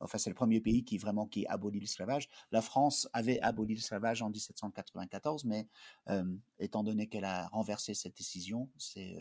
[0.00, 2.28] Enfin, c'est le premier pays qui vraiment qui abolit l'esclavage.
[2.50, 5.66] La France avait aboli l'esclavage en 1794, mais
[6.08, 6.24] euh,
[6.58, 9.16] étant donné qu'elle a renversé cette décision, c'est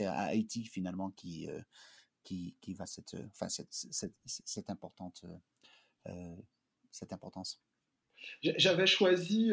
[0.00, 1.60] euh, à Haïti finalement qui euh,
[2.22, 3.72] qui, qui va cette enfin cette,
[4.24, 5.24] cette importante
[6.90, 7.60] cette importance.
[8.42, 9.52] J'avais choisi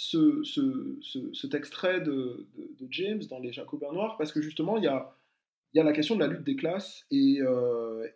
[0.00, 2.46] ce, ce, ce, cet extrait de,
[2.88, 5.12] James dans Les Jacobins Noirs parce que justement il y a
[5.74, 8.06] la question de la lutte des classes, et, euh,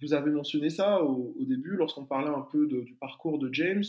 [0.00, 3.84] vous avez mentionné ça au, début, lorsqu'on parlait un peu du parcours de James,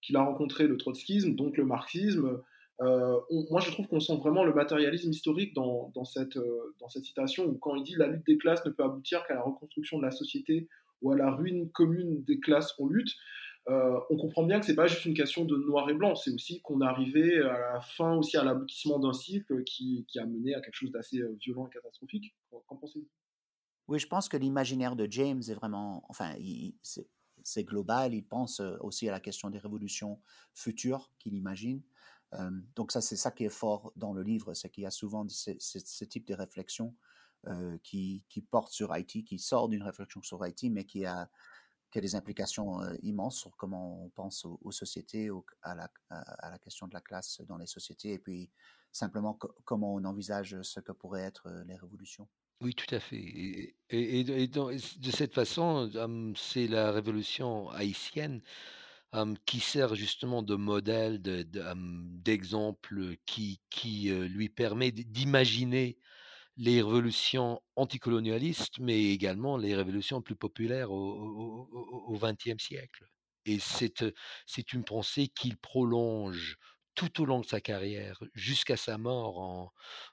[0.00, 2.40] qu'il a rencontré le trotskisme, donc le marxisme.
[2.80, 3.16] Euh,
[3.50, 7.04] moi, je trouve qu'on sent vraiment le matérialisme historique dans, dans, cette, euh, dans cette
[7.04, 9.98] citation, où quand il dit la lutte des classes ne peut aboutir qu'à la reconstruction
[9.98, 10.68] de la société
[11.02, 13.14] ou à la ruine commune des classes en lutte.
[13.68, 16.32] Euh, on comprend bien que c'est pas juste une question de noir et blanc, c'est
[16.32, 20.54] aussi qu'on est arrivé à la fin, aussi à l'aboutissement d'un cycle qui, a mené
[20.54, 22.36] à quelque chose d'assez euh, violent et catastrophique.
[22.50, 23.08] Qu'en pensez-vous?
[23.88, 26.34] Oui, je pense que l'imaginaire de James est vraiment, enfin,
[27.42, 28.14] c'est global.
[28.14, 30.20] Il pense euh, aussi à la question des révolutions
[30.54, 31.82] futures qu'il imagine.
[32.76, 35.26] donc ça, c'est ça qui est fort dans le livre, c'est qu'il y a souvent
[35.28, 36.94] ce, type de réflexion
[37.82, 41.30] qui, qui porte sur Haïti, qui sort d'une réflexion sur Haïti, mais qui a
[41.90, 45.30] qui a des implications immenses sur comment on pense aux, sociétés,
[45.62, 48.50] à, la, question de la classe dans les sociétés, et puis
[48.92, 52.28] simplement comment on envisage ce que pourraient être les révolutions.
[52.60, 53.74] Oui, tout à fait.
[53.90, 55.90] Et, de cette façon,
[56.36, 58.42] c'est la révolution haïtienne
[59.44, 65.98] qui sert justement de modèle, d'exemple, de, qui, qui lui permet d'imaginer
[66.56, 73.06] les révolutions anticolonialistes, mais également les révolutions plus populaires au XXe siècle.
[73.44, 76.58] Et c'est une pensée qu'il prolonge
[76.96, 79.72] tout au long de sa carrière, jusqu'à sa mort en,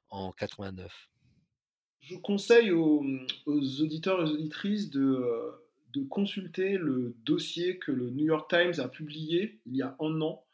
[0.10, 1.10] en 89.
[2.02, 3.04] Je conseille aux,
[3.48, 5.26] auditeurs et aux auditrices de,
[5.94, 10.22] de consulter le dossier que le New York Times a publié il y a un
[10.22, 10.46] an,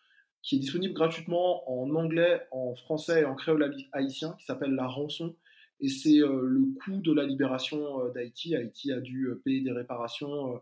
[0.44, 4.88] qui est disponible gratuitement en anglais, en français et en créole haïtien, qui s'appelle La
[4.88, 5.36] rançon,
[5.82, 8.56] et c'est euh, le coût de la libération euh, d'Haïti.
[8.56, 10.60] Haïti a dû euh, payer des réparations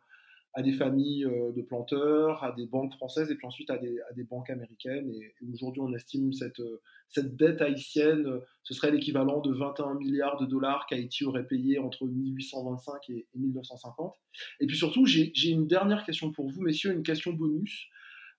[0.53, 1.23] à des familles
[1.55, 5.11] de planteurs, à des banques françaises et puis ensuite à des, banques américaines.
[5.11, 6.61] Et, aujourd'hui, on estime cette,
[7.09, 12.07] cette dette haïtienne, ce serait l'équivalent de 21 milliards de dollars qu'Haïti aurait payé entre
[12.07, 14.15] 1825 et, 1950.
[14.59, 17.87] Et puis surtout, j'ai une dernière question pour vous, messieurs, une question bonus.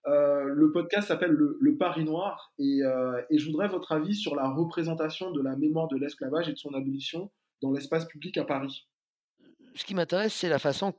[0.09, 4.49] Euh, le podcast s'appelle le, Paris Noir euh, et, je voudrais votre avis sur la
[4.49, 7.31] représentation de la mémoire de l'esclavage et de son abolition
[7.61, 8.89] dans l'espace public à Paris.
[9.75, 10.95] Ce qui m'intéresse, c'est la façon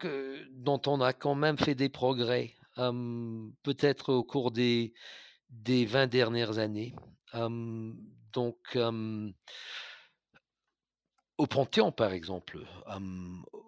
[0.52, 4.94] dont on a quand même fait des progrès, hum, peut-être au cours des,
[5.50, 6.94] des 20 dernières années.
[7.34, 7.98] Hum,
[8.32, 9.34] donc, hum,
[11.40, 12.60] au Panthéon, par exemple.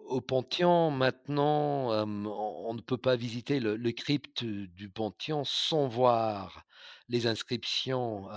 [0.06, 6.66] au Panthéon, maintenant, on, ne peut pas visiter le, crypte du Panthéon sans voir
[7.08, 8.28] les inscriptions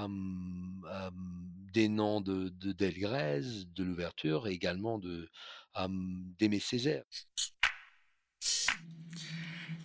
[1.73, 5.29] des noms de, de de l'ouverture, et également de
[6.39, 7.03] d'Aimé Césaire.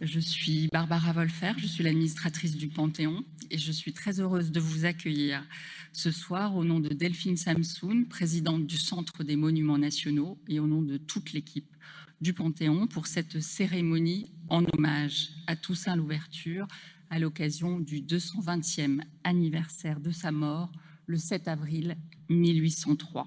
[0.01, 4.59] Je suis Barbara Wolfer, je suis l'administratrice du Panthéon et je suis très heureuse de
[4.59, 5.45] vous accueillir
[5.93, 10.67] ce soir au nom de Delphine Samsoun, présidente du Centre des Monuments Nationaux et au
[10.67, 11.77] nom de toute l'équipe
[12.21, 16.69] du Panthéon pour cette cérémonie en hommage à Toussaint Louverture
[17.09, 20.71] à l'occasion du 220e anniversaire de sa mort
[21.07, 21.97] le 7 avril
[22.29, 23.27] 1803.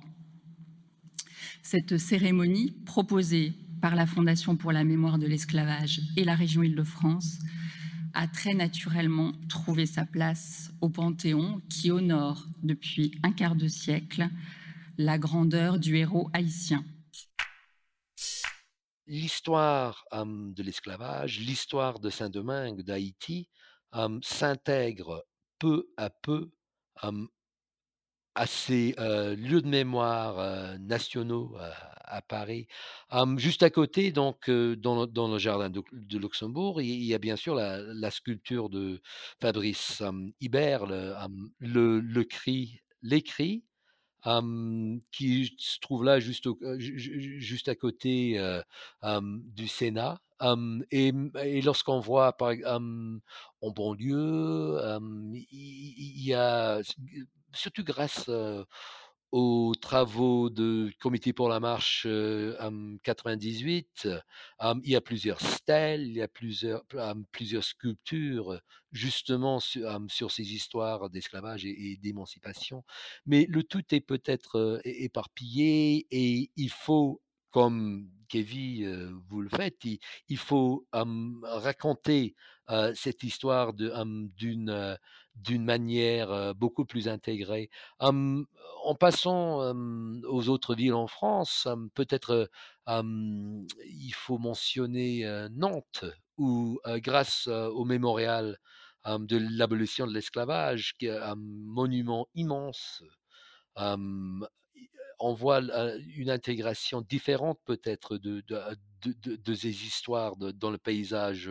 [1.61, 7.39] Cette cérémonie, proposée par la Fondation pour la mémoire de l'esclavage et la région Île-de-France,
[8.13, 14.27] a très naturellement trouvé sa place au Panthéon qui honore depuis un quart de siècle
[14.97, 16.85] la grandeur du héros haïtien.
[19.07, 23.49] L'histoire de l'esclavage, l'histoire de Saint-Domingue, d'Haïti,
[24.21, 25.25] s'intègre
[25.59, 26.51] peu à peu
[28.35, 28.95] à ces
[29.35, 31.57] lieux de mémoire nationaux
[32.03, 32.67] à Paris.
[33.37, 38.11] juste à côté, donc, dans, le jardin de, Luxembourg, il y a bien sûr la,
[38.11, 39.01] sculpture de
[39.41, 40.03] Fabrice
[40.41, 40.85] Hibert,
[41.59, 43.63] le, cri, l'écrit,
[45.11, 46.47] qui se trouve là juste,
[46.77, 48.39] juste à côté
[49.03, 50.21] du Sénat.
[50.91, 51.13] et,
[51.43, 54.79] et lorsqu'on voit par, en banlieue,
[55.51, 56.81] il y a
[57.53, 58.29] surtout grâce
[59.33, 62.07] aux travaux du Comité pour la marche
[63.01, 64.07] 98,
[64.83, 66.83] il y a plusieurs stèles, il y a plusieurs,
[67.63, 68.61] sculptures
[68.91, 72.83] justement sur, ces histoires d'esclavage et, d'émancipation.
[73.25, 77.19] Mais le tout est peut-être éparpillé et il faut,
[77.49, 79.83] comme Kevin, vous le faites,
[80.29, 82.35] il, faut raconter
[82.93, 84.97] cette histoire d'une
[85.35, 87.69] d'une manière beaucoup plus intégrée.
[87.99, 89.73] en passant
[90.27, 92.49] aux autres villes en France, peut-être
[92.87, 96.05] il faut mentionner Nantes,
[96.37, 98.57] où grâce au mémorial
[99.05, 103.03] de l'abolition de l'esclavage, un monument immense,
[103.75, 105.61] on voit
[106.15, 108.43] une intégration différente peut-être de,
[109.05, 111.49] de, ces histoires dans le paysage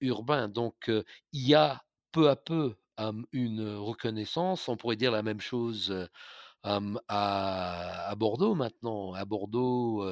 [0.00, 0.48] urbain.
[0.48, 0.90] Donc
[1.32, 1.82] il y a
[2.12, 2.76] peu à peu
[3.32, 4.68] une reconnaissance.
[4.68, 6.08] On pourrait dire la même chose
[6.62, 9.14] à, Bordeaux maintenant.
[9.14, 10.04] À Bordeaux,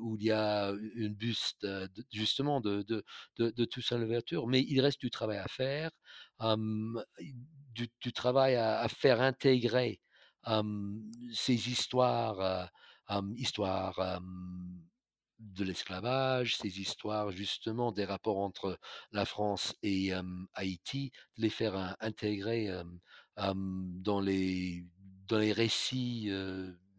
[0.00, 1.66] où il y a une buste
[2.12, 3.04] justement de, de,
[3.38, 4.46] de, Toussaint Louverture.
[4.46, 5.90] Mais il reste du travail à faire,
[7.74, 10.00] du, travail à, faire intégrer
[11.32, 12.70] ces histoires,
[13.36, 14.20] histoires
[15.52, 18.78] de l'esclavage, ces histoires justement des rapports entre
[19.12, 20.12] la France et
[20.54, 22.70] Haïti, de les faire intégrer
[23.36, 24.84] dans, les,
[25.28, 26.30] dans les récits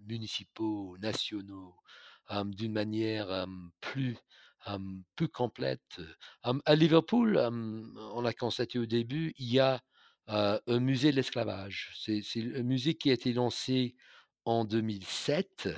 [0.08, 1.76] municipaux, nationaux,
[2.46, 3.48] d'une manière
[3.82, 4.18] plus,
[5.16, 6.02] plus complète.
[6.44, 9.82] à Liverpool, on a constaté au début, il y a
[10.28, 11.94] un musée de l'esclavage.
[12.00, 12.22] C'est
[12.56, 13.96] un musée qui a été lancé
[14.46, 15.70] en 2007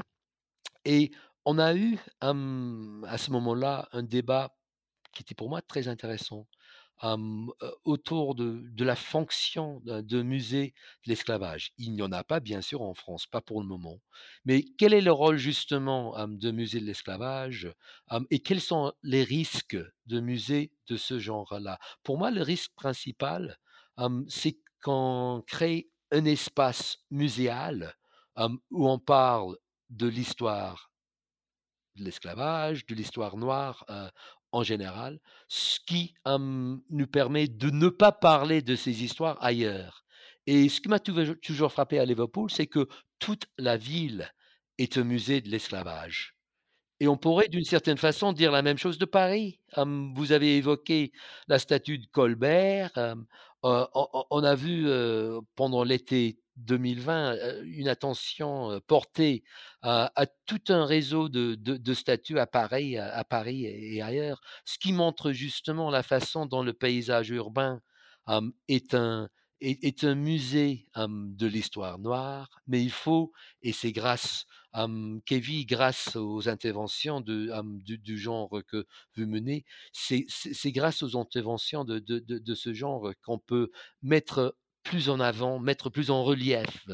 [0.85, 1.11] et
[1.49, 4.53] on a eu à ce moment-là un débat
[5.13, 6.45] qui était pour moi très intéressant
[7.85, 10.73] autour de, la fonction de, musée
[11.05, 11.71] de l'esclavage.
[11.77, 14.01] Il n'y en a pas, bien sûr, en France, pas pour le moment.
[14.43, 17.71] Mais quel est le rôle justement de musée de l'esclavage
[18.29, 21.79] et quels sont les risques de musée de ce genre-là?
[22.03, 23.57] Pour moi, le risque principal,
[24.27, 27.95] c'est qu'on crée un espace muséal
[28.35, 29.55] où on parle
[29.89, 30.91] de l'histoire
[31.97, 33.85] de l'esclavage, de l'histoire noire
[34.51, 40.05] en général, ce qui nous permet de ne pas parler de ces histoires ailleurs.
[40.45, 42.87] Et ce qui m'a toujours frappé à Liverpool, c'est que
[43.19, 44.31] toute la ville
[44.77, 46.35] est un musée de l'esclavage.
[46.99, 49.59] Et on pourrait d'une certaine façon dire la même chose de Paris.
[49.75, 51.11] vous avez évoqué
[51.47, 52.91] la statue de Colbert.
[53.61, 54.87] on, a vu
[55.55, 59.43] pendant l'été 2020 une attention portée
[59.81, 65.31] à, tout un réseau de, statues à Paris, à, Paris et ailleurs, ce qui montre
[65.31, 67.81] justement la façon dont le paysage urbain
[68.67, 69.29] est un,
[69.61, 73.31] est, un musée de l'histoire noire, mais il faut,
[73.61, 74.45] et c'est grâce,
[75.25, 77.51] Kevin, grâce aux interventions de,
[77.81, 78.85] du, genre que
[79.15, 83.71] vous menez, c'est grâce aux interventions de, de, de ce genre qu'on peut
[84.01, 84.55] mettre
[84.87, 86.87] plus en avant, mettre plus en relief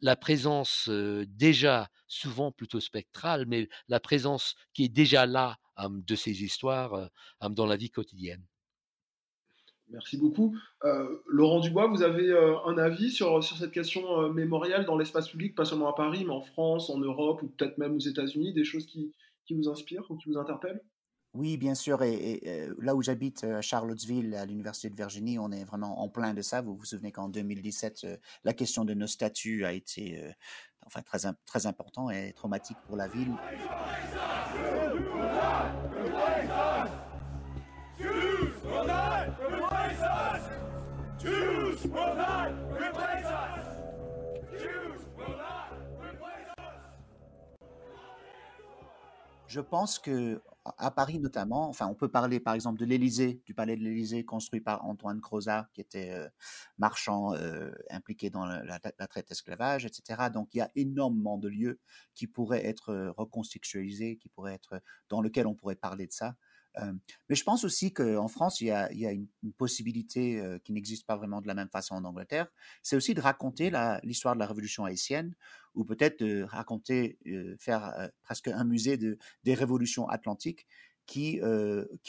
[0.00, 5.56] la présence déjà souvent plutôt spectrale, mais la présence qui est déjà là
[5.88, 7.10] de ces histoires
[7.50, 8.44] dans la vie quotidienne.
[9.88, 10.56] Merci beaucoup.
[11.26, 12.32] Laurent Dubois, vous avez
[12.64, 16.42] un avis sur, cette question mémoriale dans l'espace public, pas seulement à Paris, mais en
[16.42, 19.12] France, en Europe ou peut-être même aux États-Unis, des choses qui,
[19.46, 20.80] qui vous inspirent ou qui vous interpellent?
[21.36, 22.02] Oui, bien sûr.
[22.02, 26.08] Et, euh, là où j'habite, à Charlottesville, à l'Université de Virginie, on est vraiment en
[26.08, 26.62] plein de ça.
[26.62, 28.06] Vous vous souvenez qu'en 2017,
[28.44, 30.34] la question de nos statuts a été
[30.86, 33.34] enfin, très, très important et traumatique pour la ville.
[49.48, 50.40] Je pense que
[50.78, 54.24] à Paris notamment, enfin, on peut parler par exemple de l'Élysée, du palais de l'Élysée
[54.24, 56.28] construit par Antoine Crozat, qui était euh,
[56.78, 60.30] marchand euh, impliqué dans la, traite d'esclavage, etc.
[60.32, 61.80] Donc il y a énormément de lieux
[62.14, 66.36] qui pourraient être euh, reconstitutionnalisés, qui pourraient être dans lesquels on pourrait parler de ça.
[66.78, 66.92] Euh,
[67.28, 71.16] mais je pense aussi qu'en France, il y a, une, possibilité euh, qui n'existe pas
[71.16, 72.48] vraiment de la même façon en Angleterre.
[72.82, 73.70] C'est aussi de raconter
[74.02, 75.34] l'histoire de la Révolution haïtienne,
[75.74, 80.66] ou peut-être de raconter, euh, faire presque un musée de, des révolutions atlantiques
[81.06, 81.40] qui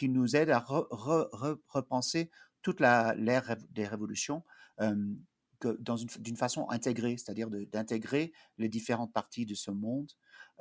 [0.01, 2.31] nous aide à repenser
[2.61, 4.43] toute l'ère des révolutions
[4.79, 10.11] d'une façon intégrée, c'est-à-dire d'intégrer les différentes parties de ce monde,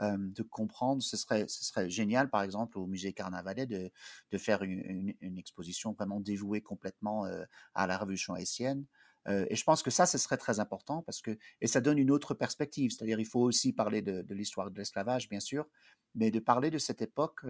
[0.01, 1.03] de comprendre.
[1.03, 3.91] Ce serait, ce serait génial, par exemple, au musée Carnavalet, de,
[4.31, 7.27] de faire une, une, exposition vraiment dévouée complètement
[7.75, 8.85] à la révolution haïtienne.
[9.27, 12.11] et je pense que ça, ce serait très important parce que, et ça donne une
[12.11, 12.91] autre perspective.
[12.91, 15.67] C'est-à-dire, il faut aussi parler de, l'histoire de l'esclavage, bien sûr,
[16.15, 17.41] mais de parler de cette époque,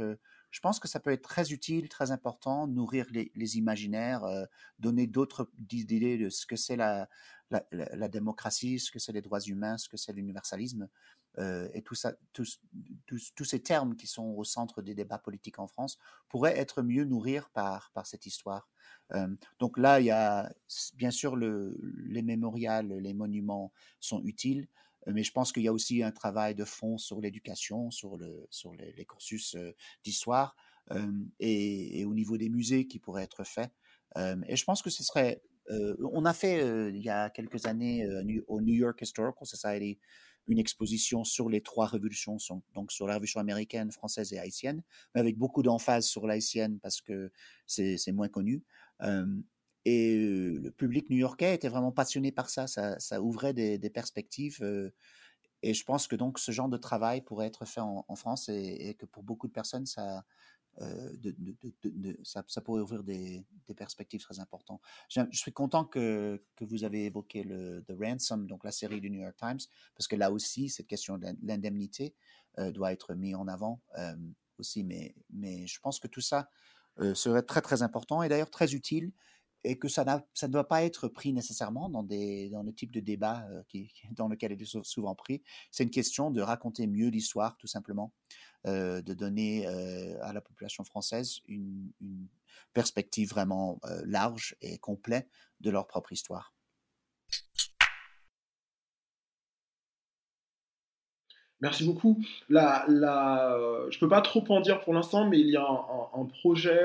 [0.50, 4.24] je pense que ça peut être très utile, très important, nourrir les, les imaginaires,
[4.78, 7.08] donner d'autres idées de ce que c'est la,
[7.50, 10.88] la, démocratie, ce que c'est les droits humains, ce que c'est l'universalisme,
[11.38, 12.60] euh, et tout ça, tous,
[13.06, 15.98] tous, ces termes qui sont au centre des débats politiques en France
[16.28, 18.68] pourraient être mieux nourrir par, par cette histoire.
[19.12, 20.50] Euh, donc là, il y a
[20.94, 21.76] bien sûr le,
[22.06, 24.66] les mémorials, les monuments sont utiles,
[25.06, 28.46] mais je pense qu'il y a aussi un travail de fond sur l'éducation, sur, le,
[28.50, 30.56] sur les, cursus euh, d'histoire
[31.38, 33.70] et, au niveau des musées qui pourraient être faits.
[34.16, 38.06] et je pense que ce serait on a fait il y a quelques années
[38.46, 39.98] au New York Historical Society
[40.48, 42.36] une exposition sur les trois révolutions,
[42.74, 44.82] donc sur la révolution américaine, française et haïtienne,
[45.14, 47.30] mais avec beaucoup d'emphase sur l'haïtienne parce que
[47.66, 48.62] c'est moins connu.
[49.84, 54.60] et le public new-yorkais était vraiment passionné par ça, ça, ouvrait des, perspectives.
[55.62, 58.96] et je pense que donc ce genre de travail pourrait être fait en, France et,
[58.98, 60.24] que pour beaucoup de personnes, ça,
[60.80, 61.12] euh,
[62.22, 63.44] ça, pourrait ouvrir des,
[63.76, 64.80] perspectives très importantes.
[65.08, 69.20] Je, suis content que, vous avez évoqué le The Ransom, donc la série du New
[69.20, 69.60] York Times,
[69.96, 72.14] parce que là aussi, cette question de l'indemnité
[72.58, 74.14] euh, doit être mise en avant euh,
[74.58, 74.84] aussi.
[74.84, 75.14] Mais
[75.66, 76.50] je pense que tout ça
[77.12, 79.12] serait très, très important et d'ailleurs très utile
[79.68, 83.92] et que ça, ne doit pas être pris nécessairement dans, le type de débat qui,
[84.12, 85.42] dans lequel il est souvent pris.
[85.70, 88.12] C'est une question de raconter mieux l'histoire, tout simplement.
[88.66, 91.92] Euh, de donner euh, à la population française une,
[92.72, 95.30] perspective vraiment euh, large et complète
[95.60, 96.52] de leur propre histoire.
[101.60, 102.22] Merci beaucoup.
[102.48, 106.24] La, je ne peux pas trop en dire pour l'instant, mais il y a un,
[106.26, 106.78] projet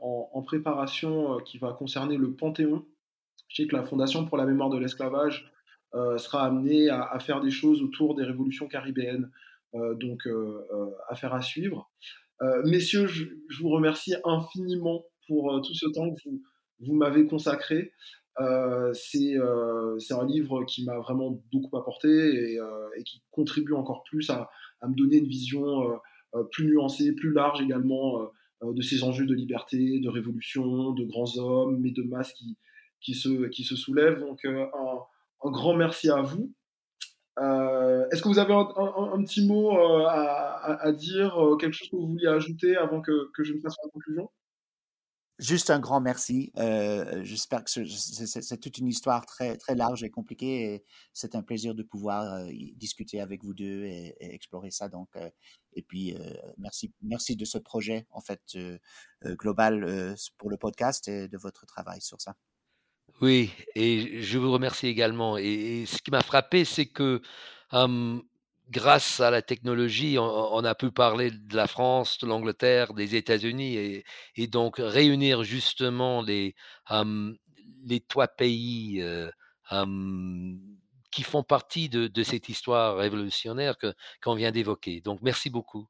[0.00, 2.84] en, préparation qui va concerner le Panthéon.
[3.48, 5.50] Je sais que la Fondation pour la mémoire de l'esclavage
[5.92, 9.30] sera amenée à, faire des choses autour des révolutions caribéennes.
[9.76, 11.90] Euh, donc, euh, euh, affaire à suivre.
[12.64, 13.24] messieurs, je,
[13.60, 16.42] vous remercie infiniment pour tout ce temps que vous,
[16.80, 17.92] vous m'avez consacré.
[18.94, 22.58] C'est un livre qui m'a vraiment beaucoup apporté et,
[22.96, 24.50] et, qui contribue encore plus à,
[24.86, 25.98] me donner une vision
[26.52, 28.30] plus nuancée, plus large également
[28.62, 32.34] de ces enjeux de liberté, de révolution, de grands hommes, mais de masses
[33.00, 34.20] qui, se, soulèvent.
[34.20, 36.52] Donc un, grand merci à vous.
[37.38, 41.96] Euh, est-ce que vous avez un, petit mot euh, à, dire, euh, quelque chose que
[41.96, 44.30] vous vouliez ajouter avant que, je ne fasse la conclusion?
[45.38, 46.50] Juste un grand merci.
[46.56, 50.74] J'espère que c'est toute une histoire très, très large et compliquée.
[50.74, 54.88] Et c'est un plaisir de pouvoir discuter avec vous deux et, explorer ça.
[54.88, 55.10] Donc,
[55.74, 56.16] et puis,
[56.56, 58.56] merci, merci de ce projet en fait
[59.24, 62.34] global pour le podcast et de votre travail sur ça.
[63.20, 65.38] Oui, et je vous remercie également.
[65.38, 67.22] Et, ce qui m'a frappé, c'est que
[68.70, 74.02] grâce à la technologie, on, a pu parler de la France, de l'Angleterre, des États-Unis,
[74.36, 76.54] et, donc réunir justement les,
[78.08, 79.04] trois pays
[81.10, 83.76] qui font partie de, cette histoire révolutionnaire
[84.22, 85.00] qu'on vient d'évoquer.
[85.00, 85.86] Donc merci beaucoup.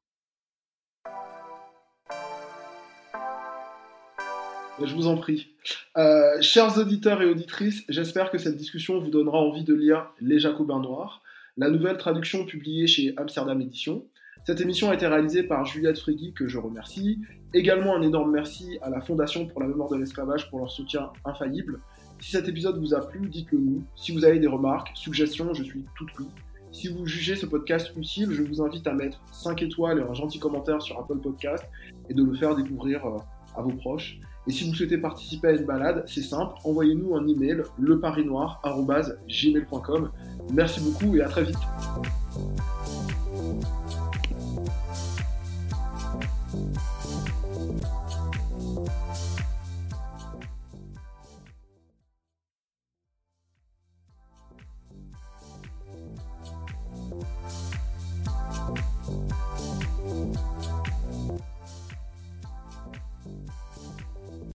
[4.79, 5.55] Je vous en prie.
[5.97, 10.39] Euh, chers auditeurs et auditrices, j'espère que cette discussion vous donnera envie de lire Les
[10.39, 11.23] Jacobins Noirs,
[11.57, 14.05] la nouvelle traduction publiée chez Amsterdam Édition.
[14.45, 17.19] Cette émission a été réalisée par Juliette Frégui, que je remercie.
[17.53, 21.09] Également un énorme merci à la Fondation pour la mémoire de l'esclavage pour leur soutien
[21.25, 21.79] infaillible.
[22.19, 23.83] Si cet épisode vous a plu, dites-le nous.
[23.95, 26.27] Si vous avez des remarques, suggestions, je suis tout oui.
[26.71, 30.13] Si vous jugez ce podcast utile, je vous invite à mettre 5 étoiles et un
[30.13, 31.65] gentil commentaire sur Apple Podcast
[32.09, 33.17] et de le faire découvrir euh,
[33.55, 34.19] à vos proches.
[34.47, 40.09] Et si vous souhaitez participer à une balade, c'est simple, envoyez-nous un email leparinoir.gmail.com.
[40.53, 41.57] Merci beaucoup et à très vite.